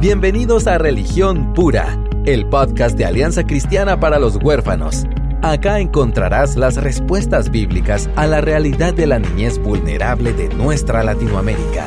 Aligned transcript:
Bienvenidos 0.00 0.66
a 0.66 0.78
Religión 0.78 1.52
Pura, 1.52 2.02
el 2.24 2.48
podcast 2.48 2.96
de 2.96 3.04
Alianza 3.04 3.44
Cristiana 3.44 4.00
para 4.00 4.18
los 4.18 4.36
Huérfanos. 4.42 5.04
Acá 5.42 5.78
encontrarás 5.78 6.56
las 6.56 6.82
respuestas 6.82 7.50
bíblicas 7.50 8.08
a 8.16 8.26
la 8.26 8.40
realidad 8.40 8.94
de 8.94 9.06
la 9.06 9.18
niñez 9.18 9.58
vulnerable 9.58 10.32
de 10.32 10.48
nuestra 10.54 11.04
Latinoamérica. 11.04 11.86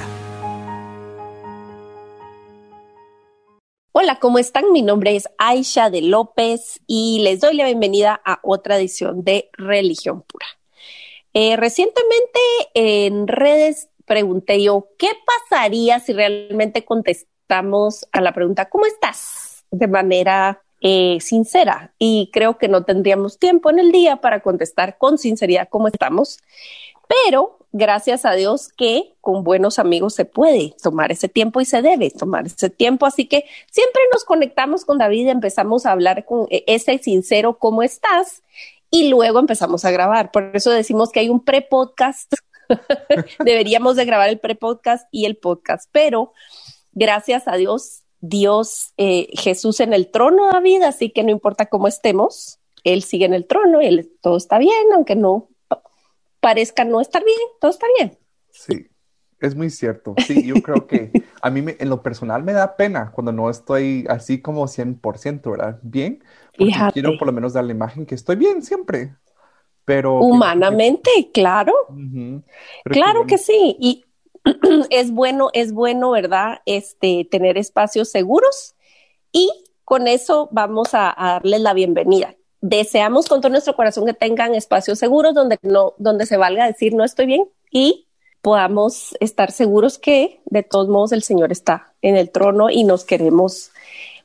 Hola, 3.94 4.19
¿cómo 4.19 4.37
están? 4.37 4.71
Mi 4.71 4.83
nombre 4.83 5.15
es 5.15 5.27
Aisha 5.39 5.89
de 5.89 6.03
López 6.03 6.81
y 6.85 7.21
les 7.23 7.39
doy 7.39 7.55
la 7.55 7.65
bienvenida 7.65 8.21
a 8.23 8.39
otra 8.43 8.77
edición 8.77 9.23
de 9.23 9.49
Religión 9.53 10.21
Pura. 10.21 10.45
Eh, 11.33 11.55
recientemente 11.55 12.39
en 12.75 13.27
redes 13.27 13.89
pregunté 14.05 14.61
yo, 14.61 14.89
¿qué 14.99 15.09
pasaría 15.49 15.99
si 15.99 16.13
realmente 16.13 16.85
contestamos? 17.54 18.08
a 18.12 18.22
la 18.22 18.34
pregunta, 18.34 18.70
¿cómo 18.70 18.86
estás? 18.86 19.66
De 19.70 19.88
manera 19.88 20.62
eh, 20.82 21.20
sincera. 21.22 21.94
Y 22.00 22.30
creo 22.34 22.58
que 22.58 22.68
no 22.68 22.84
tendríamos 22.84 23.38
tiempo 23.38 23.70
en 23.70 23.80
el 23.80 23.91
día 23.91 24.18
para 24.18 24.41
contestar 24.41 24.98
con 24.98 25.18
sinceridad 25.18 25.70
cómo 25.70 25.88
estamos. 25.88 26.40
Pero 27.08 27.60
gracias 27.72 28.26
a 28.26 28.34
Dios 28.34 28.70
que 28.70 29.13
con 29.22 29.44
buenos 29.44 29.77
amigos 29.77 30.16
se 30.16 30.26
puede 30.26 30.76
tomar 30.82 31.12
ese 31.12 31.27
tiempo 31.27 31.62
y 31.62 31.66
se 31.66 31.82
debe 31.82 32.10
tomar 32.10 32.48
ese 32.48 32.70
tiempo. 32.70 33.05
Así 33.05 33.27
que 33.27 33.46
siempre 33.72 34.02
nos 34.12 34.24
conectamos 34.24 34.85
con 34.85 34.98
David 34.98 35.27
empezamos 35.27 35.85
a 35.85 35.91
hablar 35.91 36.26
con 36.26 36.48
e, 36.49 36.63
ese 36.68 36.98
sincero 36.98 37.58
cómo 37.60 37.84
estás 37.84 38.41
y 38.90 39.10
luego 39.10 39.40
empezamos 39.40 39.85
a 39.85 39.91
grabar. 39.91 40.32
Por 40.32 40.52
eso 40.55 40.72
decimos 40.72 41.12
que 41.12 41.20
hay 41.20 41.30
un 41.30 41.44
pre-podcast. 41.44 42.34
Deberíamos 43.44 43.96
de 43.96 44.05
grabar 44.05 44.30
el 44.30 44.40
pre-podcast 44.40 45.08
y 45.12 45.26
el 45.26 45.35
podcast, 45.35 45.90
pero 45.91 46.34
gracias 46.94 47.48
a 47.48 47.56
Dios, 47.56 48.04
Dios, 48.22 48.94
eh, 48.98 49.28
Jesús 49.34 49.80
en 49.80 49.94
el 49.94 50.10
trono, 50.10 50.50
David, 50.52 50.84
así 50.84 51.10
que 51.10 51.24
no 51.24 51.32
importa 51.32 51.66
cómo 51.66 51.88
estemos, 51.88 52.60
Él 52.84 53.04
sigue 53.04 53.26
en 53.26 53.34
el 53.34 53.46
trono, 53.46 53.80
él, 53.82 54.12
todo 54.22 54.38
está 54.38 54.58
bien, 54.58 54.91
aunque 54.94 55.16
no 55.16 55.50
parezca 56.44 56.84
no 56.84 57.00
estar 57.00 57.24
bien, 57.24 57.38
todo 57.62 57.72
está 57.72 57.88
bien. 57.98 58.18
Sí, 58.52 58.88
es 59.40 59.55
muy 59.55 59.70
cierto. 59.70 60.13
Sí, 60.27 60.46
yo 60.46 60.55
creo 60.62 60.88
que 60.88 61.12
a 61.41 61.50
mí 61.50 61.63
en 61.80 61.90
lo 61.90 62.04
personal 62.04 62.44
me 62.44 62.52
da 62.52 62.76
pena 62.76 63.12
cuando 63.12 63.32
no 63.32 63.50
estoy 63.50 64.05
así 64.09 64.41
como 64.41 64.67
100%, 64.67 65.50
¿verdad? 65.50 65.80
Bien, 65.81 66.22
porque 66.57 66.73
quiero 66.91 67.17
por 67.17 67.28
lo 67.28 67.33
menos 67.33 67.53
dar 67.53 67.63
la 67.63 67.72
imagen 67.72 68.05
que 68.05 68.16
estoy 68.16 68.35
bien 68.35 68.61
siempre. 68.61 69.16
Pero 69.85 70.19
humanamente, 70.19 71.09
claro. 71.33 71.73
claro 72.85 73.25
que 73.25 73.38
sí. 73.38 73.78
Y 73.80 74.05
es 74.89 75.11
bueno, 75.11 75.49
es 75.53 75.73
bueno, 75.73 76.11
¿verdad? 76.11 76.61
Este, 76.66 77.27
tener 77.30 77.58
espacios 77.58 78.09
seguros 78.09 78.75
y 79.31 79.50
con 79.85 80.08
eso 80.08 80.50
vamos 80.52 80.89
a, 80.94 81.16
darles 81.17 81.61
la 81.61 81.73
bienvenida. 81.73 82.35
Deseamos 82.61 83.27
con 83.27 83.41
todo 83.41 83.52
nuestro 83.52 83.75
corazón 83.75 84.05
que 84.05 84.13
tengan 84.13 84.55
espacios 84.55 85.00
seguros 85.00 85.33
donde 85.33 85.58
no, 85.61 85.94
donde 85.97 86.25
se 86.25 86.38
valga 86.38 86.66
decir 86.66 86.94
no 86.94 87.03
estoy 87.03 87.25
bien 87.25 87.50
y 87.72 88.08
podamos 88.41 89.16
estar 89.19 89.52
seguros 89.52 89.97
que 89.97 90.41
de 90.45 90.63
todos 90.63 90.88
modos 90.88 91.11
el 91.11 91.23
Señor 91.23 91.52
está 91.52 91.94
en 92.02 92.16
el 92.16 92.30
trono 92.30 92.69
y 92.69 92.83
nos 92.83 93.03
queremos 93.03 93.72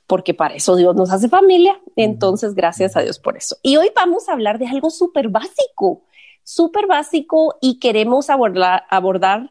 porque 0.06 0.34
para 0.34 0.54
eso 0.54 0.74
Dios 0.76 0.96
nos 0.96 1.12
hace 1.12 1.28
familia. 1.28 1.80
Entonces, 1.94 2.54
gracias 2.54 2.96
a 2.96 3.02
Dios 3.02 3.18
por 3.18 3.36
eso. 3.36 3.56
Y 3.62 3.76
hoy 3.76 3.90
vamos 3.94 4.28
a 4.28 4.32
hablar 4.32 4.58
de 4.58 4.66
algo 4.66 4.90
súper 4.90 5.28
básico, 5.28 6.02
súper 6.42 6.86
básico 6.86 7.58
y 7.60 7.78
queremos 7.78 8.30
abordar, 8.30 8.84
abordar 8.88 9.50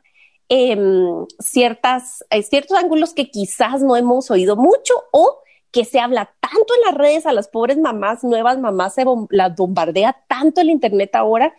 Em, 0.49 1.25
ciertas, 1.39 2.23
eh, 2.29 2.41
ciertos 2.41 2.77
ángulos 2.77 3.13
que 3.13 3.29
quizás 3.29 3.81
no 3.81 3.97
hemos 3.97 4.31
oído 4.31 4.55
mucho 4.55 4.93
o 5.11 5.39
que 5.71 5.83
se 5.83 5.99
habla 5.99 6.33
tanto 6.39 6.73
en 6.73 6.85
las 6.85 6.95
redes 6.95 7.25
a 7.25 7.33
las 7.33 7.49
pobres 7.49 7.77
mamás, 7.77 8.23
nuevas 8.23 8.57
mamás, 8.57 8.93
se 8.93 9.03
las 9.29 9.55
bombardea 9.57 10.23
tanto 10.29 10.61
el 10.61 10.69
Internet 10.69 11.15
ahora. 11.15 11.53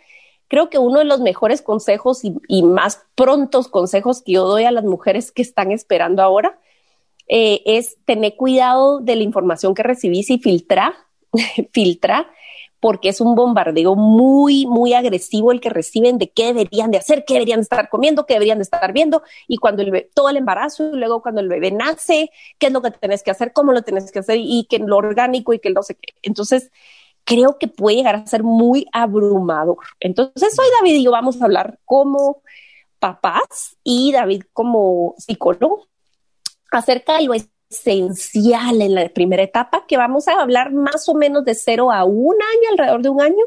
Creo 0.47 0.71
que 0.71 0.79
uno 0.79 0.97
de 0.99 1.05
los 1.05 1.19
mejores 1.19 1.61
consejos 1.61 2.21
y, 2.23 2.63
más 2.63 3.03
prontos 3.13 3.67
consejos 3.67 4.23
que 4.23 4.33
yo 4.33 4.45
doy 4.45 4.63
a 4.63 4.71
las 4.71 4.83
mujeres 4.83 5.31
que 5.31 5.43
están 5.43 5.71
esperando 5.71 6.23
ahora 6.23 6.59
eh, 7.27 7.61
es 7.65 7.97
tener 8.05 8.35
cuidado 8.35 8.99
de 9.01 9.15
la 9.15 9.21
información 9.21 9.75
que 9.75 9.83
recibís 9.83 10.31
y 10.31 10.39
filtra, 10.39 10.95
filtra 11.71 12.27
porque 12.79 13.09
es 13.09 13.21
un 13.21 13.35
bombardeo 13.35 13.95
muy, 13.95 14.65
muy 14.65 14.93
agresivo 14.93 15.51
el 15.51 15.59
que 15.59 15.69
reciben 15.69 16.17
de 16.17 16.29
qué 16.29 16.47
deberían 16.47 16.91
de 16.91 16.97
hacer, 16.97 17.25
qué 17.25 17.33
deberían 17.35 17.59
de 17.59 17.63
estar 17.63 17.89
comiendo, 17.89 18.25
qué 18.25 18.35
deberían 18.35 18.59
de 18.59 18.63
estar 18.63 18.93
viendo, 18.93 19.23
y 19.47 19.57
cuando 19.57 19.81
el 19.81 19.91
bebé, 19.91 20.09
todo 20.13 20.29
el 20.29 20.37
embarazo, 20.37 20.95
y 20.95 20.97
luego 20.97 21.21
cuando 21.21 21.41
el 21.41 21.49
bebé 21.49 21.71
nace, 21.71 22.31
qué 22.57 22.67
es 22.67 22.73
lo 22.73 22.81
que 22.81 22.91
tenés 22.91 23.23
que 23.23 23.31
hacer, 23.31 23.53
cómo 23.53 23.73
lo 23.73 23.81
tenés 23.81 24.11
que 24.11 24.19
hacer, 24.19 24.37
y 24.39 24.65
que 24.69 24.79
lo 24.79 24.97
orgánico 24.97 25.53
y 25.53 25.59
que 25.59 25.71
no 25.71 25.83
sé 25.83 25.95
qué. 25.95 26.13
Entonces, 26.21 26.71
creo 27.23 27.57
que 27.59 27.67
puede 27.67 27.97
llegar 27.97 28.15
a 28.15 28.25
ser 28.25 28.43
muy 28.43 28.87
abrumador. 28.91 29.77
Entonces, 29.99 30.57
hoy 30.57 30.67
David 30.79 30.95
y 30.95 31.03
yo 31.03 31.11
vamos 31.11 31.41
a 31.41 31.45
hablar 31.45 31.79
como 31.85 32.41
papás 32.99 33.77
y 33.83 34.11
David 34.11 34.43
como 34.53 35.15
psicólogo 35.17 35.87
acerca 36.71 37.17
de 37.17 37.23
lo 37.25 37.33
esencial 37.69 38.81
en 38.81 38.95
la 38.95 39.09
primera 39.09 39.43
etapa, 39.43 39.85
que 39.87 39.97
vamos 39.97 40.27
a 40.27 40.41
hablar 40.41 40.71
más 40.71 41.07
o 41.07 41.13
menos 41.13 41.45
de 41.45 41.55
cero 41.55 41.91
a 41.91 42.03
un 42.03 42.35
año, 42.35 42.71
alrededor 42.71 43.01
de 43.01 43.09
un 43.09 43.21
año. 43.21 43.45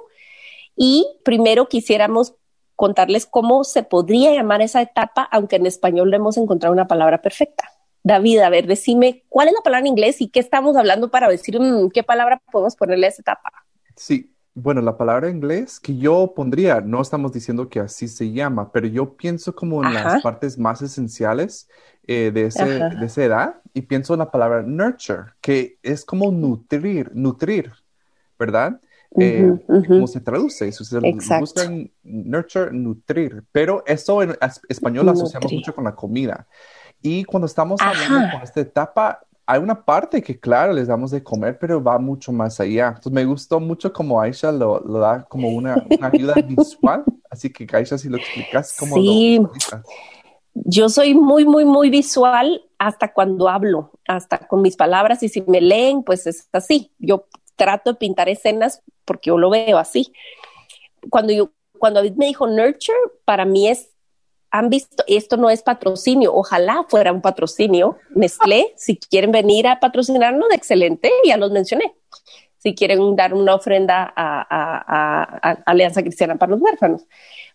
Y 0.77 1.06
primero 1.25 1.69
quisiéramos 1.69 2.34
contarles 2.77 3.27
cómo 3.27 3.65
se 3.65 3.83
podría 3.83 4.33
llamar 4.33 4.62
esa 4.62 4.81
etapa, 4.81 5.28
aunque 5.31 5.56
en 5.56 5.66
español 5.66 6.10
no 6.10 6.16
hemos 6.16 6.37
encontrado 6.37 6.72
una 6.72 6.88
palabra 6.88 7.21
perfecta. 7.21 7.71
David, 8.05 8.41
a 8.41 8.50
ver, 8.50 8.66
decime 8.66 9.25
cuál 9.28 9.49
es 9.49 9.55
la 9.55 9.60
palabra 9.60 9.81
en 9.81 9.88
inglés 9.88 10.21
y 10.21 10.28
qué 10.28 10.41
estamos 10.41 10.77
hablando 10.77 11.10
para 11.10 11.28
decir 11.28 11.60
mm, 11.60 11.91
qué 11.91 12.03
palabra 12.03 12.43
podemos 12.50 12.75
ponerle 12.75 13.06
a 13.06 13.10
esa 13.10 13.22
etapa. 13.22 13.50
Sí, 13.97 14.31
bueno, 14.54 14.82
la 14.82 14.98
palabra 14.98 15.28
en 15.28 15.36
inglés 15.36 15.80
que 15.80 15.96
yo 15.96 16.32
pondría, 16.34 16.80
no 16.80 17.00
estamos 17.00 17.32
diciendo 17.32 17.68
que 17.68 17.80
así 17.80 18.06
se 18.08 18.32
llama, 18.32 18.70
pero 18.70 18.86
yo 18.86 19.16
pienso 19.16 19.54
como 19.54 19.82
en 19.84 19.94
las 19.94 20.22
partes 20.22 20.58
más 20.58 20.82
esenciales 20.82 21.68
eh, 22.06 22.30
de, 22.32 22.46
ese, 22.46 22.64
de 22.64 23.06
esa 23.06 23.24
edad 23.24 23.54
y 23.72 23.82
pienso 23.82 24.12
en 24.14 24.18
la 24.18 24.30
palabra 24.30 24.62
nurture, 24.62 25.32
que 25.41 25.78
es 25.82 26.04
como 26.04 26.30
nutrir, 26.30 27.10
nutrir, 27.14 27.72
¿verdad? 28.38 28.80
Eh, 29.18 29.52
¿Cómo 29.66 30.06
se 30.06 30.20
traduce? 30.20 30.70
Si 30.72 30.84
buscan 31.38 31.91
nurture, 32.02 32.72
nutrir, 32.72 33.44
pero 33.52 33.82
eso 33.86 34.22
en 34.22 34.36
español 34.68 35.06
lo 35.06 35.12
asociamos 35.12 35.52
mucho 35.52 35.74
con 35.74 35.84
la 35.84 35.94
comida. 35.94 36.46
Y 37.00 37.24
cuando 37.24 37.46
estamos 37.46 37.80
hablando 37.80 38.32
con 38.32 38.42
esta 38.42 38.60
etapa, 38.60 39.20
hay 39.52 39.60
una 39.60 39.84
parte 39.84 40.22
que, 40.22 40.40
claro, 40.40 40.72
les 40.72 40.88
damos 40.88 41.10
de 41.10 41.22
comer, 41.22 41.58
pero 41.58 41.82
va 41.82 41.98
mucho 41.98 42.32
más 42.32 42.58
allá. 42.58 42.88
Entonces, 42.88 43.12
me 43.12 43.24
gustó 43.24 43.60
mucho 43.60 43.92
como 43.92 44.20
Aisha 44.20 44.50
lo, 44.50 44.80
lo 44.80 44.98
da 44.98 45.24
como 45.24 45.48
una, 45.48 45.84
una, 45.90 46.06
ayuda 46.06 46.34
visual. 46.46 47.04
Así 47.30 47.52
que, 47.52 47.66
Aisha, 47.70 47.98
si 47.98 48.08
lo 48.08 48.16
explicas, 48.16 48.74
¿cómo 48.78 48.96
sí. 48.96 49.38
lo 49.38 49.52
yo 50.54 50.88
soy 50.88 51.14
muy, 51.14 51.44
muy, 51.44 51.64
muy 51.64 51.91
visual 51.91 52.62
hasta 52.78 53.12
cuando 53.12 53.48
hablo, 53.48 53.92
hasta 54.06 54.38
con 54.46 54.62
mis 54.62 54.76
palabras 54.76 55.22
y 55.22 55.28
si 55.28 55.42
me 55.42 55.60
leen, 55.60 56.02
pues 56.02 56.26
es 56.26 56.48
así. 56.52 56.92
Yo 56.98 57.26
trato 57.56 57.92
de 57.92 57.98
pintar 57.98 58.28
escenas 58.28 58.82
porque 59.04 59.28
yo 59.28 59.38
lo 59.38 59.50
veo 59.50 59.78
así. 59.78 60.12
Cuando 61.10 61.32
yo, 61.32 61.52
cuando 61.78 62.00
David 62.00 62.16
me 62.16 62.26
dijo 62.26 62.46
nurture, 62.46 62.98
para 63.24 63.44
mí 63.44 63.68
es, 63.68 63.91
han 64.52 64.68
visto, 64.68 65.02
esto 65.06 65.38
no 65.38 65.48
es 65.48 65.62
patrocinio, 65.62 66.32
ojalá 66.34 66.84
fuera 66.88 67.10
un 67.10 67.22
patrocinio. 67.22 67.96
Nestlé, 68.14 68.74
si 68.76 68.98
quieren 68.98 69.32
venir 69.32 69.66
a 69.66 69.80
patrocinarnos, 69.80 70.48
excelente, 70.52 71.10
ya 71.24 71.38
los 71.38 71.50
mencioné. 71.50 71.94
Si 72.58 72.74
quieren 72.74 73.16
dar 73.16 73.34
una 73.34 73.54
ofrenda 73.54 74.12
a 74.14 75.62
Alianza 75.66 76.02
Cristiana 76.02 76.36
para 76.36 76.52
los 76.52 76.60
Huérfanos. 76.60 77.06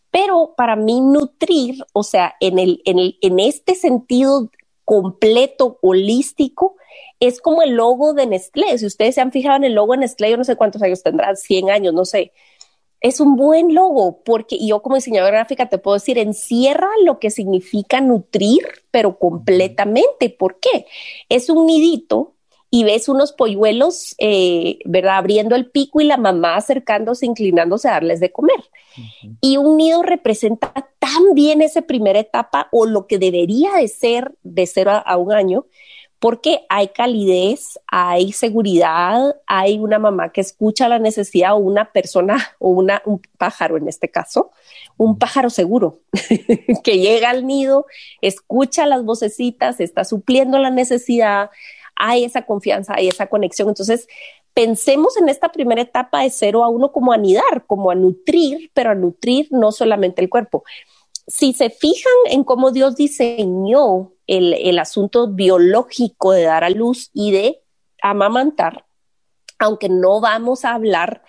Pero 0.09 0.56
para 0.57 0.75
mí 0.75 1.00
nutrir, 1.00 1.86
o 1.94 2.02
sea, 2.02 2.36
en, 2.40 2.57
el, 2.57 2.81
en, 2.86 2.97
el, 2.97 3.18
en 3.22 3.40
este 3.40 3.75
sentido 3.75 4.50
completo, 4.84 5.78
holístico, 5.81 6.77
es 7.19 7.39
como 7.42 7.62
el 7.62 7.75
logo 7.75 8.13
de 8.13 8.25
Nestlé. 8.25 8.77
Si 8.80 8.88
ustedes 8.88 9.16
se 9.16 9.22
han 9.22 9.31
fijado 9.31 9.57
en 9.57 9.66
el 9.66 9.74
logo 9.74 9.94
de 9.94 10.00
Nestlé, 10.00 10.31
yo 10.31 10.38
no 10.38 10.44
sé 10.44 10.56
cuántos 10.56 10.81
años 10.81 11.04
tendrá, 11.04 11.36
100 11.36 11.69
años, 11.69 11.94
no 11.94 12.06
sé. 12.06 12.31
Es 13.02 13.20
un 13.20 13.36
buen 13.36 13.76
logo 13.76 14.22
porque 14.24 14.58
yo 14.60 14.82
como 14.82 14.96
diseñadora 14.96 15.38
gráfica 15.38 15.70
te 15.70 15.78
puedo 15.78 15.96
decir, 15.96 16.18
encierra 16.18 16.90
lo 17.06 17.20
que 17.20 17.30
significa 17.30 18.02
nutrir, 18.02 18.60
pero 18.92 19.20
completamente. 19.20 20.30
¿Por 20.30 20.60
qué? 20.60 20.86
Es 21.30 21.50
un 21.50 21.66
nidito 21.68 22.34
y 22.70 22.84
ves 22.84 23.08
unos 23.08 23.32
polluelos, 23.32 24.16
eh, 24.18 24.80
¿verdad? 24.86 25.18
Abriendo 25.18 25.56
el 25.56 25.70
pico 25.70 26.02
y 26.02 26.06
la 26.06 26.18
mamá 26.18 26.56
acercándose, 26.58 27.26
inclinándose 27.26 27.88
a 27.88 27.92
darles 27.92 28.20
de 28.20 28.32
comer. 28.32 28.60
Y 29.42 29.58
un 29.58 29.78
nido 29.78 30.04
representa 30.04 30.74
tan 31.00 31.34
bien 31.34 31.62
esa 31.62 31.84
primera 31.84 32.20
etapa 32.20 32.68
o 32.72 32.86
lo 32.86 33.08
que 33.08 33.20
debería 33.20 33.74
de 33.74 33.88
ser 33.88 34.36
de 34.44 34.66
cero 34.66 34.92
a, 35.06 35.18
un 35.18 35.32
año, 35.32 35.66
porque 36.19 36.66
hay 36.69 36.90
calidez, 36.90 37.80
hay 37.88 38.31
seguridad, 38.31 39.36
hay 39.46 39.78
una 39.78 40.00
mamá 40.00 40.31
que 40.31 40.42
escucha 40.42 40.90
la 40.90 40.98
necesidad 41.00 41.54
o 41.54 41.58
una 41.58 41.92
persona 41.92 42.56
o 42.60 42.69
una, 42.69 43.02
un 43.06 43.22
pájaro 43.38 43.78
en 43.78 43.88
este 43.88 44.10
caso, 44.10 44.52
un 44.98 45.19
pájaro 45.19 45.50
seguro 45.50 46.00
que 46.84 46.98
llega 47.00 47.30
al 47.30 47.46
nido, 47.46 47.86
escucha 48.22 48.88
las 48.88 49.04
vocecitas, 49.04 49.80
está 49.80 50.04
supliendo 50.04 50.58
la 50.58 50.72
necesidad, 50.72 51.52
hay 51.96 52.24
esa 52.24 52.46
confianza, 52.46 52.96
hay 52.96 53.08
esa 53.08 53.28
conexión. 53.28 53.70
Entonces, 53.70 54.08
pensemos 54.54 55.18
en 55.18 55.30
esta 55.30 55.52
primera 55.52 55.81
etapa 55.81 56.24
de 56.24 56.31
cero 56.31 56.63
a 56.63 56.70
uno 56.70 56.92
como 56.92 57.12
anidar, 57.13 57.66
como 57.68 57.92
a 57.92 57.96
nutrir, 57.96 58.72
pero 58.74 58.90
a 58.90 58.96
nutrir 58.96 59.48
no 59.52 59.72
solamente 59.72 60.22
el 60.22 60.30
cuerpo. 60.30 60.63
Si 61.27 61.53
se 61.53 61.69
fijan 61.69 62.13
en 62.29 62.44
cómo 62.44 62.71
Dios 62.71 62.95
diseñó 62.95 64.13
el, 64.27 64.79
asunto 64.79 65.27
biológico 65.27 66.31
de 66.31 66.44
dar 66.44 66.63
a 66.63 66.69
luz 66.69 67.09
y 67.13 67.31
de 67.31 67.62
amamantar, 68.01 68.85
aunque 69.59 69.89
no 69.89 70.21
vamos 70.21 70.63
a 70.63 70.74
hablar 70.74 71.24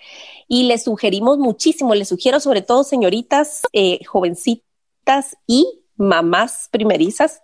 y 0.47 0.63
le 0.63 0.77
sugerimos 0.77 1.37
muchísimo, 1.37 1.95
le 1.95 2.05
sugiero 2.05 2.39
sobre 2.39 2.61
todo 2.61 2.83
señoritas, 2.83 3.63
eh, 3.73 3.99
jovencitas 4.05 5.37
y 5.45 5.81
mamás 5.97 6.69
primerizas 6.71 7.41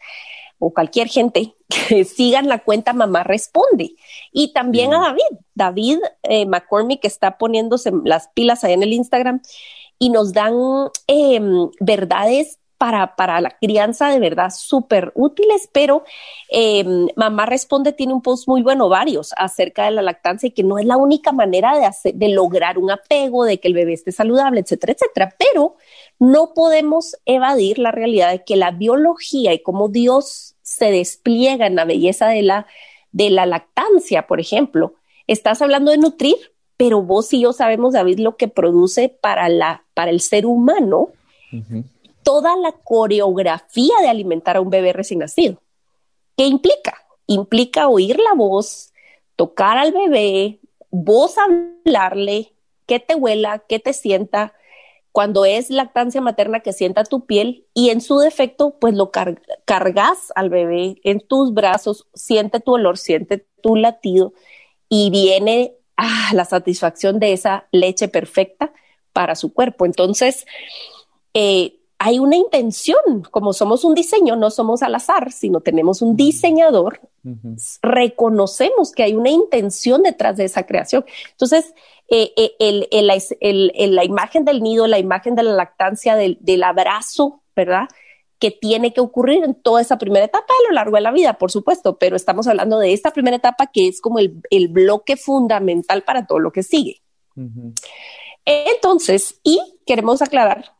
o 0.57 0.73
cualquier 0.73 1.07
gente 1.09 1.55
que 1.89 2.05
sigan 2.05 2.47
la 2.47 2.63
cuenta 2.63 2.93
Mamá 2.93 3.23
Responde. 3.23 3.95
Y 4.31 4.53
también 4.53 4.93
a 4.93 5.01
David, 5.01 5.39
David 5.53 5.99
eh, 6.23 6.45
McCormick 6.45 7.03
está 7.03 7.37
poniéndose 7.37 7.91
las 8.03 8.29
pilas 8.29 8.63
ahí 8.63 8.73
en 8.73 8.83
el 8.83 8.93
Instagram 8.93 9.41
y 9.99 10.09
nos 10.09 10.33
dan 10.33 10.53
em, 11.07 11.69
verdades 11.79 12.59
para, 12.77 13.15
para 13.15 13.39
la 13.39 13.51
crianza 13.51 14.09
de 14.09 14.19
verdad 14.19 14.51
súper 14.55 15.11
útiles, 15.15 15.69
pero 15.71 16.03
em, 16.49 17.07
Mamá 17.15 17.45
Responde 17.45 17.93
tiene 17.93 18.13
un 18.13 18.21
post 18.21 18.47
muy 18.47 18.61
bueno, 18.61 18.89
varios, 18.89 19.33
acerca 19.37 19.85
de 19.85 19.91
la 19.91 20.01
lactancia 20.01 20.47
y 20.47 20.51
que 20.51 20.63
no 20.63 20.77
es 20.77 20.85
la 20.85 20.97
única 20.97 21.31
manera 21.31 21.77
de, 21.77 21.85
hacer, 21.85 22.13
de 22.15 22.29
lograr 22.29 22.77
un 22.77 22.91
apego, 22.91 23.45
de 23.45 23.59
que 23.59 23.69
el 23.69 23.73
bebé 23.73 23.93
esté 23.93 24.11
saludable, 24.11 24.59
etcétera, 24.59 24.93
etcétera. 24.93 25.35
Pero 25.37 25.77
no 26.19 26.53
podemos 26.53 27.15
evadir 27.25 27.79
la 27.79 27.91
realidad 27.91 28.31
de 28.31 28.43
que 28.43 28.55
la 28.55 28.71
biología 28.71 29.53
y 29.53 29.63
cómo 29.63 29.87
Dios 29.87 30.55
se 30.61 30.91
despliega 30.91 31.67
en 31.67 31.75
la 31.75 31.85
belleza 31.85 32.27
de 32.27 32.41
la, 32.41 32.67
de 33.11 33.29
la 33.29 33.45
lactancia, 33.45 34.27
por 34.27 34.39
ejemplo. 34.39 34.95
Estás 35.27 35.61
hablando 35.61 35.91
de 35.91 35.97
nutrir, 35.97 36.35
pero 36.77 37.01
vos 37.01 37.31
y 37.33 37.41
yo 37.41 37.53
sabemos, 37.53 37.93
David, 37.93 38.19
lo 38.19 38.35
que 38.37 38.47
produce 38.47 39.09
para, 39.09 39.49
la, 39.49 39.83
para 39.93 40.11
el 40.11 40.19
ser 40.19 40.45
humano 40.45 41.09
toda 42.23 42.57
la 42.57 42.71
coreografía 42.71 43.93
de 44.01 44.09
alimentar 44.09 44.57
a 44.57 44.61
un 44.61 44.69
bebé 44.69 44.93
recién 44.93 45.19
nacido. 45.19 45.61
¿Qué 46.35 46.45
implica? 46.45 46.95
Implica 47.27 47.87
oír 47.87 48.19
la 48.19 48.33
voz, 48.33 48.91
tocar 49.35 49.77
al 49.77 49.91
bebé, 49.91 50.59
vos 50.89 51.35
hablarle, 51.37 52.53
que 52.85 52.99
te 52.99 53.15
huela, 53.15 53.59
que 53.59 53.79
te 53.79 53.93
sienta, 53.93 54.53
cuando 55.11 55.45
es 55.45 55.69
lactancia 55.69 56.19
materna 56.19 56.59
que 56.59 56.73
sienta 56.73 57.05
tu 57.05 57.25
piel 57.25 57.65
y 57.73 57.89
en 57.89 58.01
su 58.01 58.17
defecto, 58.19 58.75
pues 58.79 58.95
lo 58.95 59.11
cargas 59.11 60.33
al 60.35 60.49
bebé 60.49 60.99
en 61.03 61.21
tus 61.21 61.53
brazos, 61.53 62.07
siente 62.13 62.59
tu 62.59 62.73
olor, 62.73 62.97
siente 62.97 63.45
tu 63.61 63.77
latido 63.77 64.33
y 64.89 65.09
viene 65.11 65.75
ah, 65.97 66.31
la 66.33 66.45
satisfacción 66.45 67.19
de 67.19 67.33
esa 67.33 67.67
leche 67.71 68.07
perfecta 68.07 68.71
para 69.13 69.35
su 69.35 69.53
cuerpo. 69.53 69.85
Entonces, 69.85 70.45
eh, 71.33 71.77
hay 71.97 72.19
una 72.19 72.35
intención, 72.35 73.23
como 73.31 73.53
somos 73.53 73.85
un 73.85 73.95
diseño, 73.95 74.35
no 74.35 74.51
somos 74.51 74.83
al 74.83 74.95
azar, 74.95 75.31
sino 75.31 75.61
tenemos 75.61 76.01
un 76.01 76.15
diseñador, 76.15 76.99
reconocemos 77.81 78.91
que 78.91 79.03
hay 79.03 79.13
una 79.13 79.29
intención 79.29 80.03
detrás 80.03 80.37
de 80.37 80.43
esa 80.43 80.65
creación. 80.65 81.05
Entonces, 81.31 81.73
eh, 82.09 82.33
eh, 82.37 83.87
la 83.87 84.03
imagen 84.03 84.45
del 84.45 84.61
nido, 84.61 84.87
la 84.87 84.99
imagen 84.99 85.35
de 85.35 85.43
la 85.43 85.53
lactancia, 85.53 86.15
del, 86.15 86.63
abrazo, 86.63 87.41
¿verdad? 87.55 87.87
Que 88.39 88.51
tiene 88.51 88.93
que 88.93 89.01
ocurrir 89.01 89.43
en 89.43 89.55
toda 89.55 89.81
esa 89.81 89.97
primera 89.97 90.25
etapa 90.25 90.53
a 90.53 90.67
lo 90.69 90.73
largo 90.73 90.95
de 90.95 91.01
la 91.01 91.11
vida, 91.11 91.37
por 91.37 91.51
supuesto, 91.51 91.97
pero 91.97 92.15
estamos 92.15 92.47
hablando 92.47 92.79
de 92.79 92.93
esta 92.93 93.11
primera 93.11 93.37
etapa 93.37 93.67
que 93.67 93.87
es 93.87 94.01
como 94.01 94.19
el, 94.19 94.67
bloque 94.69 95.15
fundamental 95.15 96.03
para 96.03 96.25
todo 96.25 96.39
lo 96.39 96.51
que 96.51 96.63
sigue. 96.63 97.01
Entonces, 98.45 99.39
y 99.43 99.59
queremos 99.85 100.21
aclarar 100.21 100.73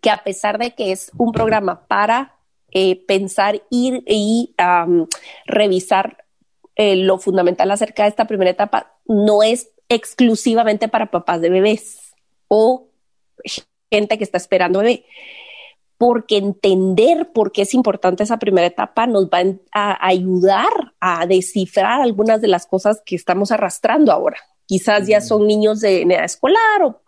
que 0.00 0.10
a 0.10 0.22
pesar 0.24 0.58
de 0.58 0.72
que 0.72 0.92
es 0.92 1.10
un 1.16 1.32
programa 1.32 1.86
para 1.86 2.36
eh, 2.72 3.04
pensar 3.06 3.62
ir 3.70 4.02
y 4.06 4.54
revisar 5.46 6.24
eh, 6.76 6.96
lo 6.96 7.18
fundamental 7.18 7.70
acerca 7.70 8.02
de 8.02 8.08
esta 8.08 8.26
primera 8.26 8.50
etapa, 8.50 8.98
no 9.06 9.42
es 9.42 9.70
exclusivamente 9.88 10.88
para 10.88 11.10
papás 11.10 11.40
de 11.40 11.50
bebés 11.50 12.14
o 12.48 12.88
gente 13.90 14.18
que 14.18 14.24
está 14.24 14.38
esperando 14.38 14.80
bebé 14.80 15.04
porque 16.04 16.36
entender 16.36 17.32
por 17.32 17.50
qué 17.50 17.62
es 17.62 17.72
importante 17.72 18.24
esa 18.24 18.38
primera 18.38 18.66
etapa 18.66 19.06
nos 19.06 19.26
va 19.26 19.38
a 19.72 20.06
ayudar 20.06 20.92
a 21.00 21.26
descifrar 21.26 22.02
algunas 22.02 22.42
de 22.42 22.48
las 22.48 22.66
cosas 22.66 23.00
que 23.06 23.16
estamos 23.16 23.52
arrastrando 23.52 24.12
ahora. 24.12 24.36
Quizás 24.66 25.06
ya 25.06 25.22
son 25.22 25.46
niños 25.46 25.80
de 25.80 26.02
edad 26.02 26.24
escolar 26.24 26.82
o 26.82 27.00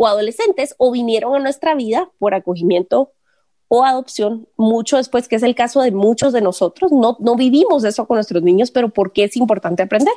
o 0.00 0.06
adolescentes 0.06 0.74
o 0.78 0.90
vinieron 0.90 1.34
a 1.34 1.40
nuestra 1.40 1.74
vida 1.74 2.10
por 2.18 2.32
acogimiento 2.32 3.12
o 3.68 3.84
adopción 3.84 4.48
mucho 4.56 4.96
después, 4.96 5.28
que 5.28 5.36
es 5.36 5.42
el 5.42 5.54
caso 5.54 5.82
de 5.82 5.90
muchos 5.90 6.32
de 6.32 6.40
nosotros. 6.40 6.90
No, 6.90 7.18
no 7.20 7.36
vivimos 7.36 7.84
eso 7.84 8.06
con 8.06 8.14
nuestros 8.14 8.42
niños, 8.42 8.70
pero 8.70 8.88
¿por 8.88 9.12
qué 9.12 9.24
es 9.24 9.36
importante 9.36 9.82
aprender? 9.82 10.14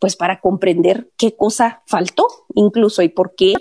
Pues 0.00 0.16
para 0.16 0.40
comprender 0.40 1.12
qué 1.16 1.36
cosa 1.36 1.84
faltó 1.86 2.26
incluso 2.56 3.02
y 3.02 3.08
por 3.08 3.36
qué 3.36 3.54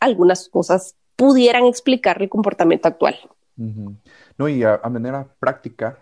algunas 0.00 0.48
cosas 0.48 0.96
pudieran 1.16 1.66
explicar 1.66 2.22
el 2.22 2.30
comportamiento 2.30 2.88
actual. 2.88 3.14
No, 3.56 4.48
y 4.48 4.62
a, 4.64 4.80
manera 4.90 5.28
práctica, 5.38 5.98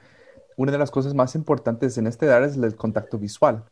una 0.57 0.73
de 0.73 0.79
las 0.79 0.91
cosas 0.91 1.15
más 1.15 1.35
importantes 1.35 1.99
en 1.99 2.07
esta 2.07 2.27
edad 2.27 2.45
es 2.45 2.57
el 2.57 2.77
contacto 2.77 3.19
visual. 3.19 3.65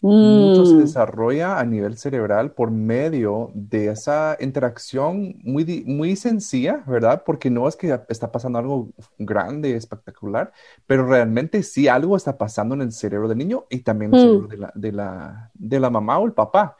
Mucho 0.00 0.66
se 0.66 0.74
mm. 0.74 0.80
desarrolla 0.80 1.60
a 1.60 1.64
nivel 1.64 1.96
cerebral 1.96 2.50
por 2.50 2.72
medio 2.72 3.52
de 3.54 3.86
esa 3.86 4.36
interacción 4.40 5.36
muy, 5.44 5.84
muy 5.86 6.16
sencilla, 6.16 6.82
¿verdad? 6.88 7.22
Porque 7.24 7.50
no 7.50 7.68
es 7.68 7.76
que 7.76 8.00
está 8.08 8.32
pasando 8.32 8.58
algo 8.58 8.88
grande, 9.16 9.76
espectacular, 9.76 10.52
pero 10.88 11.06
realmente 11.06 11.62
sí 11.62 11.86
algo 11.86 12.16
está 12.16 12.36
pasando 12.36 12.74
en 12.74 12.82
el 12.82 12.90
cerebro 12.90 13.28
del 13.28 13.38
niño 13.38 13.66
y 13.70 13.78
también 13.78 14.12
en 14.12 14.18
el 14.18 14.26
cerebro 14.26 14.48
mm. 14.48 14.50
de 14.50 14.56
la, 14.56 14.72
de, 14.74 14.92
la, 14.92 15.50
de 15.54 15.80
la 15.80 15.90
mamá 15.90 16.18
o 16.18 16.26
el 16.26 16.32
papá. 16.32 16.76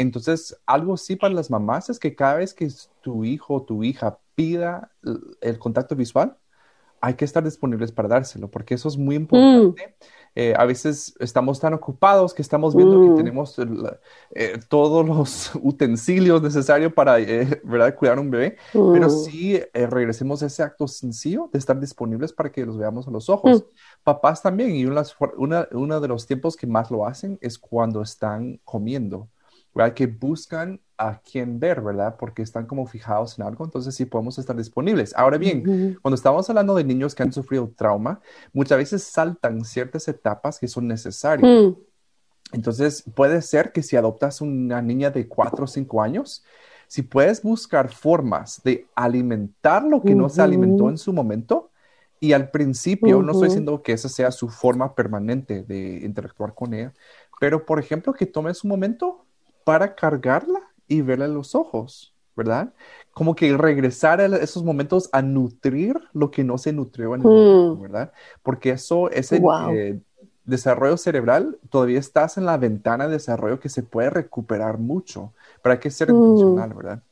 Entonces, 0.00 0.58
algo 0.64 0.96
sí 0.96 1.16
para 1.16 1.34
las 1.34 1.50
mamás 1.50 1.90
es 1.90 1.98
que 1.98 2.14
cada 2.14 2.36
vez 2.36 2.54
que 2.54 2.68
tu 3.02 3.22
hijo 3.22 3.54
o 3.56 3.62
tu 3.62 3.84
hija 3.84 4.18
pida 4.34 4.90
el 5.42 5.58
contacto 5.58 5.94
visual, 5.94 6.38
hay 7.02 7.14
que 7.14 7.26
estar 7.26 7.44
disponibles 7.44 7.92
para 7.92 8.08
dárselo, 8.08 8.50
porque 8.50 8.74
eso 8.74 8.88
es 8.88 8.96
muy 8.96 9.18
mm. 9.18 9.20
importante. 9.20 9.96
Eh, 10.34 10.54
a 10.56 10.64
veces 10.64 11.14
estamos 11.18 11.60
tan 11.60 11.74
ocupados 11.74 12.32
que 12.32 12.40
estamos 12.40 12.74
viendo 12.74 13.02
que 13.02 13.10
mm. 13.10 13.16
tenemos 13.16 13.56
eh, 14.30 14.58
todos 14.68 15.04
los 15.06 15.50
utensilios 15.62 16.40
necesarios 16.40 16.92
para 16.94 17.18
eh, 17.18 17.60
¿verdad? 17.64 17.94
cuidar 17.94 18.18
un 18.18 18.30
bebé, 18.30 18.56
pero 18.72 19.08
mm. 19.08 19.10
sí 19.10 19.60
regresemos 19.74 20.42
a 20.42 20.46
ese 20.46 20.62
acto 20.62 20.88
sencillo 20.88 21.50
de 21.52 21.58
estar 21.58 21.78
disponibles 21.78 22.32
para 22.32 22.50
que 22.50 22.64
los 22.64 22.78
veamos 22.78 23.06
a 23.06 23.10
los 23.10 23.28
ojos. 23.28 23.66
Papás 24.02 24.40
también, 24.40 24.74
y 24.74 24.86
uno 24.86 26.00
de 26.00 26.08
los 26.08 26.26
tiempos 26.26 26.56
que 26.56 26.66
más 26.66 26.90
lo 26.90 27.06
hacen 27.06 27.38
es 27.42 27.58
cuando 27.58 28.00
están 28.00 28.60
comiendo. 28.64 29.28
¿Verdad? 29.74 29.94
Que 29.94 30.06
buscan 30.06 30.80
a 30.98 31.20
quién 31.20 31.58
ver, 31.58 31.80
¿verdad? 31.80 32.16
Porque 32.18 32.42
están 32.42 32.66
como 32.66 32.86
fijados 32.86 33.38
en 33.38 33.46
algo, 33.46 33.64
entonces 33.64 33.94
sí 33.94 34.04
podemos 34.04 34.38
estar 34.38 34.56
disponibles. 34.56 35.14
Ahora 35.16 35.38
bien, 35.38 35.98
cuando 36.02 36.14
estamos 36.14 36.48
hablando 36.50 36.74
de 36.74 36.84
niños 36.84 37.14
que 37.14 37.22
han 37.22 37.32
sufrido 37.32 37.72
trauma, 37.74 38.20
muchas 38.52 38.78
veces 38.78 39.02
saltan 39.04 39.64
ciertas 39.64 40.06
etapas 40.08 40.58
que 40.58 40.68
son 40.68 40.86
necesarias. 40.86 41.48
Mm. 41.48 41.74
Entonces, 42.52 43.04
puede 43.14 43.40
ser 43.42 43.72
que 43.72 43.82
si 43.82 43.96
adoptas 43.96 44.40
una 44.40 44.82
niña 44.82 45.10
de 45.10 45.28
4 45.28 45.64
o 45.64 45.66
5 45.68 46.02
años, 46.02 46.44
si 46.88 47.02
puedes 47.02 47.42
buscar 47.42 47.92
formas 47.92 48.60
de 48.64 48.86
alimentar 48.94 49.84
lo 49.84 50.02
que 50.02 50.14
no 50.14 50.28
se 50.28 50.42
alimentó 50.42 50.90
en 50.90 50.98
su 50.98 51.12
momento, 51.12 51.70
y 52.18 52.34
al 52.34 52.50
principio, 52.50 53.22
no 53.22 53.32
estoy 53.32 53.48
diciendo 53.48 53.82
que 53.82 53.92
esa 53.92 54.10
sea 54.10 54.30
su 54.30 54.50
forma 54.50 54.94
permanente 54.94 55.62
de 55.62 56.00
interactuar 56.04 56.54
con 56.54 56.74
ella, 56.74 56.92
pero 57.38 57.64
por 57.64 57.78
ejemplo, 57.78 58.12
que 58.12 58.26
tomes 58.26 58.62
un 58.62 58.68
momento 58.70 59.24
para 59.64 59.94
cargarla 59.94 60.60
y 60.88 61.02
verla 61.02 61.26
en 61.26 61.34
los 61.34 61.54
ojos, 61.54 62.14
¿verdad? 62.36 62.72
Como 63.12 63.34
que 63.34 63.56
regresar 63.56 64.20
a 64.20 64.26
esos 64.26 64.64
momentos 64.64 65.08
a 65.12 65.22
nutrir 65.22 65.96
lo 66.12 66.30
que 66.30 66.44
no 66.44 66.58
se 66.58 66.72
nutrió 66.72 67.14
en 67.14 67.20
el 67.22 67.26
momento, 67.26 67.76
mm. 67.76 67.82
¿verdad? 67.82 68.12
Porque 68.42 68.70
eso, 68.70 69.10
ese 69.10 69.40
eh, 69.72 70.00
desarrollo 70.44 70.96
cerebral, 70.96 71.58
todavía 71.70 71.98
estás 71.98 72.38
en 72.38 72.46
la 72.46 72.56
ventana 72.56 73.06
de 73.06 73.14
desarrollo 73.14 73.60
que 73.60 73.68
se 73.68 73.82
puede 73.82 74.10
recuperar 74.10 74.78
mucho, 74.78 75.32
pero 75.62 75.74
hay 75.74 75.78
que 75.78 75.90
ser 75.90 76.12
mm. 76.12 76.16
intencional, 76.16 76.74
¿verdad? 76.74 77.02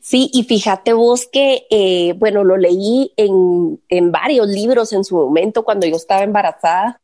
Sí, 0.00 0.30
y 0.32 0.44
fíjate 0.44 0.92
vos 0.92 1.28
que, 1.30 1.66
eh, 1.70 2.14
bueno, 2.16 2.44
lo 2.44 2.56
leí 2.56 3.12
en, 3.16 3.80
en, 3.88 4.12
varios 4.12 4.46
libros 4.48 4.92
en 4.92 5.04
su 5.04 5.16
momento 5.16 5.64
cuando 5.64 5.86
yo 5.86 5.96
estaba 5.96 6.22
embarazada, 6.22 7.00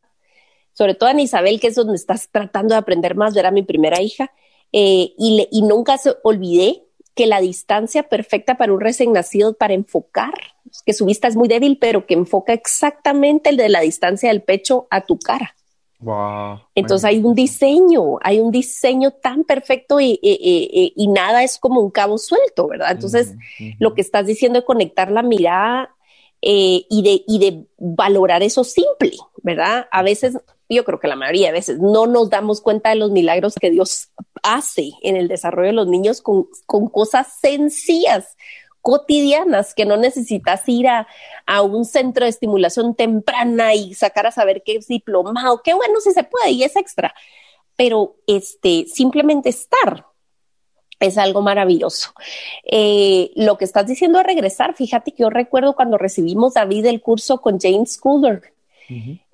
sobre 0.81 0.95
todo 0.95 1.11
en 1.11 1.21
Isabel, 1.21 1.61
que 1.61 1.67
es 1.67 1.75
donde 1.75 1.95
estás 1.95 2.31
tratando 2.31 2.75
de 2.75 2.79
aprender 2.79 3.15
más, 3.15 3.35
ver 3.35 3.45
a 3.45 3.51
mi 3.51 3.63
primera 3.63 4.01
hija, 4.01 4.33
eh, 4.73 5.13
y, 5.19 5.47
y 5.51 5.61
nunca 5.61 5.99
se 5.99 6.15
olvidé 6.23 6.85
que 7.15 7.27
la 7.27 7.39
distancia 7.39 8.05
perfecta 8.05 8.57
para 8.57 8.73
un 8.73 8.81
recién 8.81 9.13
nacido 9.13 9.53
para 9.53 9.75
enfocar, 9.75 10.33
que 10.87 10.95
su 10.95 11.05
vista 11.05 11.29
es 11.29 11.37
muy 11.37 11.49
débil, 11.49 11.77
pero 11.79 12.07
que 12.07 12.15
enfoca 12.15 12.55
exactamente 12.55 13.51
el 13.51 13.59
de 13.59 13.69
la 13.69 13.83
distancia 13.83 14.31
del 14.31 14.41
pecho 14.41 14.87
a 14.89 15.03
tu 15.03 15.19
cara. 15.19 15.55
Entonces 16.75 17.05
hay 17.05 17.19
un 17.19 17.35
diseño, 17.35 18.17
hay 18.23 18.41
un 18.41 18.51
diseño 18.51 19.11
tan 19.11 19.45
perfecto 19.45 20.01
y, 20.01 20.19
y, 20.23 21.09
nada 21.09 21.43
es 21.45 21.59
como 21.59 21.83
un 21.83 21.91
cabo 21.91 22.17
suelto, 22.17 22.69
¿verdad? 22.69 22.93
Entonces 22.93 23.35
lo 23.79 23.93
que 23.93 24.01
estás 24.01 24.25
diciendo 24.25 24.61
es 24.61 24.65
conectar 24.65 25.11
la 25.11 25.23
mirada 25.23 25.95
eh, 26.41 26.87
y, 26.89 27.03
de, 27.03 27.23
y 27.27 27.39
de 27.39 27.67
valorar 27.77 28.43
eso 28.43 28.65
simple, 28.65 29.13
¿verdad? 29.43 29.89
A 29.93 30.03
veces, 30.03 30.39
yo 30.77 30.85
creo 30.85 31.01
que 31.01 31.09
la 31.09 31.17
mayoría 31.17 31.49
de 31.49 31.53
veces 31.53 31.79
no 31.81 32.07
nos 32.07 32.31
damos 32.31 32.61
cuenta 32.61 32.91
de 32.91 32.97
los 32.97 33.11
milagros 33.11 33.57
que 33.61 33.71
Dios 33.71 34.11
hace 34.43 34.93
en 35.03 35.17
el 35.17 35.29
desarrollo 35.29 35.69
de 35.69 35.75
los 35.75 35.89
niños 35.89 36.23
con, 36.23 36.47
cosas 36.67 37.39
sencillas 37.41 38.37
cotidianas 38.81 39.75
que 39.75 39.85
no 39.85 39.97
necesitas 39.97 40.63
ir 40.67 40.87
a, 40.89 41.07
un 41.63 41.85
centro 41.85 42.25
de 42.25 42.31
estimulación 42.31 42.95
temprana 42.95 43.75
y 43.75 43.95
sacar 43.95 44.27
a 44.27 44.31
saber 44.31 44.63
qué 44.65 44.77
es 44.77 44.87
diplomado, 44.87 45.61
qué 45.63 45.75
bueno 45.75 46.01
si 46.01 46.13
se 46.13 46.23
puede 46.23 46.53
y 46.53 46.63
es 46.63 46.77
extra, 46.77 47.13
pero 47.77 48.17
este, 48.27 48.87
simplemente 48.87 49.49
estar 49.49 50.07
es 51.01 51.19
algo 51.19 51.43
maravilloso. 51.43 52.13
Eh, 52.71 53.33
lo 53.35 53.59
que 53.59 53.65
estás 53.65 53.87
diciendo 53.87 54.19
de 54.19 54.25
regresar, 54.25 54.75
fíjate 54.75 55.13
que 55.13 55.23
yo 55.23 55.31
recuerdo 55.31 55.75
cuando 55.75 55.99
recibimos 55.99 56.55
David 56.55 56.87
el 56.87 57.01
curso 57.01 57.41
con 57.41 57.59
James 57.59 57.99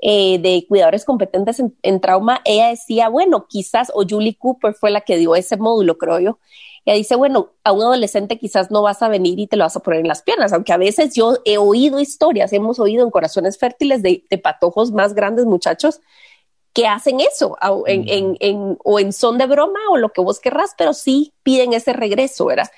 Eh, 0.02 0.38
de 0.38 0.66
cuidadores 0.68 1.04
competentes 1.04 1.58
en, 1.60 1.74
en, 1.82 2.00
trauma, 2.00 2.42
ella 2.44 2.68
decía, 2.68 3.08
bueno, 3.08 3.46
quizás, 3.48 3.90
o 3.94 4.04
Julie 4.08 4.36
Cooper 4.36 4.74
fue 4.74 4.90
la 4.90 5.00
que 5.00 5.16
dio 5.16 5.34
ese 5.34 5.56
módulo, 5.56 5.96
creo 5.96 6.20
yo, 6.20 6.38
ella 6.86 6.98
dice, 6.98 7.16
bueno, 7.16 7.50
a 7.64 7.72
un 7.72 7.82
adolescente 7.82 8.38
quizás 8.38 8.70
no 8.70 8.80
vas 8.82 9.02
a 9.02 9.08
venir 9.08 9.40
y 9.40 9.48
te 9.48 9.56
lo 9.56 9.64
vas 9.64 9.76
a 9.76 9.80
poner 9.80 10.00
en 10.00 10.08
las 10.08 10.22
piernas, 10.22 10.52
aunque 10.52 10.72
a 10.72 10.76
veces 10.76 11.14
yo 11.14 11.38
he 11.44 11.58
oído 11.58 11.98
historias, 11.98 12.52
hemos 12.52 12.78
oído 12.78 13.04
en 13.04 13.10
corazones 13.10 13.58
fértiles 13.58 14.02
de, 14.02 14.22
patojos 14.42 14.92
más 14.92 15.14
grandes, 15.14 15.46
muchachos, 15.46 16.00
que 16.72 16.86
hacen 16.86 17.20
eso 17.20 17.56
en, 17.86 18.36
en, 18.38 18.78
o 18.84 19.00
en 19.00 19.12
son 19.12 19.38
de 19.38 19.46
broma 19.46 19.80
o 19.90 19.96
lo 19.96 20.10
que 20.10 20.20
vos 20.20 20.38
querrás, 20.38 20.74
pero 20.76 20.92
sí 20.92 21.32
piden 21.42 21.72
ese 21.72 21.92
regreso, 21.92 22.46
¿verdad? 22.46 22.70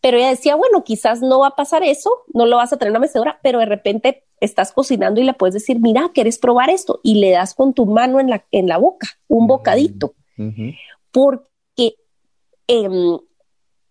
Pero 0.00 0.16
ella 0.16 0.30
decía, 0.30 0.54
bueno, 0.54 0.84
quizás 0.84 1.20
no 1.20 1.40
va 1.40 1.48
a 1.48 1.56
pasar 1.56 1.82
eso, 1.82 2.10
no 2.32 2.46
lo 2.46 2.56
vas 2.56 2.72
a 2.72 2.76
tener 2.76 2.90
en 2.90 2.92
una 2.92 3.00
mecedora, 3.00 3.40
pero 3.42 3.58
de 3.58 3.66
repente 3.66 4.24
estás 4.40 4.72
cocinando 4.72 5.20
y 5.20 5.24
le 5.24 5.34
puedes 5.34 5.54
decir, 5.54 5.80
mira, 5.80 6.10
¿quieres 6.14 6.38
probar 6.38 6.70
esto? 6.70 7.00
Y 7.02 7.16
le 7.16 7.30
das 7.30 7.54
con 7.54 7.74
tu 7.74 7.86
mano 7.86 8.20
en 8.20 8.30
la, 8.30 8.44
en 8.52 8.68
la 8.68 8.78
boca 8.78 9.08
un 9.26 9.46
bocadito. 9.46 10.14
Porque 11.10 11.96
em, 12.68 13.18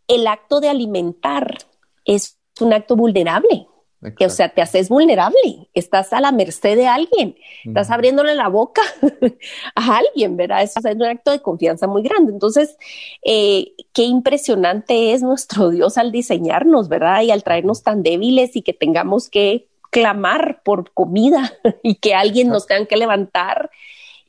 el 0.07 0.27
acto 0.27 0.61
de 0.61 0.69
alimentar 0.69 1.57
es 2.05 2.39
un 2.61 2.73
acto 2.73 2.95
vulnerable. 2.95 3.67
Que, 4.15 4.27
o 4.27 4.29
sea, 4.29 4.49
te 4.49 4.61
haces 4.61 4.89
vulnerable, 4.89 5.69
estás 5.73 6.13
a 6.13 6.21
la 6.21 6.31
merced 6.31 6.77
de 6.77 6.85
alguien, 6.85 7.35
estás 7.65 7.89
abriéndole 7.89 8.35
la 8.35 8.47
boca 8.47 8.83
a 9.75 9.97
alguien, 9.97 10.37
¿verdad? 10.37 10.61
Eso 10.61 10.79
es 10.83 10.95
un 10.95 11.03
acto 11.03 11.31
de 11.31 11.41
confianza 11.41 11.87
muy 11.87 12.03
grande. 12.03 12.31
Entonces, 12.31 12.77
eh, 13.23 13.73
qué 13.93 14.03
impresionante 14.03 15.13
es 15.13 15.23
nuestro 15.23 15.71
Dios 15.71 15.97
al 15.97 16.11
diseñarnos, 16.11 16.89
¿verdad? 16.89 17.23
Y 17.23 17.31
al 17.31 17.43
traernos 17.43 17.81
tan 17.81 18.03
débiles 18.03 18.55
y 18.55 18.61
que 18.61 18.73
tengamos 18.73 19.29
que 19.29 19.67
clamar 19.89 20.61
por 20.63 20.93
comida 20.93 21.53
y 21.81 21.95
que 21.95 22.13
alguien 22.13 22.49
nos 22.49 22.67
tenga 22.67 22.85
que 22.85 22.97
levantar. 22.97 23.71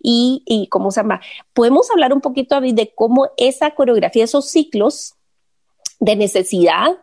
Y, 0.00 0.44
y, 0.46 0.68
cómo 0.68 0.92
se 0.92 1.00
llama. 1.00 1.20
Podemos 1.52 1.90
hablar 1.90 2.14
un 2.14 2.20
poquito, 2.20 2.54
David, 2.54 2.74
de 2.74 2.94
cómo 2.94 3.30
esa 3.36 3.72
coreografía, 3.72 4.24
esos 4.24 4.48
ciclos 4.48 5.16
de 6.00 6.16
necesidad 6.16 6.96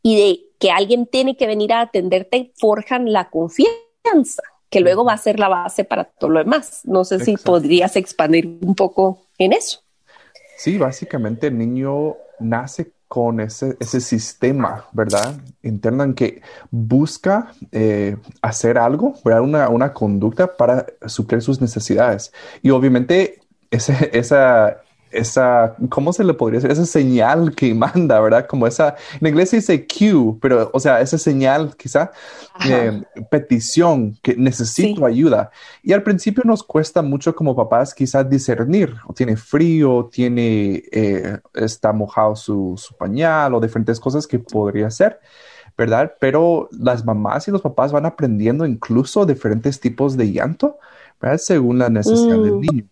y 0.00 0.16
de 0.16 0.45
que 0.66 0.72
alguien 0.72 1.06
tiene 1.06 1.36
que 1.36 1.46
venir 1.46 1.72
a 1.72 1.80
atenderte, 1.80 2.50
forjan 2.56 3.12
la 3.12 3.30
confianza, 3.30 4.42
que 4.68 4.80
luego 4.80 5.04
va 5.04 5.12
a 5.12 5.16
ser 5.16 5.38
la 5.38 5.46
base 5.46 5.84
para 5.84 6.02
todo 6.02 6.30
lo 6.30 6.40
demás. 6.40 6.80
No 6.82 7.04
sé 7.04 7.20
si 7.20 7.36
podrías 7.36 7.94
expandir 7.94 8.58
un 8.62 8.74
poco 8.74 9.22
en 9.38 9.52
eso. 9.52 9.78
Sí, 10.56 10.76
básicamente 10.76 11.46
el 11.46 11.58
niño 11.58 12.16
nace 12.40 12.90
con 13.06 13.38
ese, 13.38 13.76
ese 13.78 14.00
sistema, 14.00 14.86
¿verdad? 14.90 15.36
Interno 15.62 16.02
en 16.02 16.14
que 16.14 16.42
busca 16.72 17.52
eh, 17.70 18.16
hacer 18.42 18.76
algo, 18.76 19.14
¿verdad? 19.24 19.42
Una, 19.42 19.68
una 19.68 19.92
conducta 19.92 20.56
para 20.56 20.84
suplir 21.06 21.42
sus 21.42 21.60
necesidades. 21.60 22.32
Y 22.60 22.70
obviamente 22.70 23.38
ese, 23.70 24.10
esa, 24.12 24.82
esa, 25.16 25.74
¿cómo 25.88 26.12
se 26.12 26.24
le 26.24 26.34
podría 26.34 26.60
decir? 26.60 26.70
Esa 26.70 26.86
señal 26.86 27.54
que 27.54 27.74
manda, 27.74 28.20
¿verdad? 28.20 28.46
Como 28.46 28.66
esa, 28.66 28.96
en 29.20 29.26
inglés 29.26 29.50
se 29.50 29.56
dice 29.56 29.86
cue, 29.86 30.36
pero, 30.40 30.70
o 30.72 30.80
sea, 30.80 31.00
esa 31.00 31.18
señal 31.18 31.76
quizá, 31.76 32.12
eh, 32.68 33.02
petición, 33.30 34.16
que 34.22 34.36
necesito 34.36 35.04
ayuda. 35.06 35.50
Y 35.82 35.92
al 35.92 36.02
principio 36.02 36.42
nos 36.44 36.62
cuesta 36.62 37.02
mucho 37.02 37.34
como 37.34 37.56
papás 37.56 37.94
quizás 37.94 38.28
discernir, 38.28 38.94
o 39.06 39.12
tiene 39.12 39.36
frío, 39.36 40.08
tiene, 40.10 40.82
eh, 40.92 41.38
está 41.54 41.92
mojado 41.92 42.36
su, 42.36 42.74
su 42.76 42.94
pañal 42.96 43.54
o 43.54 43.60
diferentes 43.60 44.00
cosas 44.00 44.26
que 44.26 44.38
podría 44.38 44.90
ser. 44.90 45.20
¿verdad? 45.78 46.14
Pero 46.18 46.70
las 46.72 47.04
mamás 47.04 47.48
y 47.48 47.50
los 47.50 47.60
papás 47.60 47.92
van 47.92 48.06
aprendiendo 48.06 48.64
incluso 48.64 49.26
diferentes 49.26 49.78
tipos 49.78 50.16
de 50.16 50.32
llanto, 50.32 50.78
¿verdad? 51.20 51.36
Según 51.36 51.78
la 51.78 51.90
necesidad 51.90 52.38
del 52.38 52.54
mm. 52.54 52.60
niño. 52.60 52.84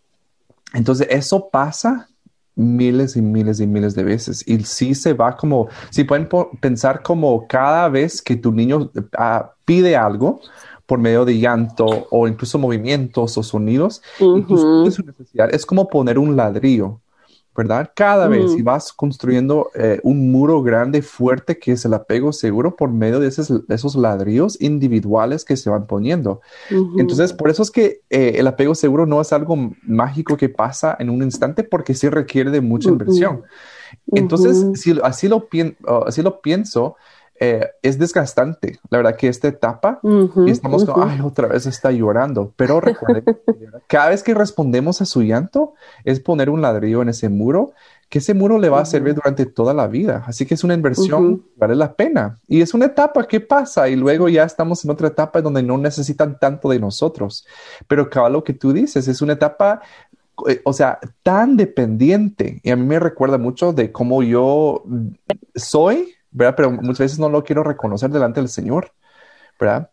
Entonces, 0.75 1.07
eso 1.11 1.49
pasa 1.49 2.09
miles 2.57 3.17
y 3.17 3.23
miles 3.23 3.61
y 3.61 3.67
miles 3.67 3.95
de 3.95 4.05
veces. 4.05 4.47
Y 4.47 4.63
sí 4.65 4.95
se 4.95 5.13
va 5.13 5.37
como, 5.37 5.69
si 5.91 6.05
pueden 6.05 6.29
pensar 6.61 7.03
como 7.03 7.47
cada 7.47 7.89
vez 7.89 8.23
que 8.23 8.37
tu 8.37 8.53
niño 8.53 8.91
ah, 9.17 9.53
pide 9.65 9.97
algo 9.97 10.41
por 10.87 10.99
medio 10.99 11.25
de 11.25 11.39
llanto 11.39 12.07
o 12.11 12.29
incluso 12.29 12.59
movimientos 12.59 13.39
o 13.39 13.43
sonidos, 13.43 14.03
es 15.51 15.67
como 15.67 15.89
poner 15.89 16.19
un 16.19 16.37
ladrillo. 16.37 17.01
¿Verdad? 17.57 17.93
Cada 17.95 18.27
vez 18.27 18.53
y 18.59 18.63
vas 18.63 18.93
construyendo 18.93 19.71
eh, 19.75 20.01
un 20.03 20.33
muro 20.33 20.63
grande, 20.63 21.03
fuerte, 21.03 21.59
que 21.59 21.73
es 21.73 21.85
el 21.85 21.95
apego 21.95 22.33
seguro 22.33 22.75
por 22.75 22.91
medio 22.91 23.21
de 23.21 23.29
esos, 23.29 23.63
esos 23.69 23.95
ladrillos 23.95 24.61
individuales 24.61 25.45
que 25.45 25.57
se 25.57 25.71
van 25.71 25.87
poniendo. 25.87 26.41
Entonces, 26.99 27.33
por 27.33 27.51
eso 27.51 27.63
es 27.63 27.71
que 27.71 28.01
eh, 28.11 28.35
el 28.37 28.47
apego 28.49 28.75
seguro 28.75 29.07
no 29.07 29.21
es 29.21 29.33
algo 29.33 29.57
mágico 29.83 30.37
que 30.37 30.49
pasa 30.49 30.97
en 30.99 31.11
un 31.11 31.23
instante 31.23 31.63
porque 31.63 31.95
sí 31.95 32.09
requiere 32.09 32.51
de 32.51 32.61
mucha 32.61 32.89
inversión. 32.89 33.43
Entonces, 34.13 34.81
si 34.81 34.99
así 35.03 35.29
lo, 35.29 35.49
así 36.07 36.23
lo 36.23 36.41
pienso, 36.41 36.97
eh, 37.41 37.69
es 37.83 37.99
desgastante. 37.99 38.79
La 38.91 38.99
verdad 38.99 39.17
que 39.17 39.29
esta 39.29 39.49
etapa 39.49 40.01
y 40.03 40.51
estamos 40.51 40.85
como, 40.85 41.05
ay, 41.05 41.21
otra 41.21 41.49
vez 41.49 41.67
está 41.67 41.91
llorando. 41.91 42.53
Pero 42.57 42.81
recuerden, 42.81 43.25
cada 43.89 44.11
vez 44.11 44.23
que 44.23 44.35
respondemos 44.35 45.01
a 45.03 45.05
su 45.05 45.23
llanto 45.23 45.75
es 46.05 46.21
poner 46.21 46.49
un 46.49 46.63
ladrillo 46.63 47.03
en 47.03 47.09
ese 47.09 47.29
muro, 47.29 47.73
que 48.09 48.19
ese 48.19 48.35
muro 48.35 48.59
le 48.59 48.69
va 48.69 48.81
a 48.81 48.85
servir 48.85 49.15
durante 49.15 49.47
toda 49.47 49.75
la 49.75 49.89
vida. 49.89 50.23
Así 50.27 50.47
que 50.47 50.55
es 50.55 50.63
una 50.63 50.75
inversión, 50.75 51.45
vale 51.57 51.75
la 51.75 51.95
pena. 51.95 52.39
Y 52.47 52.61
es 52.61 52.73
una 52.73 52.87
etapa 52.87 53.27
que 53.27 53.41
pasa 53.41 53.89
y 53.89 53.97
luego 53.97 54.29
ya 54.29 54.45
estamos 54.45 54.85
en 54.85 54.93
otra 54.93 55.09
etapa 55.09 55.43
donde 55.43 55.63
no 55.63 55.77
necesitan 55.77 56.39
tanto 56.39 56.69
de 56.69 56.79
nosotros. 56.79 57.47
Pero 57.89 58.09
cada 58.09 58.29
lo 58.29 58.45
que 58.45 58.53
tú 58.53 58.73
dices 58.73 59.09
es 59.09 59.21
una 59.21 59.33
etapa 59.33 59.81
eh, 60.49 60.61
o 60.65 60.73
sea, 60.73 60.99
tan 61.23 61.57
dependiente. 61.57 62.61
Y 62.63 62.71
a 62.71 62.77
mí 62.77 62.85
me 62.85 62.99
recuerda 62.99 63.39
mucho 63.39 63.73
de 63.73 63.93
cómo 63.93 64.23
yo 64.23 64.85
soy 65.55 66.14
¿verdad? 66.35 66.55
Pero 66.57 66.71
muchas 66.71 66.99
veces 66.99 67.19
no 67.19 67.31
lo 67.31 67.43
quiero 67.43 67.63
reconocer 67.63 68.11
delante 68.11 68.41
del 68.41 68.51
Señor, 68.51 68.93
¿verdad? 69.59 69.89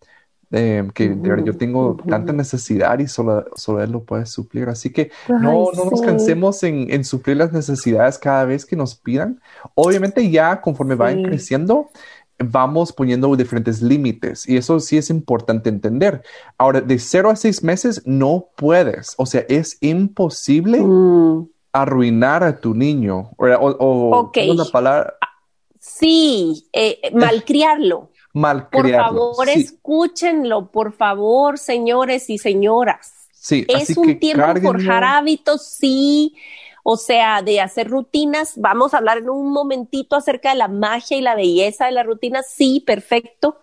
Eh, 0.53 0.85
que 0.93 1.17
yo 1.45 1.55
tengo 1.55 1.95
tanta 2.09 2.33
necesidad 2.33 2.99
y 2.99 3.07
solo, 3.07 3.45
solo, 3.55 3.81
Él 3.81 3.91
lo 3.91 4.03
puede 4.03 4.25
suplir. 4.25 4.67
Así 4.67 4.91
que 4.91 5.09
no, 5.29 5.71
no 5.73 5.85
nos 5.89 6.01
cansemos 6.01 6.61
en, 6.63 6.91
en, 6.91 7.05
suplir 7.05 7.37
las 7.37 7.53
necesidades 7.53 8.19
cada 8.19 8.43
vez 8.43 8.65
que 8.65 8.75
nos 8.75 8.95
pidan. 8.95 9.39
Obviamente 9.75 10.29
ya 10.29 10.59
conforme 10.59 10.95
van 10.95 11.23
creciendo, 11.23 11.89
vamos 12.37 12.91
poniendo 12.91 13.33
diferentes 13.35 13.81
límites 13.81 14.47
y 14.47 14.57
eso 14.57 14.79
sí 14.81 14.97
es 14.97 15.09
importante 15.09 15.69
entender. 15.69 16.21
Ahora, 16.57 16.81
de 16.81 16.99
cero 16.99 17.29
a 17.29 17.37
seis 17.37 17.63
meses 17.63 18.01
no 18.05 18.47
puedes, 18.57 19.13
o 19.17 19.25
sea, 19.25 19.45
es 19.47 19.77
imposible 19.79 20.81
mm. 20.81 21.47
arruinar 21.71 22.43
a 22.43 22.57
tu 22.59 22.73
niño 22.73 23.31
o, 23.37 23.45
o 23.45 24.31
una 24.51 24.65
palabra 24.65 25.13
Sí, 25.81 26.67
eh, 26.73 27.11
malcriarlo. 27.11 28.11
Malcriarlo. 28.33 29.33
Por 29.33 29.35
favor, 29.35 29.49
escúchenlo, 29.49 30.71
por 30.71 30.93
favor, 30.93 31.57
señores 31.57 32.29
y 32.29 32.37
señoras. 32.37 33.27
Sí, 33.33 33.65
es 33.67 33.97
un 33.97 34.19
tiempo 34.19 34.53
de 34.53 34.61
forjar 34.61 35.03
hábitos, 35.03 35.65
sí. 35.65 36.35
o 36.83 36.95
sea, 36.95 37.41
de 37.41 37.59
hacer 37.59 37.89
rutinas. 37.89 38.53
Vamos 38.57 38.93
a 38.93 38.99
hablar 38.99 39.17
en 39.17 39.29
un 39.31 39.51
momentito 39.51 40.15
acerca 40.15 40.51
de 40.51 40.57
la 40.57 40.67
magia 40.67 41.17
y 41.17 41.21
la 41.21 41.35
belleza 41.35 41.87
de 41.87 41.93
las 41.93 42.05
rutinas. 42.05 42.45
Sí, 42.47 42.81
perfecto, 42.85 43.57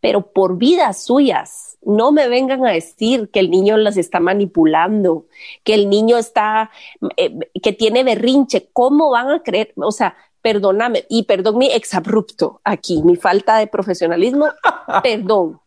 pero 0.00 0.32
por 0.32 0.58
vidas 0.58 1.04
suyas. 1.04 1.78
No 1.82 2.10
me 2.10 2.28
vengan 2.28 2.66
a 2.66 2.72
decir 2.72 3.30
que 3.30 3.40
el 3.40 3.50
niño 3.50 3.76
las 3.78 3.96
está 3.96 4.20
manipulando, 4.20 5.28
que 5.62 5.74
el 5.74 5.88
niño 5.88 6.18
está, 6.18 6.70
eh, 7.16 7.38
que 7.62 7.72
tiene 7.72 8.02
berrinche. 8.02 8.68
¿Cómo 8.72 9.10
van 9.10 9.30
a 9.30 9.42
creer? 9.42 9.72
O 9.76 9.92
sea, 9.92 10.16
perdóname, 10.42 11.04
y 11.08 11.24
perdón 11.24 11.58
mi 11.58 11.70
exabrupto 11.70 12.60
aquí, 12.64 13.02
mi 13.02 13.16
falta 13.16 13.58
de 13.58 13.66
profesionalismo, 13.66 14.46
perdón. 15.02 15.60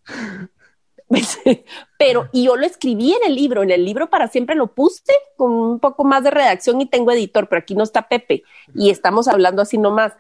Pero, 1.98 2.28
y 2.32 2.46
yo 2.46 2.56
lo 2.56 2.66
escribí 2.66 3.14
en 3.14 3.24
el 3.26 3.36
libro, 3.36 3.64
en 3.64 3.72
el 3.72 3.86
libro 3.86 4.10
para 4.10 4.28
siempre 4.28 4.56
lo 4.56 4.68
puse 4.74 5.14
con 5.38 5.52
un 5.52 5.80
poco 5.80 6.04
más 6.04 6.24
de 6.24 6.32
redacción 6.32 6.82
y 6.82 6.86
tengo 6.86 7.12
editor, 7.12 7.48
pero 7.48 7.62
aquí 7.62 7.76
no 7.76 7.84
está 7.84 8.08
Pepe 8.08 8.44
y 8.74 8.90
estamos 8.90 9.28
hablando 9.28 9.62
así 9.62 9.78
nomás. 9.78 10.14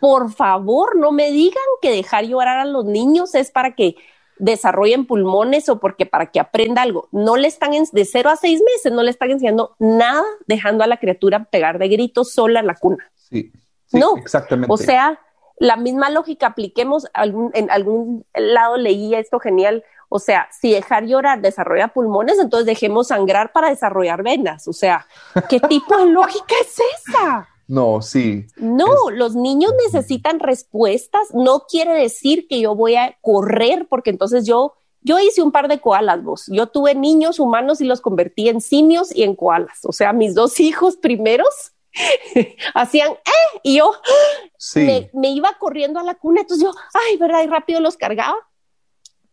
Por 0.00 0.32
favor, 0.32 0.96
no 0.96 1.12
me 1.12 1.30
digan 1.30 1.62
que 1.80 1.90
dejar 1.90 2.24
llorar 2.24 2.58
a 2.58 2.64
los 2.64 2.84
niños 2.84 3.34
es 3.34 3.50
para 3.50 3.74
que 3.74 3.96
desarrollen 4.38 5.06
pulmones 5.06 5.68
o 5.68 5.80
porque 5.80 6.04
para 6.04 6.30
que 6.30 6.40
aprenda 6.40 6.82
algo. 6.82 7.08
No 7.12 7.36
le 7.36 7.48
están 7.48 7.72
de 7.92 8.04
cero 8.04 8.28
a 8.28 8.36
seis 8.36 8.60
meses, 8.62 8.92
no 8.92 9.02
le 9.02 9.10
están 9.10 9.30
enseñando 9.30 9.74
nada, 9.78 10.24
dejando 10.46 10.84
a 10.84 10.86
la 10.86 10.98
criatura 10.98 11.44
pegar 11.44 11.78
de 11.78 11.88
gritos 11.88 12.32
sola 12.32 12.60
en 12.60 12.66
la 12.66 12.74
cuna. 12.74 13.10
Sí, 13.14 13.52
no, 13.92 14.16
exactamente. 14.16 14.72
O 14.72 14.76
sea, 14.76 15.20
la 15.58 15.76
misma 15.76 16.10
lógica 16.10 16.48
apliquemos 16.48 17.06
en 17.54 17.70
algún 17.70 18.26
lado 18.34 18.76
leí 18.76 19.14
esto 19.14 19.38
genial. 19.38 19.84
O 20.08 20.18
sea, 20.18 20.48
si 20.52 20.72
dejar 20.72 21.06
llorar 21.06 21.40
desarrolla 21.40 21.88
pulmones, 21.88 22.38
entonces 22.38 22.66
dejemos 22.66 23.08
sangrar 23.08 23.52
para 23.52 23.70
desarrollar 23.70 24.22
venas. 24.22 24.68
O 24.68 24.72
sea, 24.72 25.06
¿qué 25.48 25.60
tipo 25.60 25.96
de 25.96 26.06
lógica 26.06 26.54
es 26.60 26.76
esa? 26.78 27.48
No, 27.68 28.00
sí. 28.02 28.46
No, 28.56 29.10
los 29.10 29.34
niños 29.34 29.72
necesitan 29.84 30.38
respuestas. 30.38 31.34
No 31.34 31.64
quiere 31.68 31.94
decir 31.94 32.46
que 32.48 32.60
yo 32.60 32.74
voy 32.74 32.94
a 32.94 33.16
correr 33.20 33.86
porque 33.88 34.10
entonces 34.10 34.46
yo, 34.46 34.74
yo 35.00 35.18
hice 35.18 35.42
un 35.42 35.50
par 35.50 35.68
de 35.68 35.80
koalas, 35.80 36.22
vos. 36.22 36.44
Yo 36.48 36.68
tuve 36.68 36.94
niños 36.94 37.40
humanos 37.40 37.80
y 37.80 37.84
los 37.84 38.00
convertí 38.00 38.48
en 38.48 38.60
simios 38.60 39.14
y 39.14 39.24
en 39.24 39.34
koalas. 39.34 39.80
O 39.84 39.92
sea, 39.92 40.12
mis 40.12 40.34
dos 40.34 40.60
hijos 40.60 40.96
primeros 40.96 41.72
hacían, 42.74 43.12
¡eh! 43.12 43.60
Y 43.62 43.78
yo 43.78 43.92
me, 44.74 45.10
me, 45.12 45.30
iba 45.30 45.56
corriendo 45.58 46.00
a 46.00 46.02
la 46.02 46.14
cuna. 46.14 46.42
Entonces 46.42 46.64
yo, 46.64 46.72
ay, 46.94 47.16
¿verdad? 47.16 47.42
Y 47.42 47.46
rápido 47.46 47.80
los 47.80 47.96
cargaba 47.96 48.36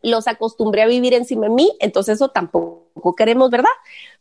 los 0.04 0.28
acostumbré 0.28 0.84
a 0.84 0.88
vivir 0.88 1.14
encima 1.14 1.48
de 1.48 1.54
mí, 1.54 1.72
entonces 1.80 2.16
eso 2.16 2.30
tampoco 2.30 3.16
queremos, 3.16 3.50
¿verdad? 3.50 3.72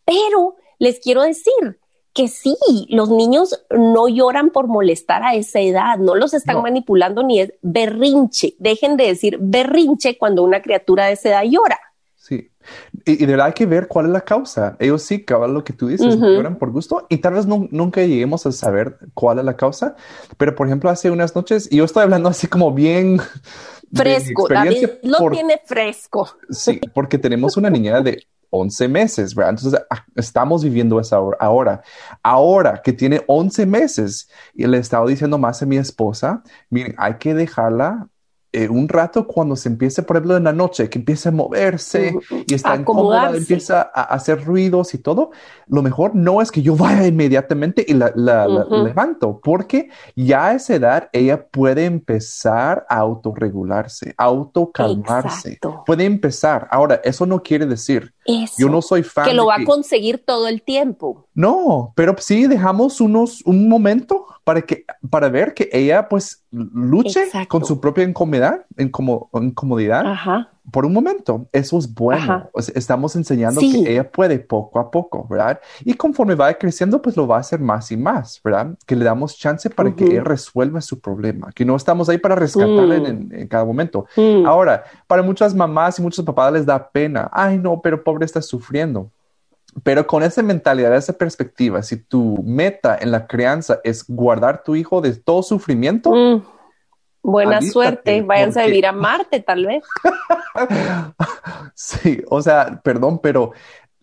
Pero 0.05 0.57
les 0.79 1.01
quiero 1.01 1.23
decir 1.23 1.81
que 2.15 2.29
sí, 2.29 2.57
los 2.89 3.11
niños 3.11 3.65
no 3.71 4.09
lloran 4.09 4.51
por 4.51 4.69
molestar 4.69 5.23
a 5.23 5.35
esa 5.35 5.61
edad, 5.61 5.99
no 5.99 6.15
los 6.15 6.35
están 6.35 6.63
manipulando 6.63 7.23
ni 7.23 7.41
es 7.41 7.55
berrinche. 7.63 8.55
Dejen 8.59 8.97
de 8.97 9.07
decir 9.07 9.39
berrinche 9.41 10.19
cuando 10.19 10.43
una 10.43 10.61
criatura 10.63 11.07
de 11.07 11.13
esa 11.13 11.31
edad 11.31 11.45
llora. 11.45 11.81
Y, 13.05 13.17
de 13.17 13.27
verdad 13.27 13.47
hay 13.47 13.53
que 13.53 13.67
ver 13.67 13.89
cuál 13.89 14.07
es 14.07 14.13
la 14.13 14.21
causa. 14.21 14.77
Ellos 14.79 15.03
sí, 15.03 15.25
cabal, 15.25 15.55
lo 15.55 15.65
que 15.65 15.73
tú 15.73 15.89
dices, 15.89 16.19
lloran 16.19 16.57
por 16.57 16.71
gusto 16.71 17.07
y 17.09 17.19
tal 17.19 17.35
vez 17.35 17.47
nunca 17.47 18.03
lleguemos 18.03 18.47
a 18.47 18.53
saber 18.53 18.99
cuál 19.15 19.39
es 19.39 19.45
la 19.45 19.57
causa. 19.57 19.97
Pero, 20.37 20.55
por 20.55 20.67
ejemplo, 20.67 20.91
hace 20.91 21.11
unas 21.11 21.35
noches, 21.35 21.69
y 21.71 21.77
yo 21.77 21.85
estoy 21.85 22.03
hablando 22.03 22.29
así 22.29 22.47
como 22.47 22.73
bien 22.73 23.21
Fresco, 23.95 24.49
David 24.49 24.89
lo 25.03 25.31
tiene 25.31 25.61
fresco. 25.65 26.29
Sí, 26.51 26.81
porque 26.95 27.19
tenemos 27.19 27.57
una 27.57 27.69
niña 27.69 28.01
de 28.01 28.27
11 28.51 28.89
meses, 28.89 29.35
¿verdad? 29.35 29.51
Entonces 29.51 29.81
ah, 29.91 30.05
estamos 30.15 30.63
viviendo 30.65 31.01
esa 31.01 31.17
ahora. 31.39 31.83
Ahora 32.23 32.81
que 32.83 32.93
tiene 32.93 33.23
11 33.27 33.67
meses 33.67 34.29
y 34.55 34.67
le 34.67 34.79
estaba 34.79 35.07
diciendo 35.07 35.39
más 35.39 35.63
a 35.63 35.67
mi 35.67 35.77
esposa, 35.77 36.43
miren, 36.71 36.95
hay 36.99 37.15
que 37.15 37.35
dejarla 37.35 38.09
eh, 38.55 38.69
un 38.69 38.87
rato 38.87 39.27
cuando 39.27 39.57
se 39.57 39.71
empiece, 39.71 40.03
por 40.03 40.17
ejemplo, 40.17 40.37
en 40.37 40.45
la 40.45 40.53
noche, 40.53 40.91
que 40.91 40.99
empieza 40.99 41.31
a 41.31 41.33
moverse 41.33 42.15
y 42.47 42.55
está 42.55 42.77
incómoda, 42.77 43.35
empieza 43.35 43.91
a 43.95 44.03
hacer 44.03 44.45
ruidos 44.45 44.93
y 44.93 44.99
todo, 44.99 45.31
lo 45.69 45.83
mejor 45.83 46.15
no 46.15 46.43
es 46.43 46.51
que 46.53 46.61
yo 46.61 46.77
vaya 46.77 47.07
inmediatamente 47.07 47.85
y 47.89 47.95
la, 47.95 48.13
levanto, 48.15 49.41
porque 49.43 49.89
ya 50.15 50.49
a 50.49 50.55
esa 50.55 50.75
edad 50.75 51.09
ella 51.13 51.47
puede 51.47 51.87
empezar 51.87 52.85
a 52.91 52.99
autorregularse, 52.99 54.15
autocalmarse, 54.19 55.59
puede 55.87 56.05
empezar. 56.05 56.69
Ahora, 56.71 57.01
eso 57.05 57.25
no 57.25 57.43
quiere 57.43 57.65
decir, 57.65 58.13
yo 58.59 58.69
no 58.69 58.83
soy 58.83 59.03
fan. 59.03 59.25
Que 59.25 59.35
lo 59.35 59.47
va 59.47 59.57
a 59.57 59.65
conseguir 59.65 60.25
todo 60.25 60.47
el 60.49 60.63
tiempo. 60.63 61.27
No, 61.35 61.93
pero 61.97 62.15
sí 62.19 62.47
dejamos 62.47 63.01
unos, 63.01 63.43
un 63.47 63.69
momento 63.69 64.27
para 64.45 64.63
que, 64.63 64.85
para 65.09 65.29
ver 65.29 65.55
que 65.55 65.69
ella 65.73 66.09
pues 66.09 66.45
luche 66.51 67.31
con 67.49 67.65
su 67.65 67.81
propia 67.81 68.05
incomodidad, 68.05 68.42
incomodidad 68.79 70.05
por 70.71 70.87
un 70.87 70.93
momento. 70.93 71.47
Eso 71.53 71.79
es 71.79 71.93
bueno. 71.93 72.51
estamos 72.75 73.17
enseñando 73.17 73.61
que 73.61 73.93
ella 73.93 74.11
puede 74.11 74.39
poco 74.39 74.79
a 74.79 74.91
poco, 74.91 75.27
¿verdad? 75.29 75.61
Y 75.85 75.95
conforme 75.95 76.35
va 76.35 76.53
creciendo, 76.55 77.03
pues 77.03 77.17
lo 77.17 77.27
va 77.27 77.37
a 77.37 77.41
hacer 77.41 77.61
más 77.61 77.91
y 77.91 77.97
más, 77.97 78.41
¿verdad? 78.45 78.75
Que 78.87 78.95
le 78.95 79.05
damos 79.05 79.37
chance 79.37 79.69
para 79.71 79.95
que 79.95 80.05
ella 80.05 80.23
resuelva 80.23 80.81
su 80.81 81.01
problema, 81.01 81.51
que 81.53 81.65
no 81.65 81.75
estamos 81.75 82.09
ahí 82.09 82.19
para 82.19 82.35
rescatarla 82.35 82.97
en, 82.97 83.29
mm. 83.29 83.49
cada 83.49 83.65
momento. 83.65 84.07
Mm. 84.17 84.47
Ahora, 84.47 84.85
para 85.07 85.23
muchas 85.23 85.55
mamás 85.55 85.99
y 85.99 86.03
muchos 86.03 86.25
papás 86.25 86.53
les 86.53 86.67
da 86.67 86.91
pena. 86.91 87.29
Ay, 87.33 87.59
no, 87.59 87.81
pero 87.83 88.03
pobre 88.03 88.25
está 88.25 88.41
sufriendo. 88.41 89.11
Pero 89.83 90.07
con 90.07 90.23
esa 90.23 90.43
mentalidad, 90.43 90.95
esa 90.95 91.15
perspectiva, 91.15 91.83
si 91.83 91.97
tu 91.97 92.43
meta 92.45 92.99
en 93.01 93.11
la 93.11 93.27
crianza 93.27 93.81
es 93.85 94.05
guardar 94.07 94.63
tu 94.63 94.77
hijo 94.77 95.01
de 95.01 95.15
todo 95.15 95.43
sufrimiento, 95.43 96.11
mm. 96.11 96.43
Buena 97.23 97.63
suerte, 97.63 98.23
váyanse 98.23 98.61
a 98.61 98.67
vivir 98.67 98.87
a 98.87 98.93
Marte 98.93 99.41
tal 99.41 99.67
vez. 99.67 99.85
sí, 101.75 102.23
o 102.29 102.43
sea, 102.43 102.81
perdón, 102.83 103.21
pero 103.23 103.53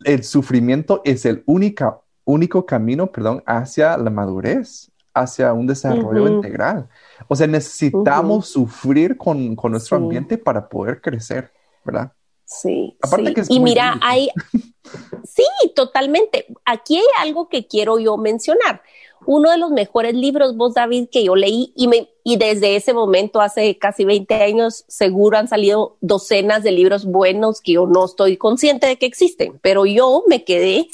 el 0.03 0.23
sufrimiento 0.23 1.01
es 1.03 1.25
el 1.25 1.43
única, 1.45 1.99
único 2.25 2.65
camino, 2.65 3.07
perdón, 3.11 3.43
hacia 3.45 3.97
la 3.97 4.09
madurez, 4.09 4.91
hacia 5.13 5.53
un 5.53 5.67
desarrollo 5.67 6.27
integral. 6.27 6.87
O 7.27 7.35
sea, 7.35 7.47
necesitamos 7.47 8.47
sufrir 8.47 9.17
con, 9.17 9.55
nuestro 9.55 9.97
ambiente 9.97 10.37
para 10.37 10.67
poder 10.69 11.01
crecer, 11.01 11.51
¿verdad? 11.83 12.11
Sí. 12.45 12.97
Aparte 13.01 13.33
Que 13.33 13.43
y 13.49 13.59
mira, 13.59 13.99
hay, 14.01 14.29
sí, 15.23 15.45
totalmente. 15.75 16.47
Aquí 16.65 16.97
hay 16.97 17.27
algo 17.27 17.49
que 17.49 17.67
quiero 17.67 17.99
yo 17.99 18.17
mencionar. 18.17 18.81
Uno 19.25 19.51
de 19.51 19.57
los 19.57 19.71
mejores 19.71 20.15
libros, 20.15 20.55
vos 20.55 20.73
David, 20.73 21.09
que 21.11 21.23
yo 21.23 21.35
leí 21.35 21.73
y, 21.75 22.37
desde 22.37 22.75
ese 22.75 22.93
momento, 22.93 23.41
hace 23.41 23.77
casi 23.77 24.05
20 24.05 24.33
años, 24.35 24.85
seguro 24.87 25.37
han 25.37 25.47
salido 25.47 25.97
docenas 26.01 26.63
de 26.63 26.71
libros 26.71 27.05
buenos 27.05 27.61
que 27.61 27.73
yo 27.73 27.85
no 27.85 28.05
estoy 28.05 28.37
consciente 28.37 28.87
de 28.87 28.97
que 28.97 29.05
existen, 29.05 29.59
pero 29.61 29.85
yo 29.85 30.23
me 30.27 30.43
quedé 30.43 30.87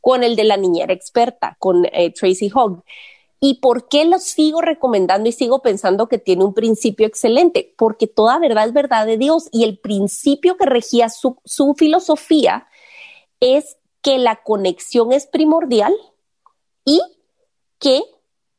con 0.00 0.22
el 0.22 0.36
de 0.36 0.44
la 0.44 0.56
niñera 0.56 0.92
experta, 0.92 1.56
con 1.58 1.86
eh, 1.86 2.12
Tracy 2.12 2.50
Hogg. 2.54 2.82
¿Y 3.46 3.60
por 3.60 3.88
qué 3.88 4.06
lo 4.06 4.18
sigo 4.20 4.62
recomendando 4.62 5.28
y 5.28 5.32
sigo 5.32 5.60
pensando 5.60 6.08
que 6.08 6.16
tiene 6.16 6.44
un 6.44 6.54
principio 6.54 7.06
excelente? 7.06 7.74
Porque 7.76 8.06
toda 8.06 8.38
verdad 8.38 8.66
es 8.66 8.72
verdad 8.72 9.04
de 9.04 9.18
Dios 9.18 9.50
y 9.52 9.64
el 9.64 9.78
principio 9.78 10.56
que 10.56 10.64
regía 10.64 11.10
su, 11.10 11.36
filosofía 11.76 12.66
es 13.40 13.76
que 14.00 14.16
la 14.16 14.36
conexión 14.36 15.12
es 15.12 15.26
primordial 15.26 15.94
y 16.86 17.02
que 17.84 18.02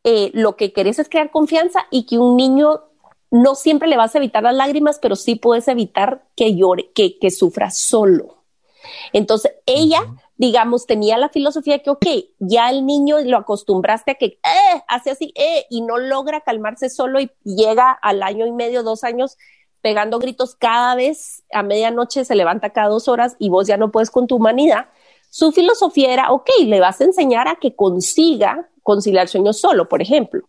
eh, 0.04 0.30
lo 0.34 0.56
que 0.56 0.72
querés 0.72 1.00
es 1.00 1.10
crear 1.10 1.32
confianza 1.32 1.88
y 1.90 2.06
que 2.06 2.20
un 2.20 2.38
niño 2.38 2.82
no 3.32 3.56
siempre 3.56 3.88
le 3.88 3.98
vas 3.98 4.14
a 4.14 4.20
evitar 4.20 4.44
las 4.44 4.56
lágrimas, 4.56 5.00
pero 5.02 5.16
sí 5.16 5.36
puedes 5.36 5.68
evitar 5.68 6.28
que 6.36 6.56
llore, 6.56 6.92
que, 6.94 7.18
que 7.18 7.32
sufra 7.32 7.72
solo. 7.72 8.44
Entonces, 9.12 9.54
ella 9.66 10.02
digamos, 10.38 10.86
tenía 10.86 11.18
la 11.18 11.30
filosofía 11.30 11.80
que, 11.80 11.90
ok, 11.90 12.06
ya 12.40 12.70
el 12.70 12.86
niño 12.86 13.20
lo 13.22 13.38
acostumbraste 13.38 14.12
a 14.12 14.16
que 14.16 14.26
eh, 14.26 14.82
hace 14.88 15.12
así, 15.12 15.34
eh, 15.36 15.66
y 15.70 15.82
no 15.82 15.98
logra 15.98 16.42
calmarse 16.42 16.90
solo 16.90 17.20
y 17.20 17.32
llega 17.44 17.92
al 17.92 18.22
año 18.22 18.46
y 18.46 18.52
medio, 18.52 18.84
dos 18.84 19.04
años 19.04 19.38
pegando 19.82 20.20
gritos 20.20 20.56
cada 20.56 20.96
vez 20.96 21.44
a 21.52 21.64
medianoche, 21.64 22.26
se 22.26 22.36
levanta 22.36 22.72
cada 22.72 22.90
dos 22.90 23.08
horas 23.08 23.36
y 23.40 23.50
vos 23.50 23.68
ya 23.68 23.78
no 23.78 23.92
puedes 23.92 24.10
con 24.10 24.28
tu 24.28 24.38
humanidad. 24.38 24.88
Su 25.30 25.52
filosofía 25.52 26.12
era, 26.12 26.32
ok, 26.32 26.50
le 26.66 26.80
vas 26.80 27.00
a 27.02 27.06
enseñar 27.06 27.48
a 27.48 27.56
que 27.56 27.76
consiga 27.76 28.70
conciliar 28.86 29.28
sueño 29.28 29.52
solo, 29.52 29.90
por 29.90 30.00
ejemplo. 30.04 30.44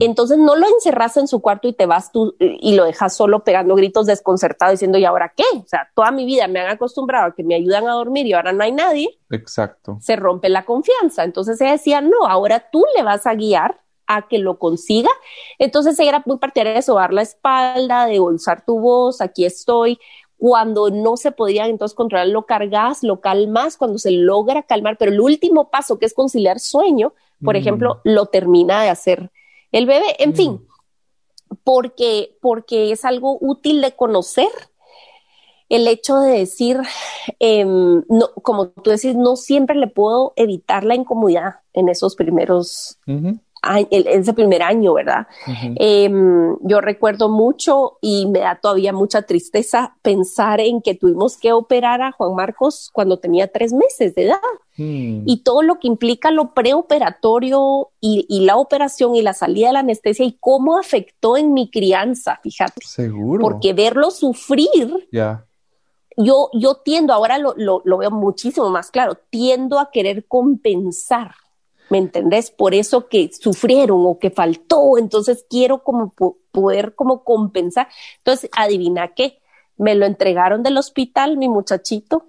Entonces 0.00 0.38
no 0.38 0.56
lo 0.56 0.66
encerras 0.66 1.18
en 1.18 1.28
su 1.28 1.40
cuarto 1.40 1.68
y 1.68 1.74
te 1.74 1.84
vas 1.84 2.10
tú 2.10 2.34
y 2.40 2.74
lo 2.74 2.84
dejas 2.84 3.14
solo 3.14 3.44
pegando 3.44 3.74
gritos 3.74 4.06
desconcertado 4.06 4.72
diciendo, 4.72 4.96
¿y 4.96 5.04
ahora 5.04 5.34
qué? 5.36 5.44
O 5.54 5.66
sea, 5.66 5.90
toda 5.94 6.10
mi 6.10 6.24
vida 6.24 6.48
me 6.48 6.60
han 6.60 6.70
acostumbrado 6.70 7.26
a 7.26 7.34
que 7.34 7.44
me 7.44 7.54
ayudan 7.54 7.86
a 7.86 7.92
dormir 7.92 8.26
y 8.26 8.32
ahora 8.32 8.54
no 8.54 8.64
hay 8.64 8.72
nadie. 8.72 9.18
Exacto. 9.28 9.98
Se 10.00 10.16
rompe 10.16 10.48
la 10.48 10.64
confianza. 10.64 11.24
Entonces 11.24 11.60
ella 11.60 11.72
decía, 11.72 12.00
no, 12.00 12.26
ahora 12.26 12.70
tú 12.72 12.82
le 12.96 13.02
vas 13.02 13.26
a 13.26 13.34
guiar 13.34 13.82
a 14.06 14.28
que 14.28 14.38
lo 14.38 14.58
consiga. 14.58 15.10
Entonces 15.58 15.98
ella 15.98 16.08
era 16.08 16.22
muy 16.24 16.38
partidaria 16.38 16.72
de 16.72 16.82
sobar 16.82 17.12
la 17.12 17.20
espalda, 17.20 18.06
de 18.06 18.18
bolsar 18.18 18.64
tu 18.64 18.80
voz, 18.80 19.20
aquí 19.20 19.44
estoy. 19.44 19.98
Cuando 20.38 20.88
no 20.88 21.18
se 21.18 21.32
podía 21.32 21.66
entonces 21.66 21.94
controlar, 21.94 22.28
lo 22.28 22.46
cargas, 22.46 23.02
lo 23.02 23.20
calmas, 23.20 23.76
cuando 23.76 23.98
se 23.98 24.12
logra 24.12 24.62
calmar, 24.62 24.96
pero 24.96 25.12
el 25.12 25.20
último 25.20 25.68
paso 25.68 25.98
que 25.98 26.06
es 26.06 26.14
conciliar 26.14 26.60
sueño, 26.60 27.12
por 27.42 27.54
mm. 27.54 27.58
ejemplo, 27.58 28.00
lo 28.04 28.26
termina 28.26 28.82
de 28.82 28.90
hacer 28.90 29.30
el 29.72 29.86
bebé. 29.86 30.16
En 30.18 30.34
fin, 30.34 30.52
mm. 30.52 31.56
porque, 31.64 32.36
porque 32.40 32.92
es 32.92 33.04
algo 33.04 33.38
útil 33.40 33.80
de 33.80 33.92
conocer 33.92 34.48
el 35.68 35.86
hecho 35.86 36.18
de 36.18 36.38
decir, 36.38 36.78
em, 37.38 38.02
no, 38.08 38.30
como 38.42 38.68
tú 38.68 38.90
decís, 38.90 39.14
no 39.14 39.36
siempre 39.36 39.76
le 39.76 39.86
puedo 39.86 40.32
evitar 40.36 40.84
la 40.84 40.94
incomodidad 40.94 41.56
en 41.74 41.88
esos 41.88 42.16
primeros 42.16 42.98
en 43.62 44.06
ese 44.06 44.32
primer 44.32 44.62
año, 44.62 44.94
¿verdad? 44.94 45.26
Em, 45.76 46.56
yo 46.62 46.80
recuerdo 46.80 47.28
mucho 47.28 47.98
y 48.00 48.26
me 48.26 48.40
da 48.40 48.58
todavía 48.60 48.92
mucha 48.92 49.22
tristeza 49.22 49.96
pensar 50.02 50.60
en 50.60 50.80
que 50.80 50.94
tuvimos 50.94 51.36
que 51.36 51.52
operar 51.52 52.02
a 52.02 52.12
Juan 52.12 52.34
Marcos 52.34 52.90
cuando 52.92 53.18
tenía 53.18 53.48
tres 53.48 53.72
meses 53.72 54.14
de 54.14 54.26
edad. 54.26 54.36
Hmm. 54.76 55.22
Y 55.26 55.42
todo 55.42 55.62
lo 55.62 55.80
que 55.80 55.88
implica 55.88 56.30
lo 56.30 56.54
preoperatorio 56.54 57.90
y, 58.00 58.26
la 58.46 58.56
operación 58.56 59.16
y 59.16 59.22
la 59.22 59.34
salida 59.34 59.68
de 59.68 59.72
la 59.72 59.80
anestesia 59.80 60.24
y 60.24 60.36
cómo 60.38 60.78
afectó 60.78 61.36
en 61.36 61.52
mi 61.52 61.68
crianza, 61.70 62.38
fíjate. 62.42 62.80
Seguro. 62.84 63.42
Porque 63.42 63.72
verlo 63.72 64.10
sufrir. 64.10 65.08
Yo, 66.16 66.50
yo 66.52 66.74
tiendo, 66.76 67.12
ahora 67.12 67.38
lo, 67.38 67.54
lo 67.56 67.98
veo 67.98 68.10
muchísimo 68.10 68.70
más 68.70 68.90
claro, 68.90 69.16
tiendo 69.30 69.78
a 69.78 69.90
querer 69.90 70.26
compensar 70.26 71.32
¿me 71.90 71.98
entendés? 71.98 72.50
Por 72.50 72.74
eso 72.74 73.08
que 73.08 73.30
sufrieron 73.32 74.04
o 74.06 74.18
que 74.18 74.30
faltó, 74.30 74.98
entonces 74.98 75.46
quiero 75.48 75.82
como 75.82 76.14
poder 76.50 76.94
como 76.94 77.24
compensar. 77.24 77.88
Entonces, 78.18 78.50
adivina 78.56 79.08
qué, 79.08 79.40
me 79.76 79.94
lo 79.94 80.06
entregaron 80.06 80.62
del 80.62 80.76
hospital, 80.76 81.36
mi 81.36 81.48
muchachito, 81.48 82.26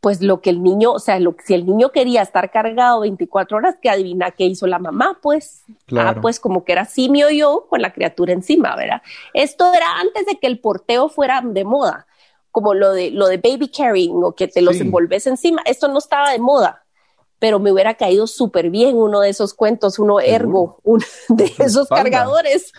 pues 0.00 0.20
lo 0.20 0.40
que 0.40 0.50
el 0.50 0.62
niño, 0.62 0.92
o 0.92 0.98
sea, 0.98 1.20
lo, 1.20 1.36
si 1.44 1.54
el 1.54 1.64
niño 1.64 1.92
quería 1.92 2.22
estar 2.22 2.50
cargado 2.50 3.00
24 3.00 3.56
horas, 3.56 3.76
que 3.80 3.88
adivina 3.88 4.32
qué 4.32 4.44
hizo 4.44 4.66
la 4.66 4.80
mamá, 4.80 5.18
pues, 5.22 5.62
ah, 5.96 6.16
pues 6.20 6.40
como 6.40 6.64
que 6.64 6.72
era 6.72 6.84
simio 6.84 7.30
yo 7.30 7.66
con 7.70 7.80
la 7.80 7.92
criatura 7.92 8.32
encima, 8.32 8.74
¿verdad? 8.74 9.00
Esto 9.32 9.72
era 9.72 10.00
antes 10.00 10.26
de 10.26 10.38
que 10.40 10.48
el 10.48 10.58
porteo 10.58 11.08
fuera 11.08 11.40
de 11.44 11.64
moda, 11.64 12.06
como 12.50 12.74
lo 12.74 12.92
de, 12.92 13.12
lo 13.12 13.28
de 13.28 13.36
baby 13.36 13.68
carrying 13.68 14.24
o 14.24 14.32
que 14.32 14.48
te 14.48 14.60
los 14.60 14.80
envolves 14.80 15.26
encima, 15.28 15.62
esto 15.66 15.86
no 15.86 15.98
estaba 15.98 16.32
de 16.32 16.40
moda 16.40 16.82
pero 17.42 17.58
me 17.58 17.72
hubiera 17.72 17.94
caído 17.94 18.28
súper 18.28 18.70
bien 18.70 18.96
uno 18.96 19.18
de 19.18 19.30
esos 19.30 19.52
cuentos, 19.52 19.98
uno 19.98 20.20
ergo, 20.20 20.78
uno 20.84 21.04
de 21.28 21.52
esos 21.58 21.88
cargadores. 21.88 22.72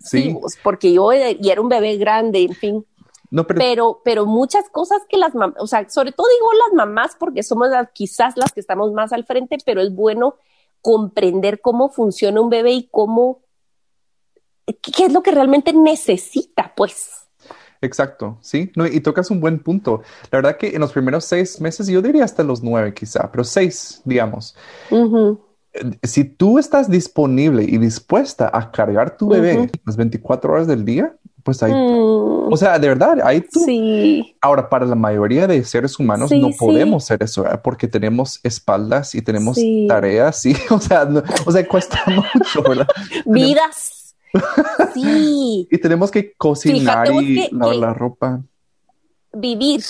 Sí. 0.00 0.34
Porque 0.62 0.94
yo 0.94 1.12
y 1.12 1.50
era 1.50 1.60
un 1.60 1.68
bebé 1.68 1.98
grande, 1.98 2.40
en 2.40 2.54
fin. 2.54 2.86
No, 3.30 3.46
pero... 3.46 4.00
pero... 4.02 4.24
muchas 4.24 4.70
cosas 4.70 5.02
que 5.10 5.18
las 5.18 5.34
mamás, 5.34 5.56
o 5.60 5.66
sea, 5.66 5.86
sobre 5.90 6.12
todo 6.12 6.26
digo 6.26 6.52
las 6.54 6.72
mamás 6.74 7.16
porque 7.20 7.42
somos 7.42 7.68
quizás 7.92 8.34
las 8.38 8.52
que 8.52 8.60
estamos 8.60 8.94
más 8.94 9.12
al 9.12 9.26
frente, 9.26 9.58
pero 9.62 9.82
es 9.82 9.94
bueno 9.94 10.36
comprender 10.80 11.60
cómo 11.60 11.90
funciona 11.90 12.40
un 12.40 12.48
bebé 12.48 12.72
y 12.72 12.88
cómo, 12.90 13.42
qué 14.80 15.04
es 15.04 15.12
lo 15.12 15.22
que 15.22 15.32
realmente 15.32 15.74
necesita, 15.74 16.72
pues. 16.74 17.21
Exacto, 17.82 18.38
sí, 18.40 18.70
no, 18.76 18.86
y 18.86 19.00
tocas 19.00 19.30
un 19.30 19.40
buen 19.40 19.58
punto. 19.58 20.02
La 20.30 20.38
verdad 20.38 20.56
que 20.56 20.68
en 20.68 20.80
los 20.80 20.92
primeros 20.92 21.24
seis 21.24 21.60
meses, 21.60 21.88
yo 21.88 22.00
diría 22.00 22.24
hasta 22.24 22.44
los 22.44 22.62
nueve 22.62 22.94
quizá, 22.94 23.30
pero 23.30 23.42
seis, 23.42 24.00
digamos. 24.04 24.56
Si 26.02 26.24
tú 26.24 26.60
estás 26.60 26.88
disponible 26.88 27.64
y 27.64 27.78
dispuesta 27.78 28.48
a 28.52 28.70
cargar 28.70 29.16
tu 29.16 29.28
bebé 29.28 29.68
las 29.84 29.96
24 29.96 30.52
horas 30.52 30.66
del 30.68 30.84
día, 30.84 31.16
pues 31.42 31.60
ahí, 31.62 31.72
mm. 31.72 32.52
o 32.52 32.56
sea, 32.56 32.78
de 32.78 32.86
verdad, 32.88 33.18
ahí 33.24 33.40
tú. 33.40 33.60
Sí. 33.64 34.36
Ahora, 34.40 34.68
para 34.68 34.86
la 34.86 34.94
mayoría 34.94 35.48
de 35.48 35.64
seres 35.64 35.98
humanos 35.98 36.30
no 36.30 36.50
podemos 36.56 37.02
hacer 37.02 37.22
eso, 37.22 37.44
porque 37.64 37.88
tenemos 37.88 38.38
espaldas 38.44 39.14
y 39.16 39.22
tenemos 39.22 39.58
tareas, 39.88 40.40
sí, 40.40 40.54
o 40.70 40.78
sea, 40.78 41.08
o 41.44 41.50
sea, 41.50 41.66
cuesta 41.66 42.00
mucho, 42.06 42.62
¿verdad? 42.62 42.86
Vidas. 43.26 44.01
Sí. 44.94 45.68
y 45.70 45.78
tenemos 45.78 46.10
que 46.10 46.32
cocinar 46.34 47.08
y 47.10 47.48
lavar 47.50 47.76
la 47.76 47.94
ropa. 47.94 48.42
Vivir, 49.34 49.82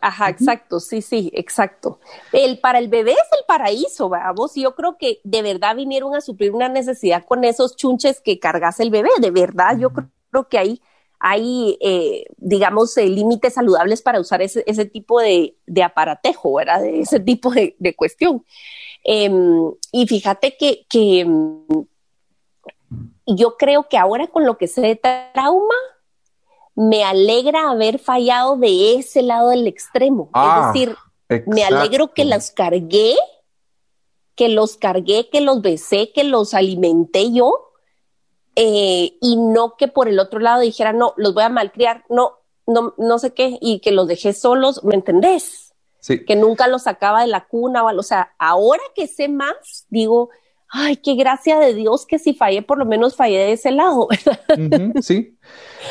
ajá, 0.00 0.30
exacto, 0.30 0.80
sí, 0.80 1.02
sí, 1.02 1.30
exacto. 1.34 2.00
El 2.32 2.58
para 2.60 2.78
el 2.78 2.88
bebé 2.88 3.12
es 3.12 3.28
el 3.38 3.44
paraíso, 3.46 4.08
vamos. 4.08 4.54
Yo 4.54 4.74
creo 4.74 4.96
que 4.98 5.20
de 5.22 5.42
verdad 5.42 5.76
vinieron 5.76 6.14
a 6.14 6.22
suplir 6.22 6.52
una 6.52 6.70
necesidad 6.70 7.24
con 7.26 7.44
esos 7.44 7.76
chunches 7.76 8.22
que 8.22 8.38
cargas 8.38 8.80
el 8.80 8.90
bebé, 8.90 9.10
de 9.20 9.30
verdad. 9.30 9.76
Yo 9.78 9.90
creo 9.92 10.48
que 10.48 10.56
hay, 10.56 10.80
hay 11.18 11.76
eh, 11.82 12.24
digamos, 12.38 12.96
eh, 12.96 13.06
límites 13.06 13.52
saludables 13.52 14.00
para 14.00 14.18
usar 14.18 14.40
ese, 14.40 14.64
ese 14.66 14.86
tipo 14.86 15.20
de, 15.20 15.58
de, 15.66 15.82
aparatejo, 15.82 16.54
¿verdad? 16.54 16.80
De 16.80 17.00
ese 17.00 17.20
tipo 17.20 17.50
de, 17.50 17.76
de 17.78 17.94
cuestión. 17.94 18.46
Em, 19.04 19.72
y 19.92 20.06
fíjate 20.06 20.56
que, 20.58 20.86
que 20.88 21.26
em, 22.90 23.10
yo 23.26 23.56
creo 23.56 23.88
que 23.88 23.98
ahora 23.98 24.26
con 24.28 24.46
lo 24.46 24.58
que 24.58 24.68
sé 24.68 24.80
de 24.80 24.96
trauma, 24.96 25.74
me 26.76 27.02
alegra 27.02 27.70
haber 27.70 27.98
fallado 27.98 28.56
de 28.56 28.96
ese 28.96 29.22
lado 29.22 29.48
del 29.48 29.66
extremo. 29.66 30.24
es 30.24 30.30
ah, 30.34 30.70
decir, 30.72 30.94
me 31.46 31.64
alegro 31.64 32.12
que 32.12 32.26
los 32.26 32.50
cargué, 32.50 33.16
que 34.34 34.50
los 34.50 34.76
cargué, 34.76 35.28
que 35.30 35.40
los 35.40 35.62
besé, 35.62 36.12
que 36.12 36.22
los 36.22 36.52
alimenté 36.52 37.32
yo, 37.32 37.72
eh, 38.54 39.16
y 39.20 39.36
no 39.36 39.76
que 39.76 39.88
por 39.88 40.08
el 40.08 40.18
otro 40.18 40.38
lado 40.38 40.60
dijera, 40.60 40.92
no, 40.92 41.14
los 41.16 41.32
voy 41.32 41.44
a 41.44 41.48
malcriar, 41.48 42.04
no, 42.10 42.34
no, 42.66 42.94
no 42.98 43.18
sé 43.18 43.32
qué, 43.32 43.58
y 43.60 43.80
que 43.80 43.90
los 43.90 44.06
dejé 44.06 44.34
solos, 44.34 44.84
¿me 44.84 44.94
entendés? 44.94 45.74
Sí. 46.00 46.24
Que 46.26 46.36
nunca 46.36 46.68
los 46.68 46.82
sacaba 46.82 47.22
de 47.22 47.28
la 47.28 47.46
cuna, 47.46 47.84
o, 47.84 47.98
o 47.98 48.02
sea, 48.02 48.34
ahora 48.38 48.82
que 48.94 49.06
sé 49.06 49.28
más, 49.28 49.86
digo, 49.88 50.28
ay, 50.68 50.96
qué 50.96 51.14
gracia 51.14 51.58
de 51.58 51.74
Dios 51.74 52.06
que 52.06 52.18
si 52.18 52.34
fallé, 52.34 52.62
por 52.62 52.78
lo 52.78 52.86
menos 52.86 53.16
fallé 53.16 53.38
de 53.38 53.52
ese 53.52 53.70
lado. 53.70 54.08
sí. 55.00 55.36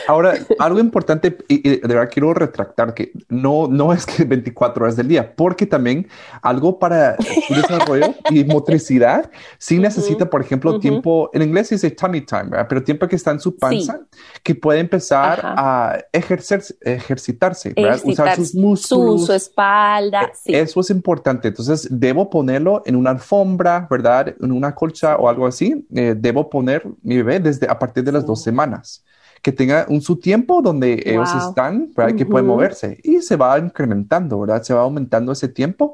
Ahora, 0.08 0.36
algo 0.60 0.80
importante, 0.80 1.38
y, 1.48 1.62
de 1.62 1.88
verdad 1.88 2.10
quiero 2.12 2.34
retractar 2.34 2.94
que 2.94 3.12
no, 3.30 3.68
no 3.68 3.94
es 3.94 4.06
que 4.06 4.24
24 4.24 4.84
horas 4.84 4.96
del 4.96 5.08
día, 5.08 5.36
porque 5.36 5.66
también 5.66 6.08
algo 6.42 6.80
para 6.80 7.16
desarrollo 7.50 8.14
y 8.30 8.44
motricidad 8.44 9.30
sí 9.58 9.80
necesita, 9.80 10.30
por 10.30 10.42
ejemplo, 10.42 10.80
tiempo, 10.80 11.30
en 11.34 11.42
inglés 11.42 11.68
se 11.68 11.76
dice 11.76 11.92
tummy 11.92 12.22
time, 12.22 12.52
pero 12.68 12.84
tiempo 12.84 13.08
que 13.08 13.16
está 13.16 13.32
en 13.32 13.40
su 13.40 13.56
panza, 13.58 14.02
que 14.44 14.56
puede 14.56 14.80
empezar 14.80 15.40
a 15.44 15.98
ejercer, 16.12 16.64
ejercitarse, 16.82 17.74
usar 18.04 18.36
sus 18.36 18.56
músculos. 18.56 19.26
Su, 19.26 19.34
espalda. 19.34 20.32
E, 20.46 20.60
eso 20.60 20.80
es 20.80 20.90
importante. 20.90 21.48
Entonces, 21.48 21.88
debo 21.90 22.30
ponerlo 22.30 22.84
en 22.86 22.96
una 22.96 23.12
alfombra, 23.12 23.88
¿verdad? 23.90 24.36
En 24.40 24.52
una 24.52 24.74
colcha 24.74 25.16
o 25.18 25.30
algo 25.30 25.48
así. 25.48 25.86
Eh, 25.94 26.16
debo 26.18 26.50
poner 26.50 26.84
mi 27.02 27.18
bebé 27.18 27.40
desde 27.40 27.68
a 27.70 27.78
partir 27.78 28.04
de 28.04 28.12
las 28.12 28.26
dos 28.26 28.42
semanas 28.42 29.04
que 29.46 29.52
tenga 29.52 29.86
un 29.90 30.02
su 30.02 30.16
tiempo 30.16 30.64
donde 30.64 31.04
ellos 31.06 31.30
están, 31.36 31.92
¿verdad? 31.96 32.16
Que 32.16 32.26
pueden 32.26 32.48
moverse 32.48 33.00
y 33.04 33.22
se 33.22 33.36
va 33.36 33.60
incrementando, 33.60 34.40
¿verdad? 34.40 34.64
Se 34.64 34.74
va 34.74 34.82
aumentando 34.82 35.32
ese 35.32 35.48
tiempo 35.48 35.94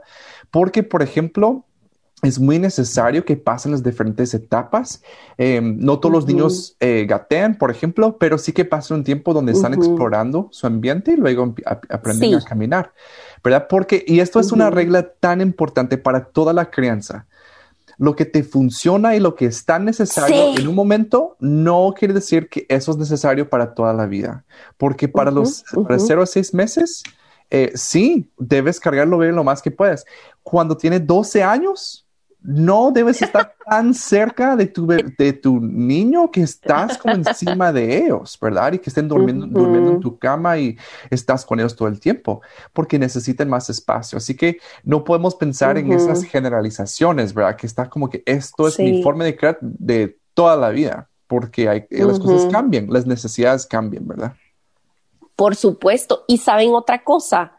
porque, 0.52 0.84
por 0.84 1.04
ejemplo, 1.04 1.66
es 2.22 2.40
muy 2.40 2.60
necesario 2.60 3.26
que 3.26 3.36
pasen 3.36 3.74
las 3.74 3.84
diferentes 3.84 4.34
etapas. 4.34 5.04
Em, 5.38 5.78
no 5.80 6.00
todos 6.00 6.14
los 6.14 6.28
niños 6.28 6.78
eh, 6.80 7.06
gatean, 7.06 7.58
por 7.58 7.72
ejemplo, 7.72 8.16
pero 8.18 8.38
sí 8.38 8.54
que 8.54 8.64
pasan 8.64 9.00
un 9.00 9.04
tiempo 9.04 9.34
donde 9.34 9.52
están 9.52 9.74
explorando 9.74 10.48
su 10.52 10.66
ambiente 10.66 11.12
y 11.12 11.18
luego 11.18 11.54
aprenden 11.90 12.36
a 12.36 12.42
caminar, 12.46 12.94
¿verdad? 13.44 13.68
Porque, 13.70 14.02
y 14.08 14.22
esto 14.22 14.40
es 14.40 14.54
una 14.54 14.70
regla 14.70 15.12
tan 15.20 15.42
importante 15.42 15.98
para 15.98 16.24
toda 16.24 16.54
la 16.54 16.72
crianza 16.72 17.28
lo 18.02 18.16
que 18.16 18.26
te 18.26 18.42
funciona 18.42 19.16
y 19.16 19.20
lo 19.20 19.36
que 19.36 19.46
es 19.46 19.64
tan 19.64 19.86
necesario 19.86 20.58
en 20.58 20.68
un 20.68 20.74
momento 20.74 21.38
no 21.40 21.94
quiere 21.96 22.16
decir 22.16 22.50
que 22.50 22.66
eso 22.68 22.90
es 22.90 22.98
necesario 22.98 23.48
para 23.48 23.76
toda 23.76 23.94
la 23.94 24.08
vida. 24.08 24.44
Porque 24.78 25.08
para 25.08 25.30
los 25.30 25.64
para 25.86 26.00
cero 26.00 26.24
a 26.24 26.26
seis 26.26 26.52
meses, 26.52 27.04
eh, 27.52 27.72
sí, 27.76 28.28
debes 28.40 28.80
cargarlo 28.80 29.20
bien 29.20 29.36
lo 29.36 29.44
más 29.44 29.62
que 29.62 29.70
puedes. 29.70 30.04
Cuando 30.42 30.76
tiene 30.76 31.00
12 31.00 31.44
años, 31.44 32.01
no 32.44 32.92
debes 32.92 33.22
estar 33.22 33.56
tan 33.66 33.94
cerca 33.94 34.56
de 34.56 34.68
tu, 34.68 34.88
de 34.88 35.34
tu 35.34 35.60
niño 35.60 36.32
que 36.32 36.42
estás 36.42 36.98
como 36.98 37.16
encima 37.16 37.72
de 37.72 37.98
ellos, 37.98 38.38
¿verdad? 38.42 38.74
Y 38.74 38.80
que 38.80 38.90
estén 38.90 39.08
durmiendo, 39.08 39.48
durmiendo 39.48 39.92
en 39.92 40.00
tu 40.00 40.18
cama 40.18 40.58
y 40.58 40.78
estás 41.10 41.46
con 41.46 41.60
ellos 41.60 41.76
todo 41.76 41.88
el 41.88 42.00
tiempo, 42.00 42.42
porque 42.74 43.00
necesitan 43.00 43.50
más 43.50 43.70
espacio. 43.70 44.18
Así 44.18 44.36
que 44.36 44.58
no 44.84 45.04
podemos 45.04 45.36
pensar 45.36 45.78
en 45.78 45.92
esas 45.92 46.24
generalizaciones, 46.24 47.34
¿verdad? 47.34 47.56
Que 47.56 47.68
está 47.68 47.90
como 47.90 48.10
que 48.10 48.24
esto 48.26 48.68
es 48.68 48.80
mi 48.80 49.04
forma 49.04 49.24
de 49.24 49.36
crear 49.36 49.58
de 49.62 50.18
toda 50.34 50.56
la 50.56 50.70
vida, 50.70 51.10
porque 51.28 51.70
hay, 51.70 51.86
las 51.90 52.20
cosas 52.20 52.52
cambian, 52.52 52.88
las 52.90 53.06
necesidades 53.06 53.66
cambian, 53.66 54.08
¿verdad? 54.08 54.34
Por 55.36 55.56
supuesto. 55.56 56.26
Y 56.28 56.38
saben 56.38 56.74
otra 56.74 57.04
cosa, 57.04 57.54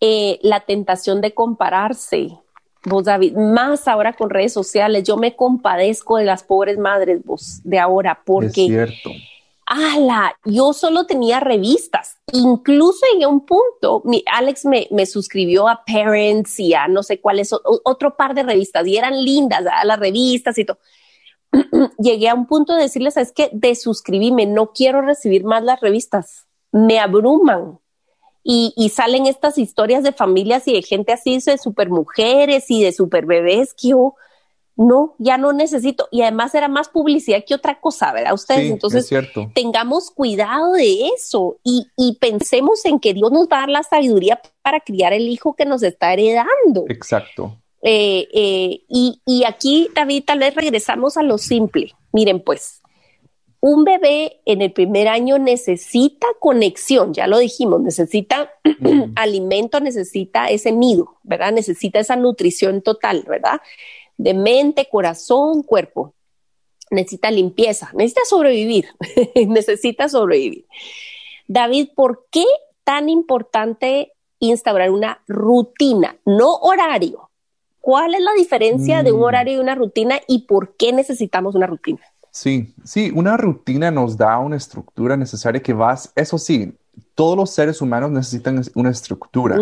eh, 0.00 0.38
la 0.42 0.60
tentación 0.60 1.20
de 1.20 1.34
compararse 1.34 2.38
vos 2.84 3.04
David, 3.04 3.34
más 3.36 3.88
ahora 3.88 4.12
con 4.12 4.30
redes 4.30 4.52
sociales, 4.52 5.04
yo 5.04 5.16
me 5.16 5.36
compadezco 5.36 6.16
de 6.16 6.24
las 6.24 6.42
pobres 6.42 6.78
madres 6.78 7.24
vos 7.24 7.60
de 7.64 7.78
ahora 7.78 8.22
porque 8.24 8.88
ala, 9.66 10.36
yo 10.44 10.72
solo 10.72 11.06
tenía 11.06 11.38
revistas. 11.38 12.18
Incluso 12.32 13.06
en 13.14 13.26
un 13.26 13.46
punto, 13.46 14.02
mi, 14.04 14.24
Alex 14.26 14.64
me, 14.64 14.88
me, 14.90 15.06
suscribió 15.06 15.68
a 15.68 15.84
Parents 15.84 16.58
y 16.58 16.74
a 16.74 16.88
no 16.88 17.02
sé 17.02 17.20
cuáles, 17.20 17.52
otro 17.52 18.16
par 18.16 18.34
de 18.34 18.42
revistas 18.42 18.86
y 18.86 18.96
eran 18.96 19.22
lindas 19.24 19.64
a 19.72 19.84
las 19.84 19.98
revistas 19.98 20.58
y 20.58 20.64
todo. 20.64 20.78
Llegué 21.98 22.28
a 22.28 22.34
un 22.34 22.46
punto 22.46 22.74
de 22.74 22.82
decirles, 22.82 23.16
es 23.16 23.32
que 23.32 23.50
de 23.52 23.74
suscribirme, 23.74 24.46
no 24.46 24.72
quiero 24.72 25.02
recibir 25.02 25.44
más 25.44 25.62
las 25.62 25.80
revistas, 25.80 26.46
me 26.72 26.98
abruman. 26.98 27.79
Y, 28.42 28.72
y, 28.76 28.88
salen 28.88 29.26
estas 29.26 29.58
historias 29.58 30.02
de 30.02 30.12
familias 30.12 30.66
y 30.66 30.72
de 30.72 30.82
gente 30.82 31.12
así, 31.12 31.38
de 31.38 31.58
super 31.58 31.90
mujeres 31.90 32.70
y 32.70 32.82
de 32.82 32.92
super 32.92 33.26
bebés 33.26 33.74
que 33.74 33.88
yo, 33.88 34.14
no, 34.80 35.14
ya 35.18 35.36
no 35.36 35.52
necesito. 35.52 36.08
Y 36.10 36.22
además 36.22 36.54
era 36.54 36.68
más 36.68 36.88
publicidad 36.88 37.44
que 37.46 37.54
otra 37.54 37.80
cosa, 37.80 38.12
¿verdad? 38.12 38.32
Ustedes, 38.32 38.70
entonces, 38.70 39.10
tengamos 39.54 40.10
cuidado 40.10 40.72
de 40.72 41.08
eso 41.08 41.58
y, 41.62 41.86
pensemos 42.18 42.84
en 42.86 42.98
que 42.98 43.12
Dios 43.12 43.30
nos 43.30 43.46
va 43.46 43.58
a 43.58 43.60
dar 43.60 43.68
la 43.68 43.82
sabiduría 43.82 44.40
para 44.62 44.80
criar 44.80 45.12
el 45.12 45.28
hijo 45.28 45.54
que 45.54 45.66
nos 45.66 45.82
está 45.82 46.14
heredando. 46.14 46.86
Exacto. 46.88 47.58
Eh, 47.82 48.26
eh, 48.32 48.80
y, 48.88 49.20
y 49.26 49.44
aquí, 49.44 49.88
David, 49.94 50.24
tal 50.26 50.38
vez 50.38 50.54
regresamos 50.54 51.18
a 51.18 51.22
lo 51.22 51.36
simple. 51.36 51.92
Miren, 52.12 52.40
pues, 52.40 52.79
un 53.60 53.84
bebé 53.84 54.40
en 54.46 54.62
el 54.62 54.72
primer 54.72 55.08
año 55.08 55.38
necesita 55.38 56.26
conexión, 56.40 57.12
ya 57.12 57.26
lo 57.26 57.38
dijimos, 57.38 57.80
necesita 57.82 58.50
alimento, 59.16 59.80
necesita 59.80 60.48
ese 60.48 60.72
nido, 60.72 61.18
¿verdad? 61.22 61.52
Necesita 61.52 61.98
esa 61.98 62.16
nutrición 62.16 62.80
total, 62.82 63.24
¿verdad? 63.28 63.60
de 64.22 64.34
mente, 64.34 64.86
corazón, 64.90 65.62
cuerpo. 65.62 66.14
Necesita 66.90 67.30
limpieza, 67.30 67.90
necesita 67.94 68.22
sobrevivir, 68.28 68.88
necesita 69.48 70.08
sobrevivir. 70.08 70.66
David, 71.46 71.90
¿por 71.94 72.26
qué 72.30 72.44
tan 72.84 73.08
importante 73.08 74.12
instaurar 74.40 74.90
una 74.90 75.22
rutina, 75.26 76.18
no 76.24 76.56
horario? 76.56 77.30
¿Cuál 77.80 78.14
es 78.14 78.20
la 78.20 78.32
diferencia 78.34 79.02
de 79.02 79.12
un 79.12 79.20
mm. 79.20 79.24
horario 79.24 79.54
y 79.54 79.58
una 79.58 79.74
rutina 79.74 80.20
y 80.26 80.40
por 80.40 80.76
qué 80.76 80.92
necesitamos 80.92 81.54
una 81.54 81.66
rutina? 81.66 82.02
Sí, 82.30 82.74
sí, 82.84 83.10
una 83.14 83.36
rutina 83.36 83.90
nos 83.90 84.16
da 84.16 84.38
una 84.38 84.56
estructura 84.56 85.16
necesaria 85.16 85.62
que 85.62 85.72
vas, 85.72 86.12
eso 86.14 86.38
sí, 86.38 86.76
todos 87.14 87.36
los 87.36 87.50
seres 87.50 87.80
humanos 87.80 88.10
necesitan 88.10 88.62
una 88.74 88.90
estructura, 88.90 89.58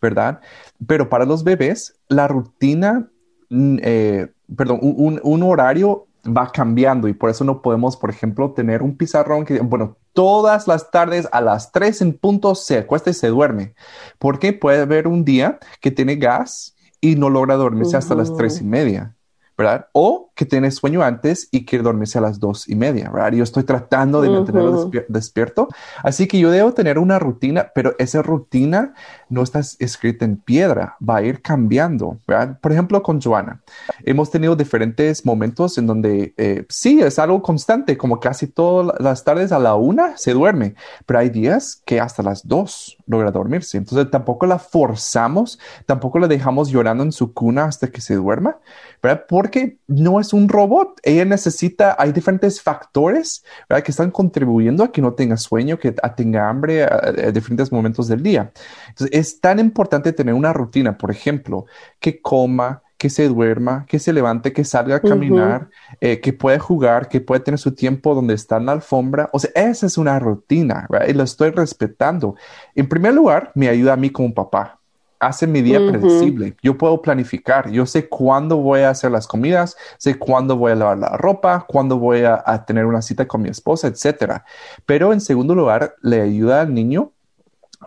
¿verdad? 0.00 0.40
Pero 0.86 1.08
para 1.08 1.24
los 1.24 1.44
bebés, 1.44 1.94
la 2.08 2.28
rutina 2.28 3.08
eh, 3.50 4.28
perdón, 4.54 4.80
un, 4.82 5.42
horario 5.42 6.06
va 6.24 6.50
cambiando 6.50 7.08
y 7.08 7.14
por 7.14 7.30
eso 7.30 7.44
no 7.44 7.62
podemos, 7.62 7.96
por 7.96 8.10
ejemplo, 8.10 8.52
tener 8.52 8.82
un 8.82 8.96
pizarrón 8.96 9.44
que, 9.44 9.60
bueno, 9.60 9.96
todas 10.12 10.66
las 10.66 10.90
tardes 10.90 11.28
a 11.30 11.40
las 11.40 11.72
3 11.72 12.02
en 12.02 12.18
punto 12.18 12.54
se 12.54 12.78
acuesta 12.78 13.10
y 13.10 13.14
se 13.14 13.28
duerme. 13.28 13.74
Porque 14.18 14.52
puede 14.52 14.82
haber 14.82 15.06
un 15.06 15.24
día 15.24 15.58
que 15.80 15.90
tiene 15.90 16.16
gas 16.16 16.74
y 17.00 17.16
no 17.16 17.30
logra 17.30 17.54
dormirse 17.54 17.96
hasta 17.96 18.14
las 18.14 18.34
tres 18.34 18.60
y 18.60 18.64
media. 18.64 19.14
¿verdad? 19.56 19.88
O 19.92 20.25
que 20.36 20.44
tiene 20.44 20.70
sueño 20.70 21.02
antes 21.02 21.48
y 21.50 21.64
quiere 21.64 21.82
dormirse 21.82 22.18
a 22.18 22.20
las 22.20 22.38
dos 22.38 22.68
y 22.68 22.76
media, 22.76 23.10
¿verdad? 23.10 23.32
Yo 23.32 23.42
estoy 23.42 23.64
tratando 23.64 24.20
de 24.20 24.28
mantenerlo 24.28 24.90
despierto, 25.08 25.68
así 26.02 26.28
que 26.28 26.38
yo 26.38 26.50
debo 26.50 26.72
tener 26.74 26.98
una 26.98 27.18
rutina, 27.18 27.72
pero 27.74 27.94
esa 27.98 28.20
rutina 28.20 28.92
no 29.30 29.42
está 29.42 29.60
escrita 29.78 30.26
en 30.26 30.36
piedra, 30.36 30.96
va 31.00 31.16
a 31.16 31.22
ir 31.22 31.40
cambiando, 31.40 32.18
¿verdad? 32.28 32.60
Por 32.60 32.70
ejemplo, 32.70 33.02
con 33.02 33.20
Joana, 33.20 33.62
hemos 34.04 34.30
tenido 34.30 34.54
diferentes 34.54 35.24
momentos 35.24 35.78
en 35.78 35.86
donde 35.86 36.34
eh, 36.36 36.66
sí, 36.68 37.00
es 37.00 37.18
algo 37.18 37.40
constante, 37.40 37.96
como 37.96 38.20
casi 38.20 38.46
todas 38.46 39.00
las 39.00 39.24
tardes 39.24 39.52
a 39.52 39.58
la 39.58 39.74
una 39.74 40.18
se 40.18 40.34
duerme, 40.34 40.74
pero 41.06 41.18
hay 41.18 41.30
días 41.30 41.80
que 41.86 41.98
hasta 41.98 42.22
las 42.22 42.46
dos 42.46 42.98
logra 43.06 43.30
dormirse, 43.30 43.78
entonces 43.78 44.10
tampoco 44.10 44.44
la 44.44 44.58
forzamos, 44.58 45.58
tampoco 45.86 46.18
la 46.18 46.28
dejamos 46.28 46.68
llorando 46.68 47.04
en 47.04 47.12
su 47.12 47.32
cuna 47.32 47.64
hasta 47.64 47.86
que 47.88 48.02
se 48.02 48.16
duerma, 48.16 48.58
¿verdad? 49.02 49.24
Porque 49.26 49.78
no 49.86 50.20
es 50.20 50.25
un 50.32 50.48
robot. 50.48 51.00
Ella 51.02 51.24
necesita, 51.24 51.96
hay 51.98 52.12
diferentes 52.12 52.60
factores, 52.60 53.44
¿verdad? 53.68 53.84
Que 53.84 53.90
están 53.90 54.10
contribuyendo 54.10 54.84
a 54.84 54.92
que 54.92 55.02
no 55.02 55.14
tenga 55.14 55.36
sueño, 55.36 55.78
que 55.78 55.92
tenga 56.16 56.48
hambre 56.48 56.84
a, 56.84 57.12
diferentes 57.32 57.70
momentos 57.72 58.08
del 58.08 58.22
día. 58.22 58.52
Entonces, 58.88 59.18
es 59.18 59.40
tan 59.40 59.58
importante 59.58 60.12
tener 60.12 60.34
una 60.34 60.52
rutina, 60.52 60.96
por 60.96 61.10
ejemplo, 61.10 61.66
que 62.00 62.20
coma, 62.20 62.82
que 62.98 63.10
se 63.10 63.28
duerma, 63.28 63.84
que 63.86 63.98
se 63.98 64.12
levante, 64.12 64.52
que 64.52 64.64
salga 64.64 64.96
a 64.96 65.00
caminar, 65.00 65.68
eh, 66.00 66.20
que 66.20 66.32
pueda 66.32 66.58
jugar, 66.58 67.08
que 67.08 67.20
pueda 67.20 67.44
tener 67.44 67.58
su 67.58 67.74
tiempo 67.74 68.14
donde 68.14 68.34
está 68.34 68.56
en 68.56 68.66
la 68.66 68.72
alfombra. 68.72 69.28
O 69.32 69.38
sea, 69.38 69.50
esa 69.54 69.86
es 69.86 69.98
una 69.98 70.18
rutina, 70.18 70.86
¿verdad? 70.88 71.08
Y 71.08 71.12
lo 71.12 71.22
estoy 71.22 71.50
respetando. 71.50 72.36
En 72.74 72.88
primer 72.88 73.14
lugar, 73.14 73.52
me 73.54 73.68
ayuda 73.68 73.92
a 73.92 73.96
mí 73.96 74.10
como 74.10 74.32
papá, 74.32 74.75
hace 75.20 75.46
mi 75.46 75.62
día 75.62 75.78
predecible. 75.78 76.56
Yo 76.62 76.78
puedo 76.78 77.02
planificar. 77.02 77.70
Yo 77.70 77.86
sé 77.86 78.08
cuándo 78.08 78.58
voy 78.58 78.80
a 78.80 78.90
hacer 78.90 79.10
las 79.10 79.26
comidas, 79.26 79.76
sé 79.98 80.18
cuándo 80.18 80.56
voy 80.56 80.72
a 80.72 80.76
lavar 80.76 80.98
la 80.98 81.16
ropa, 81.16 81.64
cuándo 81.68 81.98
voy 81.98 82.22
a, 82.24 82.64
tener 82.66 82.86
una 82.86 83.02
cita 83.02 83.26
con 83.26 83.42
mi 83.42 83.48
esposa, 83.48 83.88
etcétera. 83.88 84.44
Pero 84.86 85.12
en 85.12 85.20
segundo 85.20 85.54
lugar, 85.54 85.96
le 86.02 86.20
ayuda 86.20 86.62
al 86.62 86.74
niño 86.74 87.12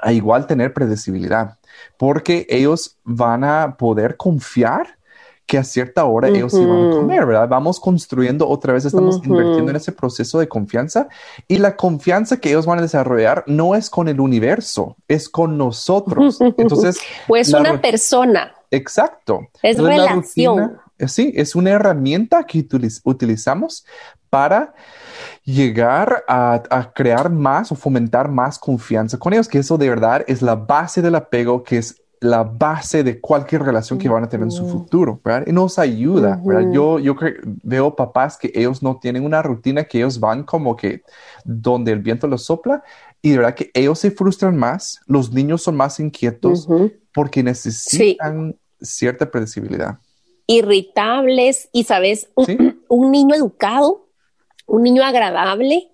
a 0.02 0.14
igual 0.14 0.48
tener 0.48 0.74
predecibilidad, 0.74 1.58
porque 1.98 2.46
ellos 2.50 2.98
van 3.04 3.44
a 3.44 3.76
poder 3.78 4.18
confiar 4.18 4.99
que 5.50 5.58
a 5.58 5.64
cierta 5.64 6.06
hora 6.06 6.28
ellos 6.28 6.54
iban 6.54 6.92
a 6.92 6.92
comer, 6.92 7.26
¿verdad? 7.26 7.50
Vamos 7.50 7.80
construyendo 7.80 8.48
otra 8.48 8.74
vez, 8.74 8.86
estamos 8.86 9.16
invirtiendo 9.16 9.72
en 9.72 9.78
ese 9.78 9.92
proceso 9.92 10.38
de 10.38 10.48
confianza 10.48 11.08
y 11.48 11.58
la 11.58 11.76
confianza 11.76 12.38
que 12.38 12.50
ellos 12.50 12.68
van 12.68 12.78
a 12.78 12.84
desarrollar 12.84 13.44
no 13.48 13.74
es 13.74 13.90
con 13.90 14.08
el 14.08 14.20
universo, 14.20 14.96
es 15.08 15.28
con 15.28 15.58
nosotros. 15.58 16.40
Entonces, 16.58 17.00
pues 17.28 17.52
una 17.52 17.82
persona. 17.82 18.54
Exacto. 18.70 19.48
Es 19.64 19.80
relación. 19.80 20.78
Eh, 21.00 21.08
sí, 21.08 21.34
es 21.36 21.56
una 21.56 21.72
herramienta 21.72 22.44
que 22.44 22.64
utilizamos 23.04 23.88
para 24.30 24.76
llegar 25.44 26.26
a, 26.28 26.62
a, 26.70 26.94
crear 26.94 27.32
más 27.32 27.72
o 27.72 27.76
fomentar 27.76 28.30
más 28.30 28.60
confianza 28.60 29.18
con 29.18 29.34
ellos, 29.34 29.48
que 29.48 29.58
eso 29.58 29.80
de 29.80 29.90
verdad 29.90 30.24
es 30.28 30.44
la 30.44 30.54
base 30.54 31.02
del 31.02 31.16
apego, 31.16 31.64
que 31.64 31.80
es 31.80 32.00
la 32.22 32.44
base 32.44 33.04
de 33.04 33.20
cualquier 33.22 33.64
relación 33.64 33.98
que 33.98 34.10
van 34.10 34.24
a 34.24 34.30
tener 34.30 34.44
en 34.46 34.52
su 34.52 34.68
futuro, 34.68 35.22
¿verdad? 35.24 35.48
Y 35.48 35.54
nos 35.54 35.80
ayuda, 35.80 36.42
¿verdad? 36.44 36.72
Yo, 36.74 37.00
yo 37.00 37.16
veo 37.64 37.96
papás 37.96 38.38
que 38.38 38.52
ellos 38.54 38.84
no 38.84 38.98
tienen 38.98 39.24
una 39.24 39.42
rutina, 39.42 39.86
que 39.86 40.00
ellos 40.00 40.20
van 40.20 40.44
como 40.44 40.76
que 40.76 41.02
donde 41.46 41.94
el 41.94 42.00
viento 42.00 42.28
los 42.28 42.44
sopla 42.44 42.84
y 43.22 43.32
de 43.32 43.38
verdad 43.38 43.56
que 43.56 43.72
ellos 43.74 44.00
se 44.00 44.12
frustran 44.12 44.58
más, 44.58 45.00
los 45.08 45.32
niños 45.32 45.62
son 45.62 45.78
más 45.78 46.00
inquietos 46.00 46.68
porque 47.14 47.42
necesitan 47.42 48.56
cierta 48.82 49.30
predecibilidad. 49.30 49.98
Irritables 50.48 51.70
y, 51.72 51.84
¿sabes? 51.84 52.30
un 52.88 53.12
niño 53.12 53.36
educado, 53.36 54.08
un 54.66 54.84
niño 54.84 55.04
agradable, 55.04 55.90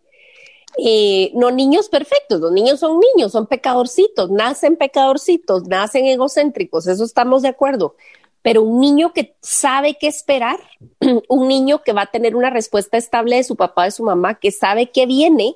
eh, 0.77 1.31
no 1.33 1.51
niños 1.51 1.89
perfectos, 1.89 2.41
los 2.41 2.51
niños 2.51 2.79
son 2.79 2.99
niños, 2.99 3.31
son 3.31 3.47
pecadorcitos, 3.47 4.29
nacen 4.29 4.75
pecadorcitos, 4.75 5.67
nacen 5.67 6.05
egocéntricos, 6.05 6.87
eso 6.87 7.03
estamos 7.03 7.41
de 7.41 7.49
acuerdo. 7.49 7.95
Pero 8.41 8.61
un 8.61 8.79
niño 8.79 9.11
que 9.13 9.35
sabe 9.41 9.97
qué 9.99 10.07
esperar, 10.07 10.59
un 11.29 11.47
niño 11.47 11.81
que 11.83 11.93
va 11.93 12.03
a 12.03 12.11
tener 12.11 12.35
una 12.35 12.49
respuesta 12.49 12.97
estable 12.97 13.37
de 13.37 13.43
su 13.43 13.55
papá, 13.55 13.85
de 13.85 13.91
su 13.91 14.03
mamá, 14.03 14.35
que 14.35 14.51
sabe 14.51 14.91
qué 14.91 15.05
viene, 15.05 15.55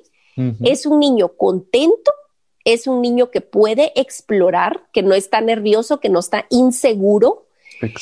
es 0.62 0.86
un 0.86 1.00
niño 1.00 1.36
contento, 1.36 2.10
es 2.64 2.86
un 2.86 3.02
niño 3.02 3.30
que 3.30 3.42
puede 3.42 3.92
explorar, 3.94 4.86
que 4.90 5.02
no 5.02 5.14
está 5.14 5.42
nervioso, 5.42 6.00
que 6.00 6.08
no 6.08 6.18
está 6.18 6.46
inseguro. 6.48 7.46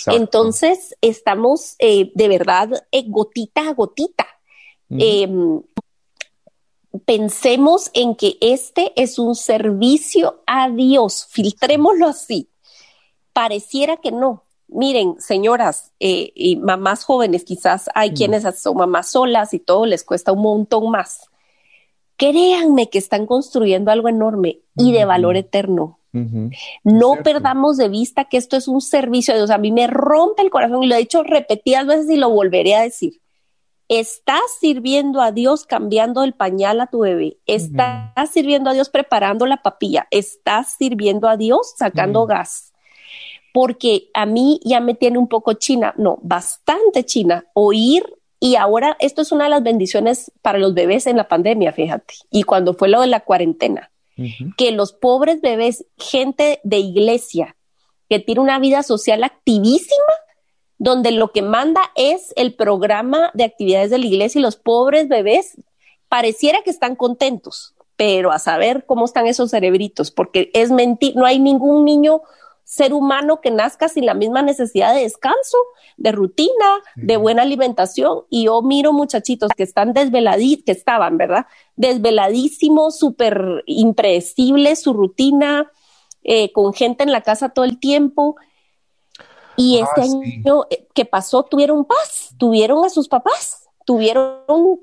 Entonces, 0.06 0.94
estamos 1.00 1.74
eh, 1.80 2.12
de 2.14 2.28
verdad 2.28 2.86
eh, 2.92 3.04
gotita 3.08 3.68
a 3.68 3.74
gotita 3.74 4.26
pensemos 7.04 7.90
en 7.94 8.14
que 8.14 8.36
este 8.40 8.92
es 8.96 9.18
un 9.18 9.34
servicio 9.34 10.42
a 10.46 10.70
Dios, 10.70 11.26
filtrémoslo 11.30 12.08
así. 12.08 12.48
Pareciera 13.32 13.96
que 13.98 14.12
no. 14.12 14.44
Miren, 14.68 15.18
señoras 15.18 15.92
eh, 15.98 16.32
y 16.34 16.56
mamás 16.56 17.04
jóvenes, 17.04 17.44
quizás 17.44 17.88
hay 17.94 18.10
mm. 18.10 18.14
quienes 18.14 18.60
son 18.60 18.76
mamás 18.76 19.10
solas 19.10 19.54
y 19.54 19.58
todo 19.58 19.86
les 19.86 20.04
cuesta 20.04 20.32
un 20.32 20.42
montón 20.42 20.90
más. 20.90 21.28
Créanme 22.16 22.90
que 22.90 22.98
están 22.98 23.26
construyendo 23.26 23.90
algo 23.90 24.08
enorme 24.08 24.60
y 24.76 24.92
de 24.92 25.04
valor 25.04 25.36
eterno. 25.36 25.98
No 26.82 27.16
perdamos 27.22 27.76
de 27.76 27.88
vista 27.88 28.24
que 28.24 28.38
esto 28.38 28.56
es 28.56 28.66
un 28.66 28.80
servicio 28.80 29.34
a 29.34 29.36
Dios. 29.36 29.50
A 29.50 29.58
mí 29.58 29.70
me 29.70 29.86
rompe 29.86 30.42
el 30.42 30.50
corazón 30.50 30.82
y 30.82 30.88
lo 30.88 30.96
he 30.96 30.98
dicho 30.98 31.22
repetidas 31.22 31.86
veces 31.86 32.10
y 32.10 32.16
lo 32.16 32.30
volveré 32.30 32.74
a 32.74 32.82
decir. 32.82 33.20
Estás 33.88 34.42
sirviendo 34.60 35.22
a 35.22 35.32
Dios 35.32 35.64
cambiando 35.64 36.22
el 36.22 36.34
pañal 36.34 36.80
a 36.80 36.88
tu 36.88 37.00
bebé. 37.00 37.38
Estás 37.46 38.30
sirviendo 38.30 38.68
a 38.68 38.74
Dios 38.74 38.90
preparando 38.90 39.46
la 39.46 39.62
papilla. 39.62 40.06
Estás 40.10 40.74
sirviendo 40.76 41.26
a 41.26 41.38
Dios 41.38 41.74
sacando 41.76 42.26
gas. 42.26 42.74
Porque 43.54 44.10
a 44.12 44.26
mí 44.26 44.60
ya 44.62 44.80
me 44.80 44.94
tiene 44.94 45.16
un 45.16 45.26
poco 45.26 45.54
china, 45.54 45.94
no, 45.96 46.18
bastante 46.22 47.04
china, 47.04 47.46
oír 47.54 48.04
Y 48.40 48.56
ahora 48.56 48.96
esto 49.00 49.22
es 49.22 49.32
una 49.32 49.44
de 49.44 49.50
las 49.50 49.62
bendiciones 49.62 50.30
para 50.42 50.58
los 50.58 50.74
bebés 50.74 51.06
en 51.06 51.16
la 51.16 51.26
pandemia, 51.26 51.72
fíjate. 51.72 52.14
Y 52.30 52.42
cuando 52.42 52.74
fue 52.74 52.88
lo 52.88 53.00
de 53.00 53.08
la 53.08 53.20
cuarentena, 53.20 53.90
que 54.56 54.70
los 54.70 54.92
pobres 54.92 55.40
bebés, 55.40 55.86
gente 55.96 56.60
de 56.62 56.78
iglesia, 56.78 57.56
que 58.08 58.18
tiene 58.18 58.40
una 58.40 58.58
vida 58.58 58.82
social 58.82 59.24
activísima, 59.24 60.12
donde 60.78 61.10
lo 61.10 61.32
que 61.32 61.42
manda 61.42 61.82
es 61.96 62.32
el 62.36 62.54
programa 62.54 63.30
de 63.34 63.44
actividades 63.44 63.90
de 63.90 63.98
la 63.98 64.06
iglesia 64.06 64.38
y 64.38 64.42
los 64.42 64.56
pobres 64.56 65.08
bebés 65.08 65.56
pareciera 66.08 66.62
que 66.62 66.70
están 66.70 66.96
contentos, 66.96 67.74
pero 67.96 68.30
a 68.30 68.38
saber 68.38 68.86
cómo 68.86 69.04
están 69.04 69.26
esos 69.26 69.50
cerebritos, 69.50 70.10
porque 70.10 70.50
es 70.54 70.70
mentir, 70.70 71.16
no 71.16 71.26
hay 71.26 71.38
ningún 71.38 71.84
niño 71.84 72.22
ser 72.68 72.92
humano 72.92 73.40
que 73.40 73.50
nazca 73.50 73.88
sin 73.88 74.04
la 74.04 74.12
misma 74.12 74.42
necesidad 74.42 74.94
de 74.94 75.00
descanso, 75.00 75.56
de 75.96 76.12
rutina, 76.12 76.82
de 76.96 77.16
buena 77.16 77.40
alimentación. 77.40 78.24
Y 78.28 78.44
yo 78.44 78.60
miro 78.60 78.92
muchachitos 78.92 79.50
que 79.56 79.62
están 79.62 79.94
desveladísimos, 79.94 80.64
que 80.66 80.72
estaban, 80.72 81.16
¿verdad? 81.16 81.46
Desveladísimos, 81.76 82.98
súper 82.98 83.64
impredecibles, 83.64 84.82
su 84.82 84.92
rutina, 84.92 85.72
eh, 86.22 86.52
con 86.52 86.74
gente 86.74 87.04
en 87.04 87.10
la 87.10 87.22
casa 87.22 87.48
todo 87.48 87.64
el 87.64 87.80
tiempo. 87.80 88.36
Y 89.58 89.78
ah, 89.78 89.84
este 89.84 90.02
año 90.02 90.64
eh, 90.70 90.86
que 90.94 91.04
pasó 91.04 91.42
tuvieron 91.42 91.84
paz, 91.84 92.30
tuvieron 92.38 92.84
a 92.84 92.88
sus 92.88 93.08
papás, 93.08 93.68
tuvieron 93.84 94.80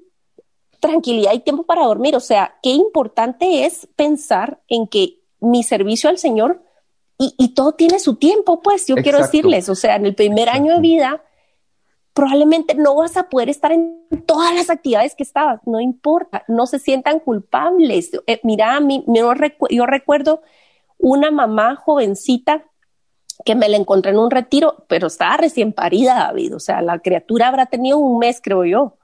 tranquilidad 0.80 1.34
y 1.34 1.40
tiempo 1.40 1.64
para 1.64 1.86
dormir. 1.86 2.16
O 2.16 2.20
sea, 2.20 2.60
qué 2.62 2.70
importante 2.70 3.66
es 3.66 3.88
pensar 3.96 4.62
en 4.68 4.88
que 4.88 5.22
mi 5.40 5.64
servicio 5.64 6.10
al 6.10 6.18
Señor 6.18 6.62
y, 7.18 7.54
todo 7.54 7.72
tiene 7.72 8.00
su 8.00 8.16
tiempo, 8.16 8.62
pues 8.62 8.88
yo 8.88 8.96
quiero 8.98 9.20
decirles, 9.20 9.70
o 9.70 9.76
sea, 9.76 9.96
en 9.96 10.06
el 10.06 10.16
primer 10.16 10.50
año 10.50 10.76
de 10.76 10.82
vida 10.82 11.24
probablemente 12.14 12.76
no 12.76 12.96
vas 12.96 13.16
a 13.16 13.30
poder 13.30 13.48
estar 13.48 13.72
en 13.72 14.06
todas 14.26 14.54
las 14.54 14.70
actividades 14.70 15.16
que 15.16 15.24
estabas, 15.24 15.62
no 15.66 15.80
importa, 15.80 16.44
no 16.50 16.68
se 16.68 16.78
sientan 16.78 17.20
culpables. 17.20 18.12
Eh, 18.28 18.42
mira, 18.44 18.76
a 18.76 18.82
mí, 18.82 19.06
yo 19.08 19.86
recuerdo 19.86 20.42
una 20.98 21.32
mamá 21.32 21.78
jovencita 21.78 22.66
que 23.44 23.56
me 23.56 23.68
la 23.68 23.78
encontré 23.78 24.12
en 24.12 24.20
un 24.20 24.32
retiro, 24.32 24.86
pero 24.88 25.08
estaba 25.08 25.38
recién 25.38 25.74
parida, 25.74 26.16
David, 26.16 26.56
o 26.56 26.60
sea, 26.60 26.82
la 26.82 27.00
criatura 27.00 27.48
habrá 27.48 27.66
tenido 27.66 27.98
un 27.98 28.20
mes, 28.20 28.40
creo 28.42 28.64
yo, 28.64 28.98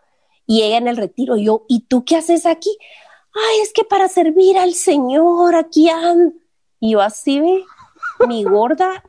y 0.46 0.64
ella 0.64 0.78
en 0.78 0.88
el 0.88 0.98
retiro, 0.98 1.36
yo, 1.38 1.66
¿y 1.68 1.82
tú 1.82 2.06
qué 2.06 2.18
haces 2.18 2.46
aquí? 2.46 2.76
Ay, 3.34 3.60
es 3.62 3.74
que 3.74 3.84
para 3.84 4.08
servir 4.08 4.58
al 4.58 4.74
Señor, 4.74 5.56
aquí 5.56 5.90
han... 5.90 6.34
Y 6.80 6.92
yo 6.92 7.02
así, 7.02 7.40
ve, 7.40 7.64
mi 8.28 8.44
gorda, 8.44 9.04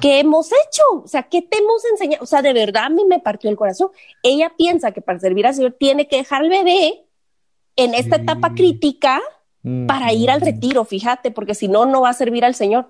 ¿qué 0.00 0.20
hemos 0.20 0.48
hecho? 0.48 0.82
O 1.04 1.08
sea, 1.08 1.22
¿qué 1.22 1.40
te 1.42 1.58
hemos 1.58 1.84
enseñado? 1.84 2.22
O 2.22 2.26
sea, 2.26 2.42
de 2.42 2.52
verdad 2.52 2.84
a 2.84 2.90
mí 2.90 3.04
me 3.04 3.20
partió 3.20 3.48
el 3.48 3.56
corazón. 3.56 3.90
Ella 4.22 4.52
piensa 4.56 4.92
que 4.92 5.00
para 5.00 5.18
servir 5.18 5.46
al 5.46 5.54
Señor 5.54 5.76
tiene 5.78 6.08
que 6.08 6.16
dejar 6.16 6.42
al 6.42 6.48
bebé 6.48 7.06
en 7.76 7.94
esta 7.94 8.16
etapa 8.16 8.54
crítica 8.54 9.20
para 9.86 10.12
ir 10.12 10.30
al 10.30 10.40
retiro, 10.40 10.84
fíjate, 10.84 11.30
porque 11.30 11.54
si 11.54 11.68
no, 11.68 11.86
no 11.86 12.02
va 12.02 12.10
a 12.10 12.14
servir 12.14 12.44
al 12.44 12.54
Señor. 12.54 12.88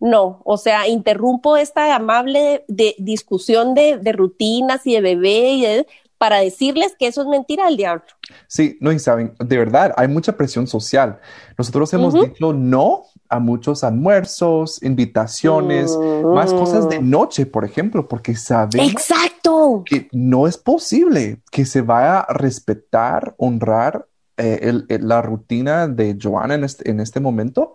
No, 0.00 0.40
o 0.44 0.56
sea, 0.56 0.88
interrumpo 0.88 1.58
esta 1.58 1.94
amable 1.94 2.64
de, 2.68 2.94
discusión 2.98 3.74
de, 3.74 4.00
rutinas 4.12 4.86
y 4.86 4.94
de 4.94 5.00
bebé 5.02 5.52
y 5.52 5.86
para 6.16 6.40
decirles 6.40 6.94
que 6.98 7.06
eso 7.06 7.22
es 7.22 7.28
mentira 7.28 7.66
del 7.66 7.76
diablo. 7.76 8.04
Sí, 8.46 8.76
no, 8.80 8.92
y 8.92 8.98
saben, 8.98 9.34
de 9.38 9.56
verdad, 9.56 9.94
hay 9.96 10.08
mucha 10.08 10.36
presión 10.36 10.66
social. 10.66 11.18
Nosotros 11.56 11.92
hemos 11.94 12.14
dicho 12.14 12.52
no 12.52 13.04
a 13.30 13.38
muchos 13.38 13.84
almuerzos, 13.84 14.82
invitaciones, 14.82 15.96
más 16.24 16.52
cosas 16.52 16.88
de 16.88 17.00
mm. 17.00 17.08
noche, 17.10 17.46
por 17.46 17.64
ejemplo, 17.64 18.08
porque 18.08 18.34
sabemos 18.34 18.90
Exacto. 18.90 19.82
que 19.86 20.08
no 20.12 20.46
es 20.46 20.58
posible 20.58 21.40
que 21.50 21.64
se 21.64 21.80
vaya 21.80 22.20
a 22.20 22.32
respetar, 22.34 23.34
honrar 23.38 24.06
eh, 24.36 24.72
la 25.00 25.22
rutina 25.22 25.86
de 25.86 26.18
Joana 26.20 26.54
en 26.54 26.64
este, 26.64 26.90
en 26.90 27.00
este 27.00 27.20
momento 27.20 27.72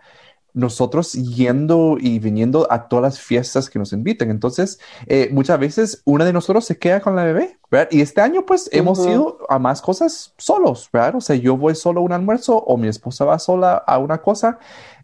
nosotros 0.55 1.13
yendo 1.13 1.97
y 1.99 2.19
viniendo 2.19 2.65
a 2.71 2.87
todas 2.87 3.03
las 3.03 3.19
fiestas 3.19 3.69
que 3.69 3.77
nos 3.77 3.93
inviten. 3.93 4.31
Entonces, 4.31 4.79
eh, 5.05 5.29
muchas 5.31 5.59
veces 5.59 6.01
una 6.05 6.25
de 6.25 6.33
nosotros 6.33 6.65
se 6.65 6.79
queda 6.79 7.01
con 7.01 7.15
la 7.15 7.23
bebé, 7.25 7.59
¿verdad? 7.69 7.89
Y 7.91 8.01
este 8.01 8.21
año, 8.21 8.45
pues, 8.45 8.69
hemos 8.71 9.05
ido 9.05 9.37
a 9.49 9.59
más 9.59 9.81
cosas 9.81 10.33
solos, 10.37 10.89
¿verdad? 10.91 11.15
O 11.15 11.21
sea, 11.21 11.35
yo 11.35 11.57
voy 11.57 11.75
solo 11.75 11.99
a 11.99 12.03
un 12.03 12.13
almuerzo 12.13 12.57
o 12.57 12.77
mi 12.77 12.87
esposa 12.87 13.25
va 13.25 13.37
sola 13.37 13.75
a 13.75 13.99
una 13.99 14.21
cosa, 14.21 14.57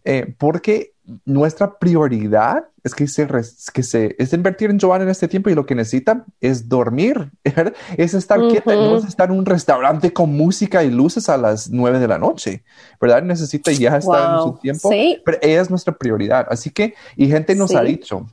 eh, 0.04 0.34
porque 0.38 0.91
nuestra 1.24 1.78
prioridad 1.78 2.68
es 2.84 2.94
que 2.94 3.06
se, 3.06 3.26
que 3.72 3.82
se 3.82 4.14
es 4.18 4.32
invertir 4.32 4.70
en 4.70 4.78
Joan 4.78 5.02
en 5.02 5.08
este 5.08 5.28
tiempo 5.28 5.50
y 5.50 5.54
lo 5.54 5.66
que 5.66 5.74
necesita 5.74 6.24
es 6.40 6.68
dormir, 6.68 7.30
es 7.96 8.14
estar 8.14 8.40
quieta, 8.40 8.74
no 8.74 8.96
es 8.96 9.04
estar 9.04 9.30
en 9.30 9.38
un 9.38 9.46
restaurante 9.46 10.12
con 10.12 10.32
música 10.32 10.84
y 10.84 10.90
luces 10.90 11.28
a 11.28 11.36
las 11.36 11.70
nueve 11.70 11.98
de 11.98 12.08
la 12.08 12.18
noche, 12.18 12.64
¿verdad? 13.00 13.22
Necesita 13.22 13.72
ya 13.72 13.96
estar 13.96 14.36
en 14.36 14.42
su 14.42 14.58
tiempo, 14.58 14.90
pero 15.24 15.38
ella 15.42 15.60
es 15.60 15.70
nuestra 15.70 15.96
prioridad. 15.96 16.46
Así 16.48 16.70
que, 16.70 16.94
y 17.16 17.28
gente 17.28 17.54
nos 17.54 17.74
ha 17.74 17.82
dicho, 17.82 18.26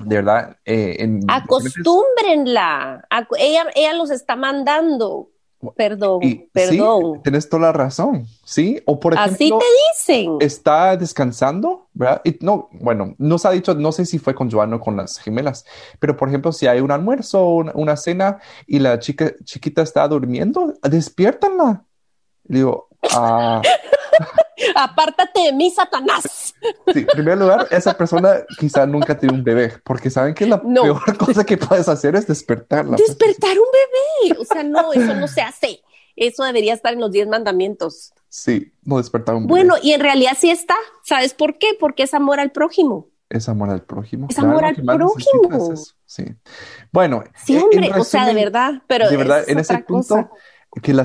de 0.00 0.16
verdad, 0.16 0.56
eh, 0.64 0.96
en, 1.00 1.20
acostúmbrenla, 1.28 3.06
ella, 3.38 3.66
ella 3.74 3.92
los 3.94 4.10
está 4.10 4.36
mandando 4.36 5.30
Perdón, 5.76 6.20
perdón. 6.52 7.14
Sí, 7.14 7.20
tienes 7.24 7.48
toda 7.48 7.62
la 7.62 7.72
razón, 7.72 8.26
¿sí? 8.44 8.80
O 8.84 9.00
por 9.00 9.14
ejemplo, 9.14 9.34
así 9.34 9.50
te 9.50 10.14
dicen. 10.14 10.36
Está 10.40 10.96
descansando, 10.96 11.88
¿verdad? 11.94 12.20
Y 12.24 12.38
no, 12.42 12.68
bueno, 12.72 13.16
nos 13.18 13.44
ha 13.44 13.50
dicho, 13.50 13.74
no 13.74 13.90
sé 13.90 14.06
si 14.06 14.20
fue 14.20 14.36
con 14.36 14.50
Joan 14.50 14.72
o 14.74 14.80
con 14.80 14.96
las 14.96 15.18
gemelas, 15.18 15.64
pero 15.98 16.16
por 16.16 16.28
ejemplo, 16.28 16.52
si 16.52 16.68
hay 16.68 16.80
un 16.80 16.92
almuerzo 16.92 17.42
o 17.42 17.54
una, 17.74 17.96
cena 17.96 18.38
y 18.66 18.78
la 18.78 19.00
chica 19.00 19.32
chiquita 19.42 19.82
está 19.82 20.06
durmiendo, 20.06 20.74
despiértanla. 20.82 21.84
digo, 22.44 22.88
ah. 23.12 23.60
Apártate 24.74 25.40
de 25.40 25.52
mí, 25.52 25.70
Satanás. 25.70 26.54
Sí, 26.92 27.00
en 27.00 27.06
primer 27.06 27.38
lugar, 27.38 27.66
esa 27.70 27.96
persona 27.96 28.44
quizá 28.58 28.86
nunca 28.86 29.18
tiene 29.18 29.36
un 29.36 29.44
bebé, 29.44 29.74
porque 29.84 30.10
saben 30.10 30.34
que 30.34 30.46
la 30.46 30.60
peor 30.60 31.16
cosa 31.16 31.44
que 31.44 31.56
puedes 31.56 31.88
hacer 31.88 32.16
es 32.16 32.26
despertarla. 32.26 32.96
Despertar 32.96 33.56
un 33.58 34.28
bebé. 34.30 34.40
O 34.40 34.44
sea, 34.44 34.62
no, 34.62 34.92
eso 34.92 35.14
no 35.14 35.28
se 35.28 35.40
hace. 35.40 35.80
Eso 36.16 36.42
debería 36.42 36.74
estar 36.74 36.92
en 36.92 37.00
los 37.00 37.12
diez 37.12 37.28
mandamientos. 37.28 38.12
Sí, 38.28 38.72
no 38.82 38.98
despertar 38.98 39.36
un 39.36 39.46
bebé. 39.46 39.50
Bueno, 39.50 39.74
y 39.82 39.92
en 39.92 40.00
realidad 40.00 40.32
sí 40.36 40.50
está. 40.50 40.74
¿Sabes 41.04 41.34
por 41.34 41.58
qué? 41.58 41.68
Porque 41.78 42.02
es 42.02 42.14
amor 42.14 42.40
al 42.40 42.50
prójimo. 42.50 43.08
Es 43.30 43.48
amor 43.48 43.70
al 43.70 43.82
prójimo. 43.82 44.26
Es 44.30 44.38
amor 44.38 44.64
al 44.64 44.74
prójimo. 44.74 45.74
Sí. 46.06 46.24
Bueno. 46.92 47.24
Sí, 47.44 47.56
hombre, 47.56 47.90
o 47.94 48.04
sea, 48.04 48.26
de 48.26 48.34
verdad, 48.34 48.82
pero. 48.86 49.08
De 49.08 49.16
verdad, 49.16 49.44
en 49.46 49.58
ese 49.58 49.78
punto, 49.78 50.30
que 50.82 50.92
la, 50.92 51.04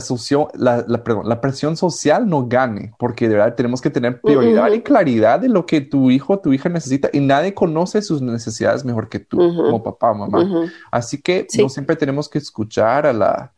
la, 0.55 0.85
la, 0.87 1.41
presión 1.41 1.77
social 1.77 2.27
no 2.27 2.47
gane, 2.47 2.93
porque 2.99 3.29
de 3.29 3.35
verdad 3.35 3.55
tenemos 3.55 3.81
que 3.81 3.89
tener 3.89 4.19
prioridad 4.21 4.71
y 4.71 4.81
claridad 4.81 5.39
de 5.39 5.49
lo 5.49 5.65
que 5.65 5.81
tu 5.81 6.11
hijo 6.11 6.33
o 6.33 6.39
tu 6.39 6.51
hija 6.53 6.69
necesita 6.69 7.09
y 7.13 7.21
nadie 7.21 7.53
conoce 7.53 8.01
sus 8.01 8.21
necesidades 8.21 8.83
mejor 8.83 9.09
que 9.09 9.19
tú 9.19 9.37
como 9.37 9.81
papá 9.81 10.11
o 10.11 10.15
mamá. 10.15 10.69
Así 10.91 11.21
que 11.21 11.47
no 11.57 11.69
siempre 11.69 11.95
tenemos 11.95 12.27
que 12.27 12.39
escuchar 12.39 13.07
a 13.07 13.13
la, 13.13 13.53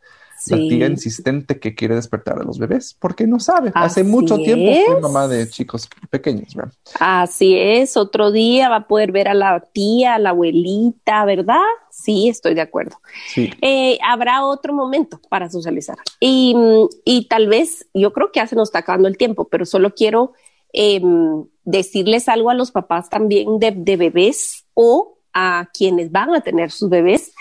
la 0.50 0.56
tía 0.56 0.86
insistente 0.86 1.58
que 1.58 1.74
quiere 1.74 1.94
despertar 1.94 2.38
a 2.38 2.44
los 2.44 2.58
bebés, 2.58 2.96
porque 2.98 3.26
no 3.26 3.40
sabe. 3.40 3.72
Hace 3.74 4.04
mucho 4.04 4.36
tiempo 4.36 4.72
fue 4.86 5.00
mamá 5.00 5.28
de 5.28 5.48
chicos 5.48 5.88
pequeños. 6.10 6.54
¿verdad? 6.54 6.72
Así 7.00 7.56
es, 7.56 7.96
otro 7.96 8.30
día 8.30 8.68
va 8.68 8.76
a 8.76 8.88
poder 8.88 9.12
ver 9.12 9.28
a 9.28 9.34
la 9.34 9.60
tía, 9.72 10.14
a 10.14 10.18
la 10.18 10.30
abuelita, 10.30 11.24
¿verdad? 11.24 11.62
Sí, 11.90 12.28
estoy 12.28 12.54
de 12.54 12.60
acuerdo. 12.60 13.00
Eh, 13.36 13.98
habrá 14.06 14.44
otro 14.44 14.72
momento 14.72 15.20
para 15.28 15.50
socializar. 15.50 15.96
Y, 16.20 17.26
tal 17.28 17.48
vez, 17.48 17.86
yo 17.94 18.12
creo 18.12 18.30
que 18.32 18.40
ya 18.40 18.46
se 18.46 18.56
nos 18.56 18.68
está 18.68 18.80
acabando 18.80 19.08
el 19.08 19.16
tiempo, 19.16 19.48
pero 19.48 19.64
solo 19.64 19.94
quiero 19.94 20.32
em, 20.72 21.44
decirles 21.64 22.28
algo 22.28 22.50
a 22.50 22.54
los 22.54 22.70
papás 22.70 23.08
también 23.08 23.58
de, 23.58 23.72
de 23.72 23.96
bebés 23.96 24.66
o 24.74 25.18
a 25.32 25.68
quienes 25.72 26.10
van 26.12 26.34
a 26.34 26.40
tener 26.40 26.70
sus 26.70 26.88
bebés 26.88 27.32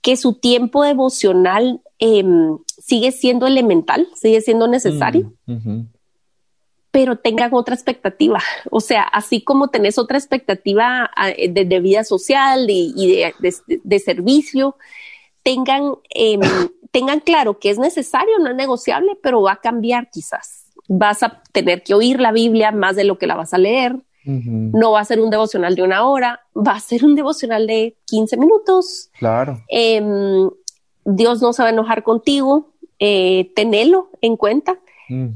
que 0.00 0.16
su 0.16 0.34
tiempo 0.34 0.84
devocional 0.84 1.82
em, 1.98 2.58
sigue 2.78 3.12
siendo 3.12 3.46
elemental, 3.46 4.08
sigue 4.14 4.40
siendo 4.40 4.68
necesario, 4.68 5.32
mm, 5.46 5.82
pero 6.90 7.16
tengan 7.16 7.52
otra 7.54 7.74
expectativa. 7.74 8.40
O 8.70 8.80
sea, 8.80 9.02
así 9.02 9.42
como 9.42 9.68
tenés 9.68 9.98
otra 9.98 10.18
expectativa 10.18 11.10
ah, 11.16 11.28
de, 11.28 11.80
vida 11.80 12.04
social 12.04 12.66
y, 12.68 13.24
de, 13.38 13.98
servicio, 13.98 14.76
tengan, 15.42 15.94
em, 16.10 16.40
tengan 16.90 17.20
claro 17.20 17.58
que 17.58 17.70
es 17.70 17.78
necesario, 17.78 18.38
no 18.38 18.50
es 18.50 18.56
negociable, 18.56 19.18
pero 19.22 19.42
va 19.42 19.52
a 19.52 19.60
cambiar 19.60 20.10
quizás. 20.10 20.66
Vas 20.88 21.22
a 21.22 21.42
tener 21.52 21.82
que 21.82 21.94
oír 21.94 22.20
la 22.20 22.32
Biblia 22.32 22.72
más 22.72 22.96
de 22.96 23.04
lo 23.04 23.18
que 23.18 23.26
la 23.26 23.36
vas 23.36 23.52
a 23.52 23.58
leer, 23.58 23.96
no 24.24 24.92
va 24.92 25.00
a 25.00 25.04
ser 25.06 25.20
un 25.20 25.30
devocional 25.30 25.74
de 25.74 25.82
una 25.82 26.06
hora, 26.06 26.40
va 26.54 26.72
a 26.72 26.80
ser 26.80 27.02
un 27.02 27.14
devocional 27.14 27.66
de 27.66 27.96
15 28.04 28.36
minutos. 28.36 29.10
Claro. 29.18 29.62
Em, 29.68 30.50
Dios 31.10 31.40
no 31.40 31.54
se 31.54 31.62
va 31.62 31.68
a 31.68 31.72
enojar 31.72 32.02
contigo, 32.02 32.68
eh, 32.98 33.50
tenelo 33.54 34.10
en 34.20 34.36
cuenta 34.36 34.78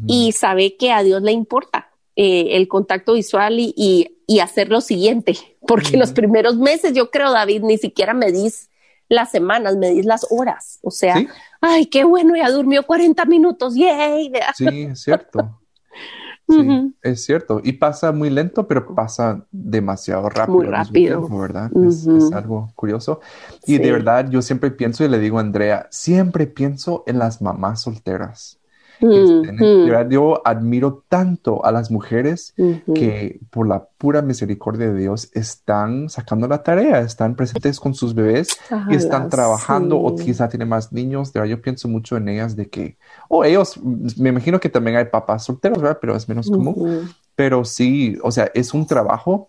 y 0.07 0.33
sabe 0.33 0.77
que 0.77 0.93
a 0.93 1.03
Dios 1.03 1.23
le 1.23 1.33
importa 1.33 1.89
eh, 2.15 2.57
el 2.57 2.69
contacto 2.69 3.15
visual 3.15 3.57
y, 3.59 4.09
hacer 4.43 4.71
lo 4.71 4.81
siguiente, 4.81 5.37
porque 5.67 5.97
los 5.99 6.13
primeros 6.13 6.57
meses 6.57 6.95
yo 6.95 7.11
creo, 7.11 7.33
David, 7.33 7.63
ni 7.63 7.77
siquiera 7.77 8.15
me 8.15 8.33
dis 8.33 8.71
las 9.09 9.31
semanas, 9.31 9.77
medís 9.77 10.07
las 10.07 10.27
horas. 10.31 10.79
O 10.83 10.91
sea, 10.91 11.23
ay, 11.61 11.87
qué 11.87 12.05
bueno, 12.05 12.35
ya 12.35 12.51
durmió 12.51 12.83
40 12.83 13.25
minutos, 13.27 13.75
yay. 13.75 14.33
Sí, 14.55 14.89
es 14.91 15.03
cierto. 15.03 15.59
Sí, 16.53 16.95
es 17.03 17.25
cierto. 17.25 17.61
Y 17.63 17.73
pasa 17.73 18.13
muy 18.13 18.31
lento, 18.31 18.67
pero 18.67 18.95
pasa 18.95 19.45
demasiado 19.51 20.29
rápido. 20.29 20.59
Muy 20.59 20.67
rápido. 20.67 21.29
¿verdad? 21.29 21.71
es, 21.85 22.07
algo 22.33 22.73
curioso. 22.75 23.21
Y 23.67 23.79
de 23.79 23.93
verdad, 23.93 24.29
yo 24.31 24.43
siempre 24.43 24.71
pienso 24.71 25.05
y 25.05 25.09
le 25.09 25.19
digo 25.19 25.39
a 25.39 25.43
Andrea, 25.43 25.89
siempre 25.91 26.47
pienso 26.47 27.05
en 27.07 27.19
las 27.19 27.43
mamás 27.43 27.83
solteras. 27.83 28.62
Este, 29.01 30.11
yo 30.11 30.47
admiro 30.47 31.05
tanto 31.09 31.65
a 31.65 31.73
las 31.73 31.91
mujeres 31.91 32.55
que 32.95 33.41
por 33.51 33.67
la 33.67 33.85
pura 33.99 34.23
misericordia 34.23 34.93
de 34.93 34.99
Dios 34.99 35.31
están 35.33 36.09
sacando 36.09 36.47
la 36.47 36.63
tarea, 36.63 37.01
están 37.01 37.35
presentes 37.35 37.81
con 37.81 37.95
sus 37.95 38.15
bebés 38.15 38.49
y 38.89 38.95
están 38.95 39.29
trabajando 39.29 39.99
o 39.99 40.15
quizá 40.17 40.49
tienen 40.49 40.69
más 40.69 40.93
niños. 40.93 41.33
De 41.33 41.49
yo 41.49 41.61
pienso 41.61 41.89
mucho 41.89 42.17
en 42.17 42.29
ellas 42.29 42.57
de 42.57 42.69
que, 42.69 42.97
o 43.29 43.45
ellos, 43.45 43.81
me 44.17 44.29
imagino 44.29 44.61
que 44.61 44.69
también 44.69 44.97
hay 44.97 45.07
papás 45.07 45.45
solteros, 45.45 45.81
¿verdad? 45.81 45.99
Pero 46.01 46.17
es 46.17 46.29
menos 46.29 46.51
común. 46.51 47.11
Pero 47.35 47.65
sí, 47.65 48.19
o 48.23 48.31
sea, 48.31 48.51
es 48.55 48.75
un 48.75 48.87
trabajo 48.87 49.49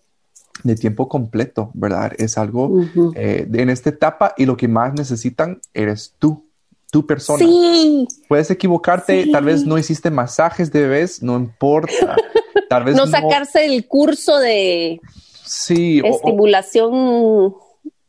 de 0.62 0.74
tiempo 0.76 1.08
completo, 1.08 1.70
¿verdad? 1.74 2.12
Es 2.18 2.38
algo 2.38 2.80
eh, 3.14 3.48
en 3.52 3.70
esta 3.70 3.90
etapa 3.90 4.34
y 4.36 4.46
lo 4.46 4.56
que 4.56 4.68
más 4.68 4.94
necesitan 4.94 5.60
eres 5.74 6.14
tú 6.18 6.44
tu 6.94 7.04
persona. 7.04 7.44
Sí. 7.44 8.06
Puedes 8.28 8.52
equivocarte, 8.52 9.26
tal 9.32 9.46
vez 9.46 9.66
no 9.66 9.76
hiciste 9.76 10.12
masajes 10.12 10.70
de 10.70 10.82
bebés, 10.82 11.24
no 11.24 11.34
importa. 11.34 12.14
Tal 12.70 12.84
vez 12.84 12.94
no, 12.94 13.08
sacarse 13.08 13.64
el 13.64 13.88
curso 13.88 14.38
de 14.38 15.00
sí, 15.44 16.00
estimulación 16.04 17.56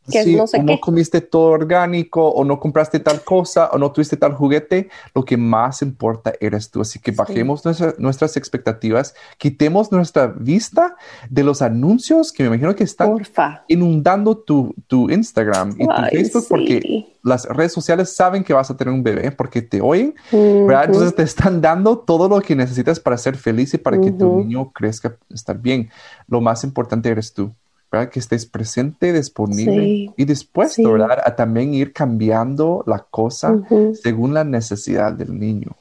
sí, 0.07 0.35
no 0.35 0.45
no 0.63 0.79
comiste 0.79 1.21
todo 1.21 1.51
orgánico, 1.51 2.29
o 2.29 2.43
no 2.43 2.59
compraste 2.59 2.99
tal 2.99 3.23
cosa, 3.23 3.69
o 3.71 3.77
no 3.77 3.91
tuviste 3.91 4.17
tal 4.17 4.33
juguete, 4.33 4.89
lo 5.13 5.23
que 5.23 5.37
más 5.37 5.81
importa 5.81 6.33
eres 6.39 6.69
tú. 6.69 6.81
Así 6.81 6.99
que 6.99 7.11
bajemos 7.11 7.63
nuestras 7.97 8.37
expectativas, 8.37 9.15
quitemos 9.37 9.91
nuestra 9.91 10.27
vista 10.27 10.95
de 11.29 11.43
los 11.43 11.61
anuncios 11.61 12.31
que 12.31 12.43
me 12.43 12.47
imagino 12.47 12.75
que 12.75 12.83
están 12.83 13.17
inundando 13.67 14.37
tu, 14.37 14.73
tu, 14.87 15.09
Instagram 15.09 15.75
y 15.77 15.85
tu 15.85 16.01
Facebook, 16.11 16.45
porque 16.49 17.15
las 17.23 17.45
redes 17.45 17.73
sociales 17.73 18.15
saben 18.15 18.43
que 18.43 18.53
vas 18.53 18.69
a 18.69 18.77
tener 18.77 18.93
un 18.93 19.03
bebé 19.03 19.31
porque 19.31 19.61
te 19.61 19.81
oyen, 19.81 20.13
¿verdad? 20.31 20.85
Entonces 20.85 21.15
te 21.15 21.23
están 21.23 21.61
dando 21.61 21.97
todo 21.97 22.29
lo 22.29 22.39
que 22.41 22.55
necesitas 22.55 22.99
para 22.99 23.17
ser 23.17 23.35
feliz 23.35 23.73
y 23.73 23.77
para 23.77 23.99
que 23.99 24.11
tu 24.11 24.37
niño 24.37 24.71
crezca, 24.71 25.17
estar 25.33 25.57
bien. 25.57 25.89
Lo 26.27 26.41
más 26.41 26.63
importante 26.63 27.09
eres 27.09 27.33
tú. 27.33 27.51
Que 28.11 28.19
estés 28.19 28.45
presente, 28.45 29.13
disponible 29.13 30.13
y 30.17 30.25
dispuesto, 30.25 30.91
¿verdad? 30.91 31.19
A 31.23 31.33
también 31.35 31.73
ir 31.73 31.93
cambiando 31.93 32.83
la 32.85 32.99
cosa 32.99 33.61
según 33.93 34.33
la 34.33 34.43
necesidad 34.43 35.13
del 35.13 35.39
niño. 35.39 35.71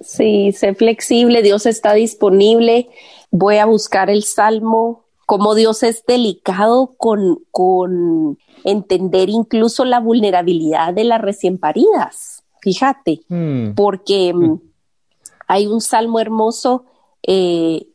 Sí, 0.00 0.52
sé 0.52 0.74
flexible, 0.74 1.42
Dios 1.42 1.66
está 1.66 1.92
disponible. 1.92 2.88
Voy 3.30 3.58
a 3.58 3.66
buscar 3.66 4.10
el 4.10 4.24
salmo, 4.24 5.04
como 5.24 5.54
Dios 5.54 5.84
es 5.84 6.04
delicado 6.04 6.94
con, 6.96 7.38
con 7.52 8.38
entender 8.64 9.28
incluso 9.28 9.84
la 9.84 10.00
vulnerabilidad 10.00 10.92
de 10.94 11.04
las 11.04 11.20
recién 11.20 11.58
paridas. 11.58 12.42
Fíjate, 12.60 13.20
hmm. 13.28 13.74
porque 13.74 14.32
hmm. 14.34 14.60
hay 15.46 15.66
un 15.66 15.80
salmo 15.80 16.18
hermoso 16.18 16.86
eh, 17.22 17.86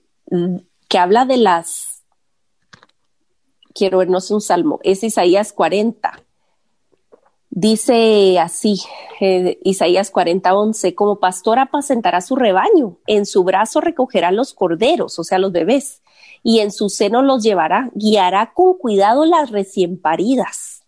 que 0.87 0.97
habla 0.97 1.25
de 1.25 1.37
las 1.37 1.86
quiero 3.77 3.99
vernos 3.99 4.31
un 4.31 4.41
salmo, 4.41 4.79
es 4.83 5.03
Isaías 5.03 5.53
40. 5.53 6.23
Dice 7.49 8.39
así, 8.39 8.81
eh, 9.19 9.59
Isaías 9.63 10.11
40, 10.11 10.55
11, 10.55 10.95
como 10.95 11.19
pastor 11.19 11.59
apacentará 11.59 12.21
su 12.21 12.35
rebaño, 12.35 12.97
en 13.07 13.25
su 13.25 13.43
brazo 13.43 13.81
recogerá 13.81 14.31
los 14.31 14.53
corderos, 14.53 15.17
o 15.19 15.23
sea, 15.23 15.39
los 15.39 15.51
bebés, 15.51 16.01
y 16.43 16.59
en 16.59 16.71
su 16.71 16.89
seno 16.89 17.21
los 17.21 17.43
llevará, 17.43 17.89
guiará 17.93 18.53
con 18.53 18.75
cuidado 18.77 19.25
las 19.25 19.51
recién 19.51 19.99
paridas. 19.99 20.83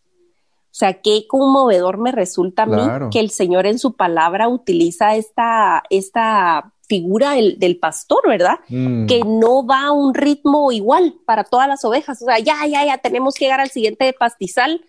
O 0.65 0.77
sea, 0.79 1.01
qué 1.01 1.25
conmovedor 1.27 1.97
me 1.97 2.11
resulta 2.11 2.63
a 2.63 2.65
mí 2.67 3.09
que 3.11 3.19
el 3.19 3.31
Señor 3.31 3.65
en 3.65 3.79
su 3.79 3.93
palabra 3.93 4.47
utiliza 4.47 5.15
esta, 5.15 5.83
esta 5.89 6.71
figura 6.89 7.35
del, 7.35 7.77
pastor, 7.77 8.27
¿verdad? 8.27 8.59
Mm. 8.67 9.05
Que 9.05 9.21
no 9.23 9.65
va 9.65 9.85
a 9.85 9.91
un 9.91 10.13
ritmo 10.13 10.71
igual 10.71 11.15
para 11.25 11.43
todas 11.43 11.67
las 11.67 11.85
ovejas. 11.85 12.21
O 12.21 12.25
sea, 12.25 12.39
ya, 12.39 12.65
ya, 12.67 12.83
ya 12.83 12.97
tenemos 12.97 13.35
que 13.35 13.45
llegar 13.45 13.61
al 13.61 13.69
siguiente 13.69 14.11
pastizal, 14.11 14.83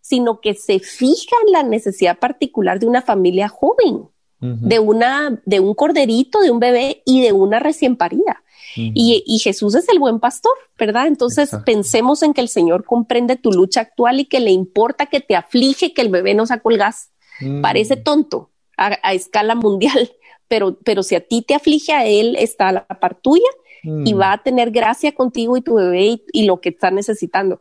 sino 0.00 0.40
que 0.40 0.54
se 0.54 0.78
fija 0.78 1.34
en 1.46 1.52
la 1.52 1.62
necesidad 1.64 2.18
particular 2.18 2.78
de 2.78 2.86
una 2.86 3.02
familia 3.02 3.48
joven, 3.48 4.08
de, 4.38 4.78
una, 4.78 5.42
de 5.44 5.60
un 5.60 5.74
corderito, 5.74 6.40
de 6.40 6.50
un 6.50 6.60
bebé 6.60 7.02
y 7.04 7.20
de 7.20 7.32
una 7.32 7.58
recién 7.58 7.96
parida. 7.96 8.42
y, 8.74 9.38
Jesús 9.42 9.74
es 9.74 9.88
el 9.88 9.98
buen 9.98 10.20
pastor, 10.20 10.54
¿verdad? 10.78 11.08
Entonces 11.08 11.50
pensemos 11.66 12.22
en 12.22 12.32
que 12.32 12.40
el 12.40 12.48
Señor 12.48 12.84
comprende 12.84 13.36
tu 13.36 13.52
lucha 13.52 13.80
actual 13.82 14.20
y 14.20 14.24
que 14.26 14.40
le 14.40 14.50
importa 14.50 15.06
que 15.06 15.20
te 15.20 15.36
aflige 15.36 15.92
que 15.92 16.00
el 16.00 16.08
bebé 16.08 16.34
no 16.34 16.46
se 16.46 16.58
colgas. 16.60 17.10
Mm. 17.40 17.60
Parece 17.60 17.96
tonto 17.96 18.50
a, 18.80 19.12
escala 19.12 19.54
mundial, 19.54 20.10
pero, 20.50 20.76
pero 20.84 21.04
si 21.04 21.14
a 21.14 21.20
ti 21.20 21.42
te 21.42 21.54
aflige 21.54 21.92
a 21.92 22.04
él, 22.06 22.34
está 22.36 22.70
a 22.70 22.72
la 22.72 22.84
par 22.84 23.14
tuya 23.14 23.48
y 23.84 24.14
mm. 24.14 24.20
va 24.20 24.32
a 24.32 24.42
tener 24.42 24.72
gracia 24.72 25.12
contigo 25.12 25.56
y 25.56 25.62
tu 25.62 25.74
bebé 25.74 26.22
y, 26.32 26.44
lo 26.44 26.60
que 26.60 26.70
está 26.70 26.90
necesitando. 26.90 27.60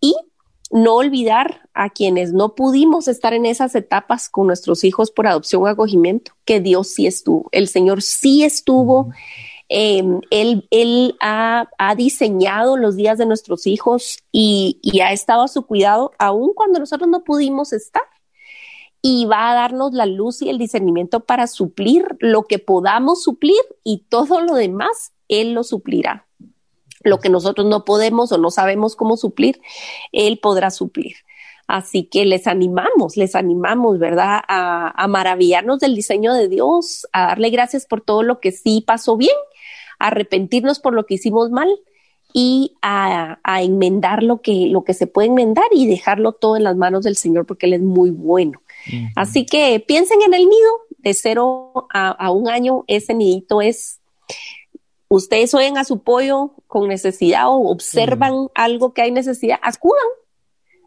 Y 0.00 0.16
no 0.70 0.94
olvidar 0.94 1.68
a 1.74 1.90
quienes 1.90 2.32
no 2.32 2.54
pudimos 2.54 3.08
estar 3.08 3.34
en 3.34 3.44
esas 3.44 3.74
etapas 3.74 4.30
con 4.30 4.46
nuestros 4.46 4.84
hijos 4.84 5.10
por 5.10 5.26
adopción 5.26 5.62
o 5.62 5.66
acogimiento, 5.66 6.32
que 6.46 6.60
Dios 6.60 6.88
sí 6.88 7.06
estuvo, 7.06 7.50
el 7.52 7.68
Señor 7.68 8.00
sí 8.00 8.42
estuvo. 8.42 9.12
Em, 9.68 10.20
él, 10.30 10.66
él 10.70 11.16
ha, 11.20 11.68
ha, 11.76 11.94
diseñado 11.94 12.78
los 12.78 12.96
días 12.96 13.18
de 13.18 13.26
nuestros 13.26 13.66
hijos 13.66 14.18
y, 14.32 14.78
y, 14.82 15.00
ha 15.00 15.12
estado 15.12 15.42
a 15.42 15.48
su 15.48 15.66
cuidado, 15.66 16.12
aun 16.18 16.54
cuando 16.54 16.78
nosotros 16.78 17.08
no 17.08 17.22
pudimos 17.22 17.74
estar 17.74 18.02
y 19.02 19.24
va 19.24 19.50
a 19.50 19.54
darnos 19.54 19.92
la 19.92 20.06
luz 20.06 20.42
y 20.42 20.50
el 20.50 20.58
discernimiento 20.58 21.20
para 21.20 21.46
suplir 21.46 22.16
lo 22.18 22.44
que 22.44 22.58
podamos 22.58 23.22
suplir 23.22 23.60
y 23.82 24.04
todo 24.08 24.40
lo 24.40 24.54
demás 24.54 25.12
Él 25.28 25.52
lo 25.52 25.64
suplirá. 25.64 26.26
Lo 27.02 27.18
que 27.18 27.30
nosotros 27.30 27.66
no 27.66 27.86
podemos 27.86 28.30
o 28.30 28.38
no 28.38 28.50
sabemos 28.50 28.94
cómo 28.94 29.16
suplir, 29.16 29.60
Él 30.12 30.38
podrá 30.38 30.70
suplir. 30.70 31.16
Así 31.66 32.02
que 32.02 32.26
les 32.26 32.46
animamos, 32.46 33.16
les 33.16 33.36
animamos, 33.36 33.98
¿verdad? 33.98 34.40
A, 34.48 35.06
maravillarnos 35.08 35.78
del 35.78 35.94
diseño 35.94 36.34
de 36.34 36.48
Dios, 36.48 37.06
a 37.12 37.28
darle 37.28 37.48
gracias 37.50 37.86
por 37.86 38.00
todo 38.00 38.24
lo 38.24 38.40
que 38.40 38.50
sí 38.50 38.82
pasó 38.84 39.16
bien, 39.16 39.36
a 40.00 40.08
arrepentirnos 40.08 40.80
por 40.80 40.94
lo 40.94 41.06
que 41.06 41.14
hicimos 41.14 41.50
mal 41.50 41.68
y 42.34 42.76
a, 42.82 43.38
a, 43.44 43.62
enmendar 43.62 44.24
lo 44.24 44.42
que, 44.42 44.66
lo 44.66 44.82
que 44.82 44.94
se 44.94 45.06
puede 45.06 45.28
enmendar 45.28 45.66
y 45.70 45.86
dejarlo 45.86 46.32
todo 46.32 46.56
en 46.56 46.64
las 46.64 46.76
manos 46.76 47.04
del 47.04 47.14
Señor 47.14 47.46
porque 47.46 47.66
Él 47.66 47.74
es 47.74 47.82
muy 47.82 48.10
bueno. 48.10 48.60
Así 49.16 49.46
que 49.46 49.82
piensen 49.86 50.22
en 50.22 50.34
el 50.34 50.42
nido 50.42 50.70
de 50.98 51.14
cero 51.14 51.86
a, 51.92 52.30
un 52.30 52.48
año, 52.48 52.84
ese 52.86 53.14
nidito 53.14 53.60
es, 53.60 54.00
ustedes 55.08 55.54
oyen 55.54 55.78
a 55.78 55.84
su 55.84 56.02
pollo 56.02 56.52
con 56.66 56.88
necesidad 56.88 57.48
o 57.48 57.70
observan 57.70 58.48
algo 58.54 58.92
que 58.92 59.02
hay 59.02 59.10
necesidad, 59.10 59.58
acudan, 59.62 60.06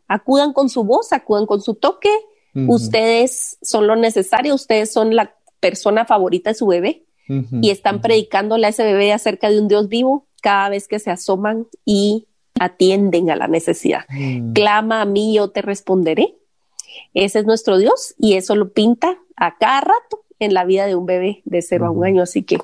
acudan 0.08 0.54
con 0.54 0.70
su 0.70 0.84
voz, 0.84 1.14
acudan 1.14 1.46
con 1.46 1.62
su 1.62 1.76
toque, 1.76 2.12
ustedes 2.68 3.58
son 3.62 3.88
lo 3.88 3.96
necesario, 3.96 4.54
ustedes 4.54 4.91
son 4.91 5.16
la 5.16 5.36
persona 5.60 6.06
favorita 6.06 6.52
de 6.52 6.56
su 6.56 6.68
bebé 6.68 7.06
y 7.28 7.70
están 7.70 8.02
predicándole 8.02 8.68
a 8.68 8.70
ese 8.70 8.84
bebé 8.84 9.14
acerca 9.14 9.50
de 9.50 9.60
un 9.60 9.68
Dios 9.68 9.88
vivo 9.88 10.28
cada 10.41 10.70
vez 10.70 10.88
que 10.88 11.00
se 11.00 11.10
asoman 11.10 11.68
y 11.86 12.28
atienden 12.60 13.32
a 13.32 13.36
la 13.36 13.48
necesidad. 13.48 14.02
Clama 14.54 15.02
a 15.02 15.06
mí, 15.06 15.36
yo 15.36 15.50
te 15.50 15.62
responderé. 15.62 16.36
Ese 17.14 17.39
es 17.39 17.46
nuestro 17.46 17.78
Dios 17.78 18.16
y 18.18 18.34
eso 18.34 18.56
lo 18.56 18.72
pinta 18.72 19.18
a 19.36 19.58
cada 19.58 19.82
rato 19.82 20.24
en 20.39 20.54
la 20.54 20.66
vida 20.66 20.86
de 20.86 20.96
un 20.96 21.06
bebé 21.06 21.41
de 21.46 21.62
cero 21.62 21.86
a 21.86 21.91
un 21.91 22.06
año. 22.06 22.24
Así 22.24 22.44
que 22.44 22.58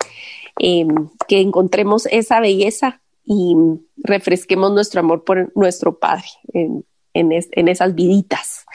em, 0.59 1.09
que 1.27 1.39
encontremos 1.41 2.05
esa 2.07 2.39
belleza 2.39 3.01
y 3.25 3.55
refresquemos 3.97 4.71
nuestro 4.71 5.01
amor 5.01 5.23
por 5.23 5.55
nuestro 5.55 5.99
Padre 5.99 6.25
en, 6.53 6.83
en, 7.13 7.67
esas 7.67 7.95
viditas. 7.95 8.65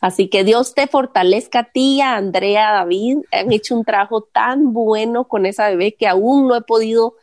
Así 0.00 0.28
que 0.28 0.44
Dios 0.44 0.74
te 0.74 0.86
fortalezca 0.86 1.60
a 1.60 1.64
ti, 1.64 2.00
a 2.00 2.16
Andrea, 2.16 2.72
David. 2.72 3.18
Han 3.32 3.52
hecho 3.52 3.76
un 3.76 3.84
trabajo 3.84 4.22
tan 4.22 4.72
bueno 4.72 5.28
con 5.28 5.46
esa 5.46 5.68
bebé 5.70 5.94
que 5.94 6.06
aún 6.06 6.46
no 6.48 6.56
he 6.56 6.62
podido 6.62 7.14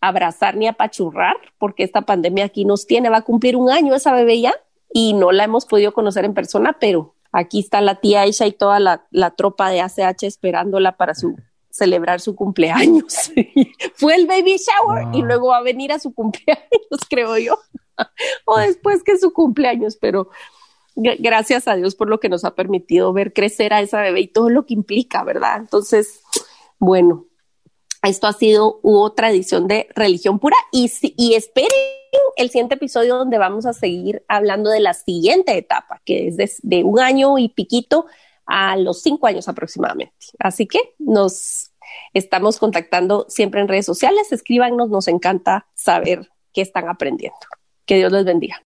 abrazar 0.00 0.56
ni 0.56 0.66
apachurrar 0.66 1.36
porque 1.58 1.84
esta 1.84 2.02
pandemia 2.02 2.44
aquí 2.44 2.64
nos 2.64 2.86
tiene. 2.86 3.08
Va 3.08 3.18
a 3.18 3.22
cumplir 3.22 3.56
un 3.56 3.70
año 3.70 3.94
esa 3.94 4.12
bebé 4.12 4.40
ya 4.40 4.54
y 4.92 5.14
no 5.14 5.32
la 5.32 5.44
hemos 5.44 5.66
podido 5.66 5.92
conocer 5.92 6.24
en 6.24 6.34
persona, 6.34 6.76
pero 6.78 7.15
Aquí 7.32 7.60
está 7.60 7.80
la 7.80 7.96
tía 8.00 8.22
Aisha 8.22 8.46
y 8.46 8.52
toda 8.52 8.80
la, 8.80 9.30
tropa 9.36 9.70
de 9.70 9.80
ACH 9.80 10.24
esperándola 10.24 10.96
para 10.96 11.14
su 11.14 11.36
celebrar 11.70 12.20
su 12.20 12.34
cumpleaños. 12.34 13.32
Fue 13.94 14.14
el 14.14 14.26
baby 14.26 14.56
shower 14.56 15.14
y 15.14 15.22
luego 15.22 15.48
va 15.48 15.58
a 15.58 15.62
venir 15.62 15.92
a 15.92 15.98
su 15.98 16.14
cumpleaños, 16.14 16.64
creo 17.10 17.36
yo. 17.38 17.58
o 18.44 18.58
después 18.58 19.02
que 19.02 19.18
su 19.18 19.32
cumpleaños, 19.32 19.96
pero 19.96 20.30
gracias 20.96 21.68
a 21.68 21.76
Dios 21.76 21.94
por 21.94 22.08
lo 22.08 22.20
que 22.20 22.30
nos 22.30 22.44
ha 22.44 22.54
permitido 22.54 23.12
ver 23.12 23.34
crecer 23.34 23.74
a 23.74 23.80
esa 23.80 24.00
bebé 24.00 24.20
y 24.20 24.28
todo 24.28 24.48
lo 24.48 24.64
que 24.64 24.74
implica, 24.74 25.22
¿verdad? 25.24 25.58
Entonces, 25.58 26.22
bueno, 26.78 27.26
esto 28.08 28.26
ha 28.26 28.32
sido 28.32 28.80
otra 28.82 29.30
edición 29.30 29.66
de 29.66 29.88
Religión 29.94 30.38
Pura 30.38 30.56
y, 30.72 30.86
esperen 31.34 31.70
el 32.36 32.50
siguiente 32.50 32.74
episodio 32.74 33.16
donde 33.16 33.38
vamos 33.38 33.66
a 33.66 33.72
seguir 33.72 34.24
hablando 34.28 34.70
de 34.70 34.80
la 34.80 34.94
siguiente 34.94 35.56
etapa, 35.56 36.00
que 36.04 36.28
es 36.28 36.60
de 36.62 36.84
un 36.84 37.00
año 37.00 37.38
y 37.38 37.48
piquito 37.48 38.06
a 38.46 38.76
los 38.76 39.02
cinco 39.02 39.26
años 39.26 39.48
aproximadamente. 39.48 40.14
Así 40.38 40.66
que 40.66 40.78
nos 40.98 41.72
estamos 42.12 42.58
contactando 42.58 43.26
siempre 43.28 43.60
en 43.60 43.68
redes 43.68 43.86
sociales, 43.86 44.32
escríbanos, 44.32 44.88
nos 44.88 45.08
encanta 45.08 45.66
saber 45.74 46.30
qué 46.52 46.62
están 46.62 46.88
aprendiendo. 46.88 47.38
Que 47.84 47.96
Dios 47.96 48.12
les 48.12 48.24
bendiga. 48.24 48.65